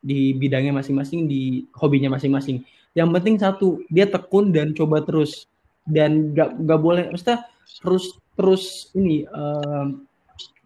di 0.00 0.32
bidangnya 0.32 0.72
masing-masing, 0.80 1.28
di 1.28 1.66
hobinya 1.76 2.14
masing-masing. 2.16 2.64
Yang 2.96 3.08
penting 3.20 3.36
satu, 3.36 3.68
dia 3.92 4.08
tekun 4.08 4.54
dan 4.54 4.72
coba 4.72 5.04
terus. 5.04 5.50
Dan 5.84 6.32
gak, 6.32 6.56
gak 6.62 6.80
boleh, 6.80 7.04
maksudnya 7.12 7.44
terus 7.82 8.16
terus 8.36 8.92
ini 8.92 9.24
uh, 9.26 9.90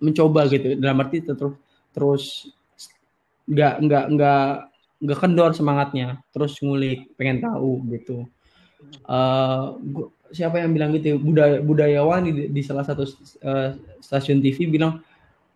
mencoba 0.03 0.51
gitu. 0.51 0.77
Dalam 0.77 1.01
arti 1.01 1.23
terus 1.23 1.55
terus 1.95 2.25
nggak 3.47 3.75
nggak 3.87 4.05
nggak 4.19 4.49
nggak 5.01 5.19
kendor 5.19 5.51
semangatnya. 5.55 6.21
Terus 6.35 6.59
ngulik 6.61 7.15
pengen 7.15 7.41
tahu 7.41 7.81
gitu. 7.95 8.27
Uh, 9.07 9.79
gua, 9.81 10.11
siapa 10.31 10.63
yang 10.63 10.73
bilang 10.73 10.91
gitu 10.95 11.15
ya? 11.15 11.17
budaya 11.19 11.57
budayawan 11.61 12.23
di, 12.27 12.33
di 12.49 12.63
salah 12.63 12.87
satu 12.87 13.03
uh, 13.45 13.75
stasiun 13.99 14.39
TV 14.41 14.71
bilang 14.71 15.03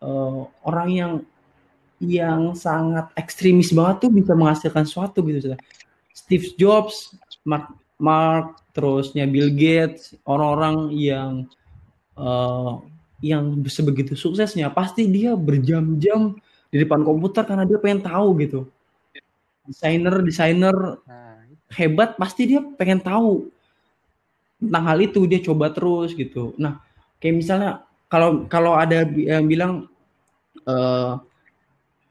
uh, 0.03 0.45
orang 0.67 0.89
yang 0.91 1.13
yang 2.03 2.53
sangat 2.59 3.09
ekstremis 3.15 3.71
banget 3.71 4.07
tuh 4.07 4.11
bisa 4.13 4.35
menghasilkan 4.35 4.85
sesuatu 4.85 5.23
gitu 5.25 5.55
Steve 6.13 6.53
Jobs 6.59 7.15
Mark 7.47 7.71
Mark 7.97 8.61
terusnya 8.75 9.25
Bill 9.31 9.55
Gates 9.55 10.19
orang-orang 10.27 10.91
yang 10.93 11.31
uh, 12.19 12.83
yang 13.25 13.57
sebegitu 13.65 14.13
suksesnya 14.13 14.69
pasti 14.69 15.09
dia 15.09 15.33
berjam-jam 15.33 16.37
di 16.69 16.77
depan 16.83 17.07
komputer 17.07 17.47
karena 17.47 17.65
dia 17.65 17.79
pengen 17.81 18.05
tahu 18.05 18.29
gitu. 18.43 18.61
Desainer 19.65 20.21
desainer 20.21 20.77
nah, 21.09 21.41
hebat 21.73 22.21
pasti 22.21 22.51
dia 22.51 22.61
pengen 22.61 23.01
tahu 23.01 23.49
tentang 24.61 24.85
hal 24.85 24.99
itu 25.01 25.25
dia 25.25 25.41
coba 25.41 25.73
terus 25.73 26.13
gitu. 26.13 26.53
Nah 26.61 26.83
kayak 27.23 27.37
misalnya 27.41 27.71
kalau 28.13 28.45
kalau 28.51 28.77
ada 28.77 29.09
yang 29.09 29.49
bilang 29.49 29.89
uh, 30.69 31.17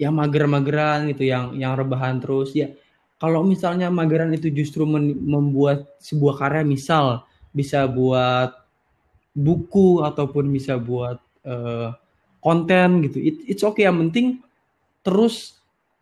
yang 0.01 0.17
mager-mageran 0.17 1.13
gitu 1.13 1.29
yang 1.29 1.53
yang 1.55 1.77
rebahan 1.77 2.17
terus 2.17 2.57
ya. 2.57 2.73
Kalau 3.21 3.39
misalnya 3.45 3.87
mageran 3.87 4.35
itu 4.35 4.51
justru 4.51 4.83
membuat 4.83 5.87
sebuah 6.03 6.43
karya 6.43 6.67
misal 6.67 7.23
bisa 7.55 7.87
buat 7.87 8.51
buku 9.33 10.05
ataupun 10.05 10.47
bisa 10.53 10.77
buat 10.77 11.17
uh, 11.43 11.89
konten 12.37 13.01
gitu. 13.09 13.17
It, 13.17 13.35
it's 13.49 13.65
okay 13.65 13.89
yang 13.89 13.97
penting 14.07 14.39
terus 15.01 15.57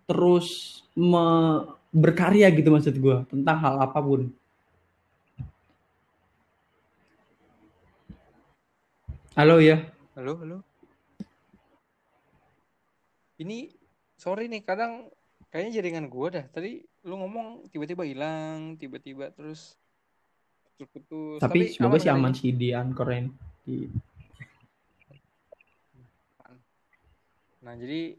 terus 0.05 0.79
me, 0.93 1.23
berkarya 1.91 2.51
gitu 2.51 2.69
maksud 2.69 2.95
gue 2.99 3.17
tentang 3.31 3.57
hal 3.57 3.75
apa 3.79 3.99
pun. 4.03 4.27
Halo 9.31 9.63
ya. 9.63 9.79
Halo, 10.11 10.35
halo. 10.43 10.57
Ini 13.39 13.71
sorry 14.19 14.51
nih 14.51 14.61
kadang 14.61 15.07
kayaknya 15.49 15.81
jaringan 15.81 16.11
gue 16.11 16.27
dah. 16.29 16.45
Tadi 16.51 16.83
lu 17.07 17.15
ngomong 17.17 17.71
tiba-tiba 17.71 18.05
hilang, 18.05 18.75
tiba-tiba 18.77 19.31
terus 19.33 19.79
putus 20.77 21.37
Tapi, 21.39 21.71
Tapi 21.71 21.75
semoga 21.75 21.97
sih 21.99 22.11
aman 22.11 22.33
sih 22.33 22.51
di 22.53 22.71
Anchor 22.71 23.07
di 23.65 23.87
Nah, 27.61 27.77
jadi 27.77 28.17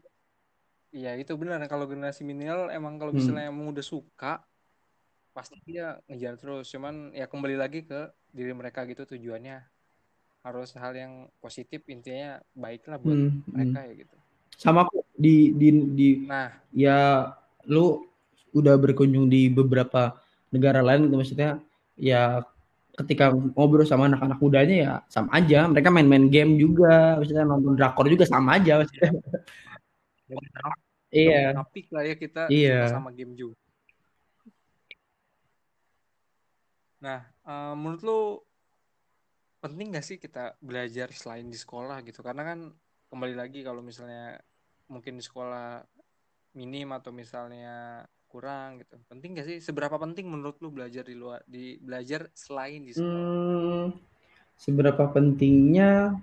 ya 0.95 1.19
itu 1.19 1.35
benar 1.35 1.59
kalau 1.67 1.83
generasi 1.83 2.23
milenial 2.23 2.71
emang 2.71 2.95
kalau 2.95 3.11
hmm. 3.11 3.19
misalnya 3.19 3.45
hmm. 3.49 3.53
emang 3.53 3.67
udah 3.75 3.85
suka 3.85 4.33
pasti 5.35 5.59
dia 5.67 5.99
ngejar 6.07 6.39
terus. 6.39 6.71
Cuman 6.71 7.11
ya 7.11 7.27
kembali 7.27 7.59
lagi 7.59 7.83
ke 7.83 8.07
diri 8.31 8.55
mereka 8.55 8.87
gitu 8.87 9.03
tujuannya 9.03 9.61
harus 10.43 10.75
hal 10.75 10.91
yang 10.95 11.13
positif 11.39 11.83
intinya 11.87 12.39
baiklah 12.55 12.99
buat 12.99 13.15
hmm. 13.15 13.31
hmm. 13.31 13.51
mereka 13.51 13.79
ya 13.83 13.93
gitu. 13.99 14.15
Sama 14.55 14.87
kok 14.87 15.03
di 15.15 15.51
di 15.59 15.69
di 15.91 16.09
nah 16.23 16.55
ya 16.71 17.27
lu 17.67 18.07
udah 18.53 18.77
berkunjung 18.77 19.27
di 19.27 19.49
beberapa 19.49 20.13
negara 20.53 20.85
lain 20.85 21.09
maksudnya 21.09 21.57
ya 21.97 22.41
ketika 22.93 23.33
ngobrol 23.33 23.85
sama 23.89 24.05
anak-anak 24.05 24.37
mudanya 24.37 24.75
ya 24.75 24.93
sama 25.09 25.29
aja. 25.37 25.65
Mereka 25.65 25.89
main-main 25.89 26.29
game 26.29 26.57
juga 26.61 27.17
maksudnya 27.17 27.45
nonton 27.45 27.73
drakor 27.73 28.05
juga 28.09 28.25
sama 28.29 28.61
aja 28.61 28.81
maksudnya. 28.81 29.11
Iya. 31.13 31.53
topik 31.53 31.93
lah 31.93 32.03
ya 32.09 32.15
kita 32.17 32.41
iya. 32.49 32.89
sama 32.89 33.13
game 33.13 33.37
juga. 33.37 33.57
Nah 37.05 37.21
uh, 37.45 37.73
menurut 37.77 38.01
lo 38.01 38.19
penting 39.61 39.95
gak 39.95 40.03
sih 40.03 40.17
kita 40.17 40.57
belajar 40.57 41.13
selain 41.13 41.45
di 41.45 41.57
sekolah 41.57 42.01
gitu? 42.01 42.25
Karena 42.25 42.41
kan 42.41 42.59
kembali 43.13 43.35
lagi 43.37 43.61
kalau 43.61 43.85
misalnya 43.85 44.41
mungkin 44.89 45.21
di 45.21 45.23
sekolah 45.23 45.85
minim 46.57 46.89
atau 46.93 47.13
misalnya 47.13 48.05
kurang 48.33 48.81
gitu. 48.81 48.97
Penting 49.05 49.37
gak 49.37 49.45
sih? 49.45 49.57
Seberapa 49.61 49.93
penting 50.01 50.25
menurut 50.25 50.57
lu 50.57 50.73
belajar 50.73 51.05
di 51.05 51.13
luar 51.13 51.45
di 51.45 51.77
belajar 51.77 52.33
selain 52.33 52.81
di 52.81 52.97
sekolah? 52.97 53.13
Hmm, 53.13 53.85
seberapa 54.57 55.05
pentingnya 55.13 56.17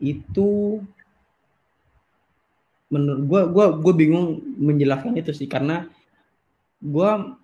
itu 0.00 0.80
menurut 2.88 3.22
gua 3.28 3.42
gua 3.52 3.66
gua 3.76 3.92
bingung 3.92 4.40
menjelaskan 4.56 5.20
itu 5.20 5.36
sih 5.36 5.44
karena 5.44 5.84
gua 6.80 7.36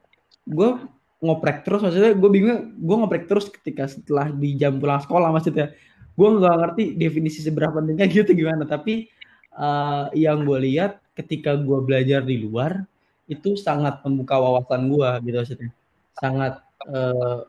gua 0.48 0.88
ngoprek 1.18 1.66
terus 1.66 1.82
maksudnya 1.82 2.14
gue 2.14 2.30
bingung 2.30 2.78
gue 2.78 2.94
ngoprek 2.94 3.26
terus 3.26 3.50
ketika 3.50 3.90
setelah 3.90 4.30
di 4.30 4.54
jam 4.54 4.78
pulang 4.78 5.02
sekolah 5.02 5.34
maksudnya. 5.34 5.74
Gue 6.18 6.28
nggak 6.34 6.56
ngerti 6.62 6.84
definisi 6.98 7.42
seberapa 7.42 7.78
pentingnya 7.78 8.06
gitu 8.22 8.30
gimana 8.34 8.66
tapi 8.66 9.10
uh, 9.58 10.10
yang 10.14 10.46
gue 10.46 10.58
lihat 10.62 11.02
ketika 11.18 11.58
gue 11.58 11.78
belajar 11.82 12.22
di 12.22 12.38
luar 12.38 12.86
itu 13.28 13.60
sangat 13.60 14.00
membuka 14.02 14.40
wawasan 14.40 14.88
gue 14.88 15.10
gitu 15.28 15.36
maksudnya. 15.36 15.70
Sangat 16.16 16.64
uh, 16.88 17.44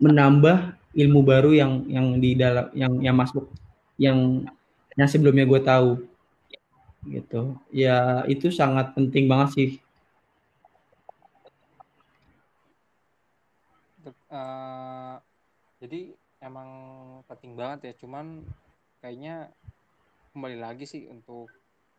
menambah 0.00 0.74
ilmu 0.96 1.20
baru 1.20 1.52
yang 1.52 1.72
yang 1.86 2.06
di 2.16 2.32
dalam 2.34 2.72
yang 2.72 2.92
yang 3.04 3.14
masuk 3.14 3.52
yang 4.00 4.48
yang 4.96 5.08
sebelumnya 5.08 5.44
gue 5.44 5.60
tahu. 5.60 5.90
Gitu. 7.04 7.60
Ya 7.68 8.24
itu 8.24 8.48
sangat 8.48 8.96
penting 8.96 9.28
banget 9.28 9.48
sih. 9.52 9.70
Uh, 14.32 15.20
jadi 15.78 16.16
emang 16.40 16.68
penting 17.28 17.52
banget 17.52 17.92
ya. 17.92 17.92
Cuman 18.00 18.42
kayaknya 19.04 19.52
kembali 20.32 20.56
lagi 20.56 20.88
sih 20.88 21.04
untuk 21.12 21.52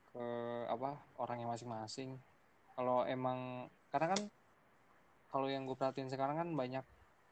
ke 0.10 0.26
apa 0.68 0.98
orang 1.22 1.46
yang 1.46 1.54
masing-masing 1.54 2.18
kalau 2.76 3.08
emang 3.08 3.72
karena 3.90 4.12
kan 4.12 4.22
kalau 5.32 5.48
yang 5.52 5.64
gue 5.68 5.76
perhatiin 5.76 6.12
sekarang 6.12 6.40
kan 6.40 6.50
banyak 6.52 6.86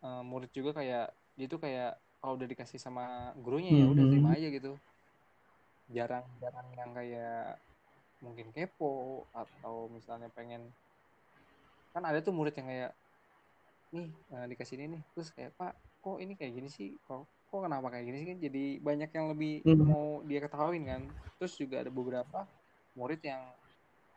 uh, 0.03 0.23
murid 0.23 0.51
juga 0.51 0.75
kayak 0.79 1.11
dia 1.39 1.47
tuh 1.47 1.59
kayak 1.59 1.95
kalau 2.23 2.39
udah 2.39 2.47
dikasih 2.47 2.79
sama 2.79 3.35
gurunya 3.39 3.83
ya 3.83 3.85
udah 3.91 4.05
terima 4.07 4.31
mm-hmm. 4.31 4.39
aja 4.39 4.47
gitu. 4.55 4.71
Jarang-jarang 5.91 6.67
yang 6.79 6.91
kayak 6.95 7.59
mungkin 8.23 8.47
kepo 8.55 9.27
atau 9.35 9.91
misalnya 9.91 10.31
pengen 10.31 10.63
kan 11.91 12.07
ada 12.07 12.23
tuh 12.23 12.31
murid 12.31 12.55
yang 12.55 12.67
kayak 12.71 12.91
nih 13.91 14.07
uh, 14.31 14.45
dikasih 14.47 14.79
ini 14.79 14.99
nih. 14.99 15.01
Terus 15.15 15.29
kayak 15.35 15.51
pak 15.59 15.75
kok 15.99 16.17
ini 16.23 16.33
kayak 16.39 16.53
gini 16.55 16.69
sih? 16.71 16.95
Kok 17.03 17.27
kok 17.51 17.59
kenapa 17.59 17.91
kayak 17.91 18.07
gini 18.07 18.17
sih? 18.23 18.27
Kan 18.31 18.39
jadi 18.39 18.63
banyak 18.79 19.09
yang 19.11 19.25
lebih 19.35 19.53
hmm. 19.67 19.83
mau 19.83 20.23
dia 20.23 20.39
ketahuin 20.39 20.83
kan. 20.87 21.01
Terus 21.39 21.53
juga 21.59 21.83
ada 21.83 21.91
beberapa 21.91 22.47
murid 22.95 23.19
yang 23.19 23.43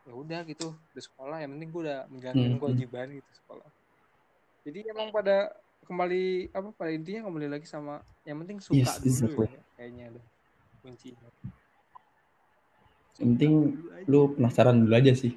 ya 0.06 0.14
udah 0.14 0.40
gitu 0.46 0.70
di 0.94 1.02
sekolah 1.02 1.42
yang 1.42 1.58
penting 1.58 1.68
gue 1.74 1.82
udah 1.82 2.06
menjalankan 2.06 2.54
hmm. 2.54 2.60
kewajiban 2.62 3.06
gitu 3.10 3.30
sekolah 3.42 3.68
jadi 4.62 4.78
emang 4.94 5.10
pada 5.10 5.50
kembali 5.86 6.54
apa 6.54 6.68
pada 6.74 6.90
intinya 6.94 7.26
kembali 7.26 7.46
lagi 7.50 7.66
sama 7.66 8.02
yang 8.22 8.38
penting 8.42 8.62
suka 8.62 8.86
yes, 8.86 9.02
dulu 9.02 9.10
exactly. 9.10 9.46
ya 9.50 9.60
kayaknya 9.74 10.04
ada 10.14 10.22
kuncinya 10.82 11.28
yang 13.18 13.28
penting 13.34 13.52
lu 14.06 14.20
penasaran 14.38 14.86
dulu 14.86 14.94
aja 14.94 15.12
sih 15.18 15.34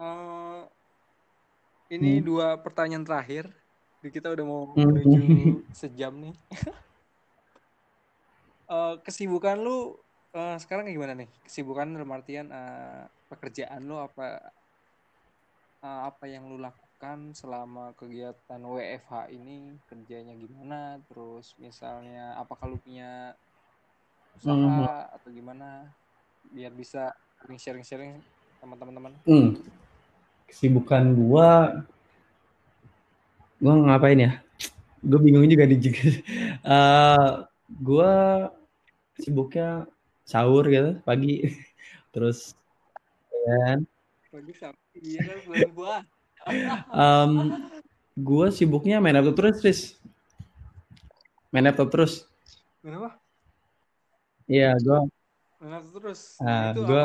uh, 0.00 0.64
ini 1.94 2.20
hmm. 2.20 2.24
dua 2.24 2.56
pertanyaan 2.56 3.04
terakhir 3.04 3.52
kita 4.08 4.32
udah 4.32 4.44
mau 4.48 4.72
hmm. 4.72 4.88
menuju 4.88 5.20
sejam 5.76 6.16
nih 6.16 6.36
uh, 8.72 8.96
kesibukan 9.04 9.60
lu 9.60 10.00
uh, 10.34 10.56
sekarang 10.58 10.90
gimana 10.90 11.14
nih? 11.16 11.28
Kesibukan 11.46 11.90
dalam 11.90 12.10
artian 12.14 12.50
uh, 12.50 13.06
pekerjaan 13.30 13.86
lu 13.86 13.98
apa 13.98 14.52
uh, 15.82 16.00
apa 16.10 16.24
yang 16.26 16.46
lu 16.50 16.58
lakukan 16.58 17.34
selama 17.34 17.94
kegiatan 17.98 18.60
WFH 18.60 19.32
ini? 19.34 19.74
Kerjanya 19.86 20.34
gimana? 20.36 20.98
Terus 21.10 21.54
misalnya 21.58 22.38
apakah 22.38 22.70
lu 22.70 22.78
punya 22.78 23.34
usaha 24.38 24.54
hmm. 24.54 25.14
atau 25.18 25.28
gimana? 25.30 25.90
Biar 26.50 26.72
bisa 26.74 27.14
sharing-sharing 27.40 28.20
sama 28.60 28.76
teman-teman. 28.76 29.16
Hmm. 29.24 29.56
kesibukan 30.50 31.14
gua 31.14 31.78
gua 33.62 33.74
ngapain 33.86 34.18
ya? 34.18 34.32
Gue 35.00 35.16
bingung 35.22 35.48
juga 35.48 35.64
nih 35.64 35.80
juga 35.80 36.02
uh, 36.74 37.46
gua 37.70 38.12
sibuknya 39.16 39.88
sahur 40.30 40.62
gitu 40.70 41.02
pagi 41.02 41.50
terus 42.14 42.54
ya 43.34 43.56
kan? 43.66 43.78
Iya 44.94 45.20
kan 45.26 46.06
um, 46.94 47.32
gue 48.16 48.46
sibuknya 48.52 49.02
main 49.02 49.16
laptop 49.16 49.36
terus, 49.36 49.56
Tris. 49.60 49.80
Main 51.50 51.66
laptop 51.66 51.88
terus. 51.90 52.24
Kenapa? 52.80 53.18
Iya, 54.46 54.76
gue. 54.80 55.00
Main 55.60 55.70
laptop 55.78 55.92
terus. 56.00 56.40
Uh, 56.40 56.72
gue, 56.76 57.02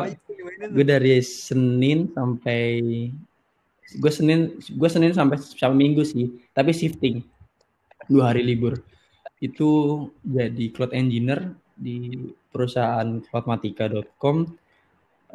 gue 0.72 0.86
dari 0.86 1.20
Senin 1.24 2.12
sampai 2.14 2.62
gue 3.86 4.12
Senin, 4.12 4.58
gue 4.58 4.90
Senin 4.90 5.14
sampai 5.14 5.38
sampai 5.40 5.78
Minggu 5.78 6.02
sih, 6.02 6.32
tapi 6.56 6.74
shifting 6.74 7.22
dua 8.10 8.34
hari 8.34 8.46
libur. 8.46 8.82
Itu 9.44 10.10
jadi 10.26 10.72
cloud 10.74 10.96
engineer 10.96 11.54
di 11.76 12.32
perusahaan 12.50 13.20
cloudmatica.com 13.20 14.36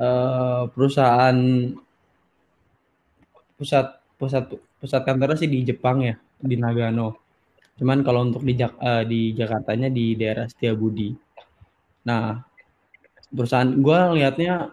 uh, 0.00 0.64
perusahaan 0.72 1.36
pusat 3.60 3.86
pusat 4.16 4.44
pusat 4.80 5.00
kantornya 5.04 5.36
sih 5.36 5.50
di 5.52 5.60
Jepang 5.68 6.00
ya 6.00 6.16
di 6.40 6.56
Nagano. 6.56 7.20
Cuman 7.76 8.00
kalau 8.00 8.24
untuk 8.24 8.44
di 8.44 8.56
uh, 8.60 9.04
di 9.04 9.36
Jakartanya 9.36 9.92
di 9.92 10.16
daerah 10.16 10.48
Setiabudi. 10.48 11.12
Nah, 12.08 12.40
perusahaan 13.28 13.68
gue 13.68 13.98
ngelihatnya 14.12 14.72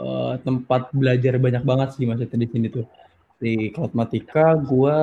uh, 0.00 0.34
tempat 0.40 0.92
belajar 0.92 1.40
banyak 1.40 1.64
banget 1.64 1.88
sih 1.96 2.04
maksudnya 2.04 2.44
di 2.44 2.48
sini 2.48 2.66
tuh. 2.68 2.86
Di 3.40 3.72
Cloudmatica 3.72 4.56
gue 4.56 4.98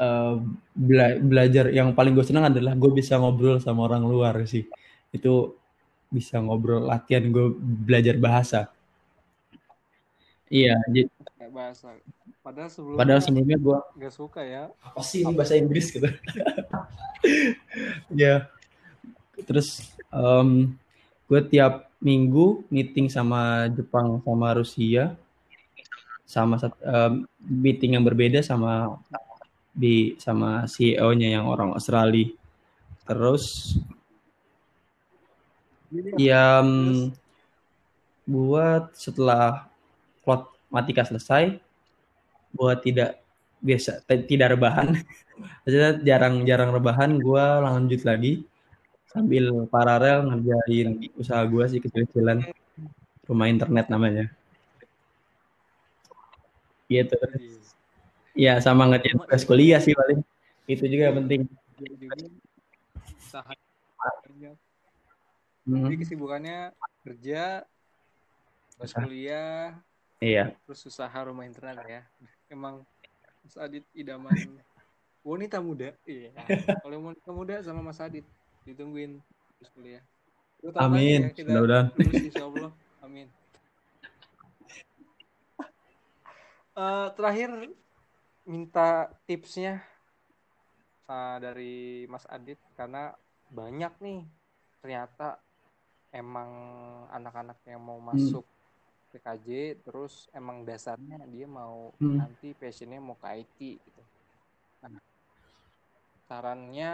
uh, 0.00 0.40
bela 0.72 1.20
belajar. 1.20 1.68
Yang 1.68 1.92
paling 1.92 2.16
gue 2.16 2.24
senang 2.24 2.48
adalah 2.48 2.72
gue 2.74 2.90
bisa 2.90 3.20
ngobrol 3.20 3.60
sama 3.60 3.86
orang 3.86 4.08
luar 4.08 4.34
sih. 4.48 4.64
Itu 5.12 5.54
bisa 6.10 6.40
ngobrol 6.42 6.88
latihan 6.88 7.28
gue 7.28 7.54
belajar 7.60 8.16
bahasa. 8.16 8.60
Iya 10.50 10.74
jadi 10.90 11.06
bahasa. 11.52 11.94
Padahal 12.40 12.70
sebelumnya 12.72 12.98
padahal 12.98 13.20
sebelumnya 13.22 13.58
gue 13.60 13.78
gak 14.00 14.14
suka 14.14 14.40
ya. 14.42 14.62
Apa 14.82 15.02
sih 15.04 15.22
ini 15.22 15.34
bahasa 15.36 15.54
Inggris 15.54 15.92
gitu? 15.92 16.08
Ya. 18.08 18.48
Terus 19.44 19.92
um, 20.08 20.72
gue 21.28 21.40
tiap 21.52 21.92
minggu 22.00 22.64
meeting 22.72 23.12
sama 23.12 23.68
Jepang 23.68 24.24
sama 24.24 24.56
Rusia. 24.56 25.14
Sama 26.24 26.56
um, 26.80 27.28
meeting 27.44 28.00
yang 28.00 28.04
berbeda 28.08 28.40
sama 28.40 28.98
di 29.70 30.18
sama 30.18 30.66
CEO-nya 30.66 31.40
yang 31.40 31.46
orang 31.46 31.74
Australia. 31.74 32.30
Terus 33.06 33.74
yang 36.18 36.66
buat 38.22 38.94
setelah 38.94 39.66
plot 40.22 40.46
matika 40.70 41.02
selesai 41.02 41.58
buat 42.54 42.78
tidak 42.78 43.18
biasa 43.58 44.06
tidak 44.06 44.54
rebahan 44.54 45.02
aja 45.66 45.98
jarang-jarang 45.98 46.70
rebahan 46.70 47.18
gue 47.18 47.44
lanjut 47.64 48.02
lagi. 48.06 48.44
Sambil 49.10 49.66
paralel 49.66 50.22
ngerjain 50.30 51.10
usaha 51.18 51.42
gue 51.42 51.64
sih 51.66 51.80
kecil-kecilan. 51.82 52.46
Rumah 53.26 53.46
internet 53.50 53.86
namanya. 53.90 54.30
Gitu 56.86 57.18
ya 58.34 58.58
sama 58.62 58.86
ngerjain 58.86 59.18
tugas 59.18 59.42
kuliah 59.46 59.80
sih 59.82 59.94
paling. 59.94 60.20
Itu 60.70 60.84
juga 60.86 61.14
penting. 61.14 61.46
hmm. 65.66 65.86
jadi 65.86 65.96
kesibukannya 66.02 66.58
kerja 67.06 67.62
pas 68.80 68.90
kuliah 68.96 69.76
iya. 70.18 70.56
terus 70.66 70.82
usaha 70.88 71.14
rumah 71.22 71.46
internet 71.46 71.84
ya. 71.86 72.02
Emang 72.50 72.82
Mas 73.44 73.56
Adit 73.56 73.84
idaman. 73.94 74.34
Wanita 75.20 75.60
muda. 75.60 75.92
Iya. 76.08 76.32
Kalau 76.80 77.12
wanita 77.12 77.30
muda 77.30 77.54
sama 77.60 77.84
Mas 77.84 78.00
Adit 78.00 78.24
ditungguin 78.64 79.20
terus 79.60 79.70
kuliah. 79.76 80.02
Amin. 80.76 81.32
Ya, 81.32 81.44
Mudah-mudahan. 81.44 81.86
Insya 81.96 82.44
Allah. 82.44 82.72
Amin. 83.00 83.26
Uh, 86.76 87.08
terakhir 87.16 87.48
minta 88.48 89.12
tipsnya 89.28 89.84
uh, 91.10 91.36
dari 91.42 92.06
Mas 92.06 92.24
Adit 92.30 92.58
karena 92.78 93.12
banyak 93.50 93.92
nih 94.00 94.20
ternyata 94.80 95.42
emang 96.14 96.50
anak-anak 97.10 97.58
yang 97.66 97.82
mau 97.82 97.98
hmm. 97.98 98.06
masuk 98.14 98.46
hmm. 98.46 98.58
PKJ 99.10 99.48
terus 99.82 100.30
emang 100.30 100.62
dasarnya 100.62 101.26
dia 101.26 101.46
mau 101.50 101.90
hmm. 101.98 102.16
nanti 102.16 102.54
passionnya 102.54 103.02
mau 103.02 103.18
ke 103.18 103.26
IT 103.42 103.58
gitu. 103.82 104.02
Nah, 104.86 105.02
sarannya 106.30 106.92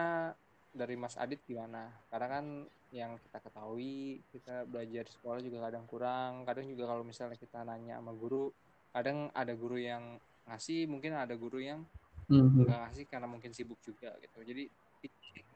dari 0.73 0.97
Mas 0.97 1.17
Adit 1.17 1.41
gimana? 1.45 1.93
Karena 2.09 2.29
kan 2.41 2.47
yang 2.95 3.21
kita 3.21 3.39
ketahui 3.45 4.25
kita 4.33 4.65
belajar 4.65 5.05
di 5.05 5.13
sekolah 5.13 5.41
juga 5.45 5.59
kadang 5.69 5.85
kurang, 5.85 6.33
kadang 6.49 6.67
juga 6.69 6.89
kalau 6.89 7.05
misalnya 7.05 7.37
kita 7.37 7.65
nanya 7.67 8.01
sama 8.01 8.13
guru, 8.17 8.53
kadang 8.93 9.29
ada 9.37 9.53
guru 9.53 9.77
yang 9.77 10.17
ngasih 10.47 10.87
mungkin 10.87 11.13
ada 11.19 11.35
guru 11.35 11.59
yang 11.59 11.83
Mhm. 12.27 12.67
nggak 12.67 12.81
ngasih 12.87 13.05
karena 13.07 13.27
mungkin 13.31 13.51
sibuk 13.55 13.79
juga 13.83 14.15
gitu 14.19 14.43
jadi 14.43 14.67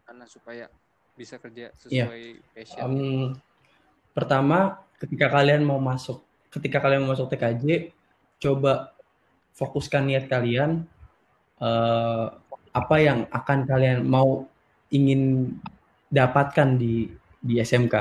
karena 0.06 0.24
supaya 0.26 0.66
bisa 1.18 1.38
kerja 1.38 1.74
Iya. 1.90 2.06
sesuai 2.06 2.22
passion 2.54 2.78
Em, 2.86 2.94
pertama, 4.14 4.82
ketika 4.98 5.26
kalian 5.30 5.62
mau 5.66 5.78
masuk, 5.82 6.22
ketika 6.50 6.78
kalian 6.82 7.02
mau 7.06 7.14
masuk 7.14 7.30
TKJ, 7.30 7.90
coba 8.38 8.94
fokuskan 9.54 10.06
niat 10.06 10.26
kalian 10.30 10.86
eh, 11.60 12.26
apa 12.72 12.96
yang 13.02 13.28
akan 13.28 13.68
kalian 13.68 14.06
mau 14.06 14.48
ingin 14.88 15.52
dapatkan 16.08 16.80
di 16.80 17.10
di 17.42 17.60
SMK. 17.60 17.94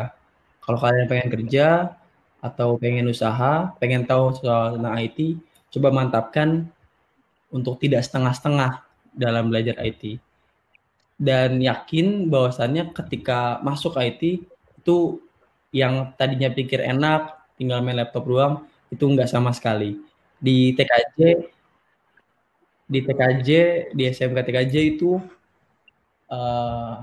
Kalau 0.64 0.80
kalian 0.80 1.12
pengen 1.12 1.30
kerja 1.34 1.92
atau 2.40 2.80
pengen 2.80 3.12
usaha, 3.12 3.76
pengen 3.84 4.08
tahu 4.08 4.32
soal 4.40 4.80
tentang 4.80 4.96
IT, 4.96 5.36
coba 5.76 5.92
mantapkan 5.92 6.72
untuk 7.50 7.82
tidak 7.82 8.06
setengah-setengah 8.06 8.86
dalam 9.14 9.50
belajar 9.50 9.76
IT. 9.82 10.18
Dan 11.20 11.60
yakin 11.60 12.32
bahwasannya 12.32 12.96
ketika 12.96 13.60
masuk 13.60 14.00
IT 14.00 14.46
itu 14.80 14.98
yang 15.76 16.16
tadinya 16.16 16.50
pikir 16.50 16.80
enak, 16.82 17.36
tinggal 17.60 17.84
main 17.84 18.00
laptop 18.00 18.24
doang, 18.26 18.54
itu 18.90 19.04
enggak 19.06 19.30
sama 19.30 19.52
sekali. 19.52 20.00
Di 20.40 20.72
TKJ, 20.74 21.20
di 22.90 23.00
TKJ, 23.06 23.50
di 23.94 24.04
SMK 24.10 24.40
TKJ 24.48 24.76
itu 24.98 25.20
eh, 26.32 26.96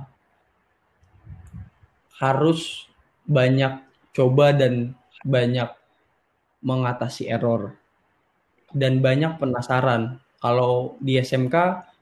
harus 2.17 2.89
banyak 3.29 3.83
coba 4.17 4.57
dan 4.57 4.97
banyak 5.27 5.69
mengatasi 6.65 7.29
error 7.29 7.77
dan 8.73 8.99
banyak 9.05 9.37
penasaran. 9.39 10.19
Kalau 10.41 11.01
di 11.01 11.17
SMK 11.17 11.57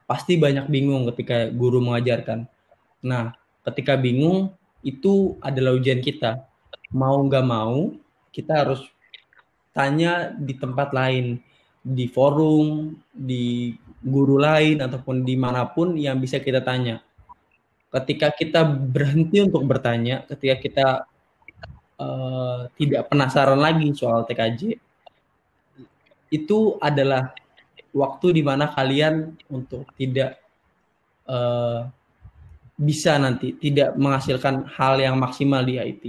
pasti 0.04 0.36
banyak 0.36 0.68
bingung 0.68 1.08
ketika 1.12 1.48
guru 1.48 1.80
mengajarkan. 1.80 2.44
Nah, 3.04 3.32
ketika 3.64 3.96
bingung 3.96 4.52
itu 4.84 5.40
adalah 5.40 5.72
ujian 5.74 6.04
kita. 6.04 6.44
Mau 6.92 7.24
nggak 7.24 7.46
mau, 7.48 7.96
kita 8.30 8.62
harus 8.62 8.84
tanya 9.74 10.30
di 10.36 10.54
tempat 10.54 10.92
lain, 10.94 11.40
di 11.82 12.06
forum, 12.06 12.94
di 13.10 13.74
guru 14.04 14.36
lain 14.38 14.84
ataupun 14.84 15.24
di 15.24 15.34
mana 15.34 15.64
pun 15.66 15.96
yang 15.96 16.20
bisa 16.20 16.38
kita 16.38 16.60
tanya. 16.60 17.00
Ketika 17.90 18.30
kita 18.30 18.62
berhenti 18.68 19.40
untuk 19.42 19.64
bertanya, 19.64 20.22
ketika 20.28 20.56
kita 20.60 20.86
eh, 21.98 22.60
tidak 22.76 23.02
penasaran 23.08 23.58
lagi 23.58 23.90
soal 23.96 24.28
TKJ, 24.28 24.76
itu 26.30 26.58
adalah 26.82 27.30
waktu 27.94 28.26
di 28.34 28.42
mana 28.42 28.68
kalian 28.74 29.38
untuk 29.48 29.86
tidak 29.94 30.42
eh, 31.30 31.80
bisa 32.74 33.14
nanti 33.22 33.54
tidak 33.54 33.94
menghasilkan 33.94 34.66
hal 34.74 34.98
yang 34.98 35.14
maksimal 35.16 35.62
di 35.62 35.78
IT. 35.78 36.04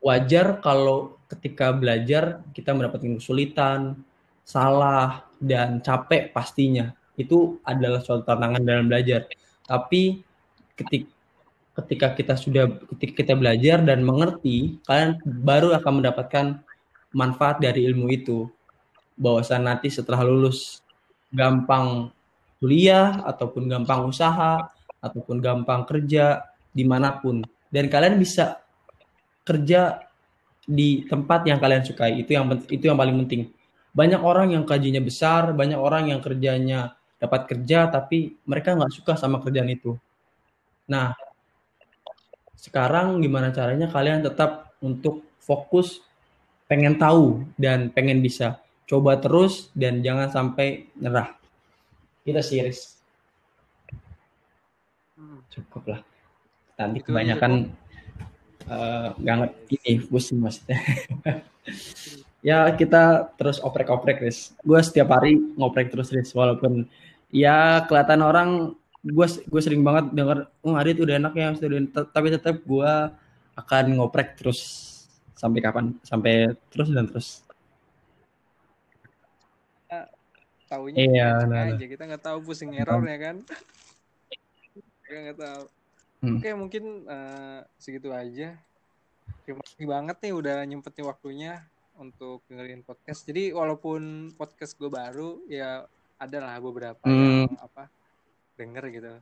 Wajar 0.00 0.64
kalau 0.64 1.20
ketika 1.28 1.76
belajar 1.76 2.40
kita 2.56 2.72
mendapatkan 2.72 3.20
kesulitan, 3.20 4.00
salah, 4.48 5.28
dan 5.36 5.84
capek 5.84 6.32
pastinya. 6.32 6.90
Itu 7.14 7.60
adalah 7.68 8.00
suatu 8.00 8.24
tantangan 8.24 8.64
dalam 8.64 8.88
belajar. 8.88 9.28
Tapi 9.68 10.24
ketika 10.74 11.12
ketika 11.80 12.12
kita 12.12 12.34
sudah 12.36 12.64
ketika 12.96 13.24
kita 13.24 13.34
belajar 13.36 13.80
dan 13.80 14.04
mengerti, 14.04 14.80
kalian 14.84 15.20
baru 15.24 15.76
akan 15.78 15.92
mendapatkan 16.02 16.46
manfaat 17.14 17.62
dari 17.62 17.86
ilmu 17.88 18.10
itu. 18.10 18.50
Bahwasan 19.20 19.68
nanti 19.68 19.92
setelah 19.92 20.24
lulus 20.24 20.80
gampang 21.28 22.08
kuliah 22.56 23.20
ataupun 23.28 23.68
gampang 23.68 24.08
usaha 24.08 24.72
ataupun 25.00 25.44
gampang 25.44 25.84
kerja 25.84 26.44
di 26.72 26.88
mana 26.88 27.20
pun. 27.20 27.44
Dan 27.68 27.92
kalian 27.92 28.16
bisa 28.16 28.60
kerja 29.44 30.00
di 30.64 31.04
tempat 31.08 31.44
yang 31.44 31.58
kalian 31.58 31.84
sukai. 31.84 32.20
Itu 32.20 32.36
yang 32.36 32.48
itu 32.68 32.84
yang 32.88 32.96
paling 32.96 33.16
penting. 33.26 33.52
Banyak 33.90 34.22
orang 34.22 34.54
yang 34.54 34.62
gajinya 34.62 35.02
besar 35.02 35.50
banyak 35.50 35.76
orang 35.76 36.14
yang 36.14 36.22
kerjanya 36.22 36.94
dapat 37.18 37.50
kerja 37.50 37.90
tapi 37.90 38.38
mereka 38.46 38.78
nggak 38.78 38.94
suka 38.94 39.12
sama 39.18 39.42
kerjaan 39.42 39.68
itu. 39.68 39.98
Nah 40.86 41.12
sekarang 42.54 43.18
gimana 43.24 43.50
caranya 43.50 43.88
kalian 43.88 44.20
tetap 44.20 44.76
untuk 44.84 45.24
fokus 45.40 46.04
pengen 46.68 46.94
tahu 47.00 47.42
dan 47.58 47.90
pengen 47.90 48.22
bisa 48.22 48.62
coba 48.90 49.22
terus 49.22 49.70
dan 49.78 50.02
jangan 50.02 50.26
sampai 50.34 50.90
nyerah. 50.98 51.38
Kita 52.26 52.42
series 52.42 52.98
Hmm. 55.20 55.44
cukup 55.52 55.84
lah. 55.84 56.00
Nanti 56.80 57.04
Itu 57.04 57.12
kebanyakan 57.12 57.52
eh, 58.72 59.08
nggak 59.20 59.36
ngerti 59.36 59.74
ini 59.84 59.92
pusing 60.08 60.40
maksudnya 60.40 60.80
ya 62.48 62.72
kita 62.72 63.34
terus 63.36 63.60
oprek-oprek 63.60 64.24
Riz. 64.24 64.56
Gue 64.64 64.80
setiap 64.80 65.12
hari 65.12 65.36
ngoprek 65.60 65.92
terus 65.92 66.08
Riz 66.08 66.32
walaupun 66.32 66.88
ya 67.28 67.84
kelihatan 67.84 68.24
orang 68.24 68.48
gue 69.04 69.26
gue 69.44 69.60
sering 69.60 69.84
banget 69.84 70.12
denger 70.12 70.48
oh 70.64 70.76
Adit 70.76 71.00
udah 71.00 71.16
enak 71.20 71.32
ya 71.36 71.52
enak." 71.52 72.08
tapi 72.12 72.28
tetap 72.32 72.56
gue 72.64 72.92
akan 73.56 73.84
ngoprek 73.96 74.40
terus 74.40 74.60
sampai 75.36 75.60
kapan 75.64 75.96
sampai 76.04 76.52
terus 76.72 76.88
dan 76.92 77.08
terus 77.08 77.44
taunya 80.70 81.02
Iya, 81.02 81.28
nah, 81.42 81.66
nah. 81.66 81.74
aja 81.74 81.82
kita 81.84 82.02
nggak 82.06 82.22
tahu 82.22 82.38
pusing 82.40 82.70
errornya 82.72 83.18
kan 83.18 83.36
kita 85.04 85.18
nggak 85.26 85.38
tahu 85.38 85.64
Hmm. 86.20 86.36
oke 86.36 86.48
mungkin 86.52 86.84
eh, 87.02 87.60
segitu 87.74 88.12
aja 88.12 88.52
terima 89.42 89.64
kasih 89.64 89.88
banget 89.88 90.16
nih 90.20 90.36
udah 90.36 90.56
nyempetin 90.62 91.08
waktunya 91.08 91.64
untuk 91.96 92.44
dengerin 92.44 92.84
podcast 92.84 93.24
jadi 93.24 93.50
walaupun 93.50 94.28
podcast 94.36 94.76
gue 94.76 94.86
baru 94.86 95.40
ya 95.48 95.88
ada 96.16 96.38
lah 96.38 96.60
beberapa 96.60 97.00
Hmm. 97.02 97.48
yang 97.48 97.56
apa 97.56 97.88
denger 98.54 98.84
gitu 98.92 99.12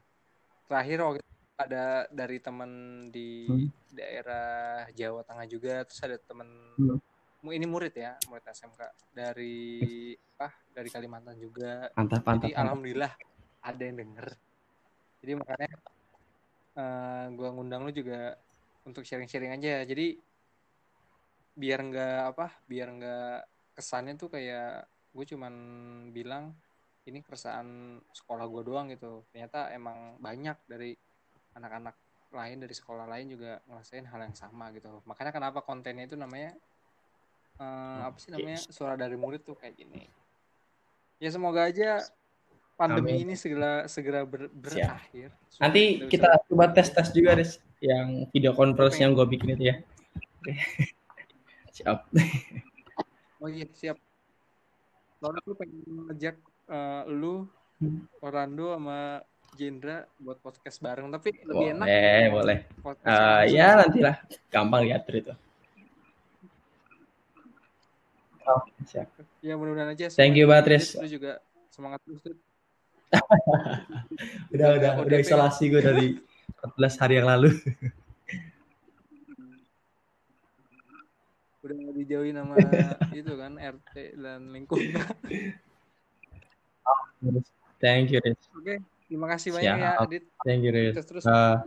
terakhir 0.67 0.99
waktu 1.01 1.23
ada 1.57 1.85
dari 2.11 2.39
teman 2.39 2.71
di 3.09 3.47
Hmm. 3.47 3.71
daerah 3.89 4.51
Jawa 4.91 5.23
Tengah 5.23 5.47
juga 5.47 5.87
terus 5.87 6.03
ada 6.03 6.19
teman 6.19 6.51
Hmm. 6.75 6.99
Ini 7.47 7.67
murid 7.67 7.95
ya 7.95 8.19
murid 8.27 8.45
SMK 8.51 8.81
dari 9.15 10.13
apa 10.39 10.51
dari 10.75 10.89
Kalimantan 10.91 11.39
juga. 11.39 11.91
Mantap 11.95 12.23
mantap, 12.27 12.47
jadi 12.47 12.55
mantap. 12.55 12.63
alhamdulillah 12.67 13.13
ada 13.63 13.83
yang 13.83 13.97
denger. 13.99 14.27
Jadi 15.23 15.33
makanya 15.35 15.73
eh 16.79 17.27
gua 17.35 17.49
ngundang 17.51 17.83
lu 17.87 17.91
juga 17.91 18.39
untuk 18.87 19.03
sharing-sharing 19.03 19.53
aja 19.53 19.83
jadi 19.83 20.17
biar 21.59 21.79
nggak 21.91 22.21
apa 22.33 22.47
biar 22.71 22.89
nggak 22.95 23.39
kesannya 23.75 24.15
tuh 24.15 24.31
kayak 24.31 24.87
gue 25.11 25.25
cuman 25.35 25.55
bilang 26.15 26.55
ini 27.09 27.25
keresahan 27.25 27.99
sekolah 28.13 28.45
gue 28.47 28.63
doang 28.63 28.87
gitu. 28.93 29.25
Ternyata 29.33 29.73
emang 29.73 30.21
banyak 30.21 30.55
dari 30.69 30.93
anak-anak 31.57 31.97
lain 32.29 32.61
dari 32.61 32.75
sekolah 32.77 33.09
lain 33.09 33.27
juga 33.33 33.59
ngerasain 33.65 34.05
hal 34.05 34.21
yang 34.29 34.37
sama 34.37 34.69
gitu. 34.77 35.01
Makanya 35.09 35.33
kenapa 35.33 35.65
kontennya 35.65 36.05
itu 36.05 36.15
namanya 36.15 36.53
eh, 37.59 38.01
apa 38.07 38.17
sih 38.17 38.31
namanya 38.31 38.59
suara 38.65 38.95
dari 38.95 39.15
murid 39.15 39.43
tuh 39.43 39.55
kayak 39.55 39.75
gini. 39.75 40.07
Ya 41.19 41.29
semoga 41.29 41.67
aja 41.67 42.03
pandemi 42.75 43.19
Amin. 43.19 43.25
ini 43.27 43.35
segera 43.35 43.85
segera 43.87 44.23
ber- 44.23 44.49
berakhir. 44.49 45.35
Nanti 45.59 45.99
Supaya 45.99 46.11
kita 46.11 46.29
bisa- 46.31 46.45
coba 46.47 46.65
tes 46.71 46.89
tes 46.89 47.09
juga 47.11 47.31
Riz 47.35 47.53
yang 47.79 48.09
video 48.31 48.55
conference 48.55 48.97
yang 48.97 49.13
gue 49.13 49.27
bikin 49.27 49.55
itu 49.55 49.65
ya. 49.71 49.77
Oke. 50.39 50.53
siap. 51.77 51.99
Oh 53.39 53.47
iya 53.47 53.71
siap. 53.71 53.95
Soalnya 55.19 55.39
lu 55.47 55.55
pengen 55.55 55.79
ngejak 56.11 56.37
eh, 56.69 57.03
lu 57.09 57.47
Hmm. 57.79 58.11
Orlando 58.19 58.75
sama 58.75 59.23
Jendra 59.55 60.03
buat 60.19 60.43
podcast 60.43 60.83
bareng 60.83 61.07
tapi 61.09 61.31
lebih 61.47 61.79
enak 61.79 61.87
boleh 61.87 62.27
boleh. 62.35 62.59
Eh, 62.59 63.07
langsung. 63.07 63.55
ya 63.55 63.69
nantilah. 63.79 64.17
Gampang 64.51 64.83
diatur 64.83 65.15
itu 65.15 65.33
oh, 68.49 68.63
siap. 68.89 69.09
Ya 69.45 69.55
mudah-mudahan 69.55 69.93
aja 69.93 70.09
Thank 70.17 70.41
you, 70.41 70.49
Batris. 70.49 70.97
lu 70.97 71.07
juga 71.07 71.39
semangat 71.69 72.01
terus 72.03 72.21
udah 74.53 74.69
udah 74.77 74.91
ODP. 75.01 75.07
udah 75.09 75.19
isolasi 75.25 75.73
gue 75.73 75.81
dari 75.81 76.07
14 76.77 77.01
hari 77.01 77.15
yang 77.21 77.29
lalu. 77.29 77.53
Udah 81.59 81.75
dijauhin 81.93 82.33
sama 82.39 82.55
itu 83.19 83.33
kan 83.37 83.53
RT 83.61 83.95
dan 84.17 84.41
lingkungan. 84.57 85.05
Thank 87.83 88.15
you 88.15 88.21
Riz. 88.25 88.41
Oke 88.57 88.81
terima 89.09 89.27
kasih 89.29 89.53
banyak 89.53 89.77
ya 89.77 89.93
Siap. 89.93 90.05
Adit. 90.05 90.23
Thank 90.45 90.61
you 90.65 90.73
Riz. 90.73 90.95
Terus 90.97 91.09
terus 91.09 91.25
Uh, 91.29 91.61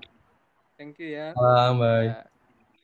thank 0.79 0.97
you 0.97 1.13
ya. 1.13 1.37
Salam 1.37 1.77
bye. 1.77 2.07
Ya. 2.09 2.30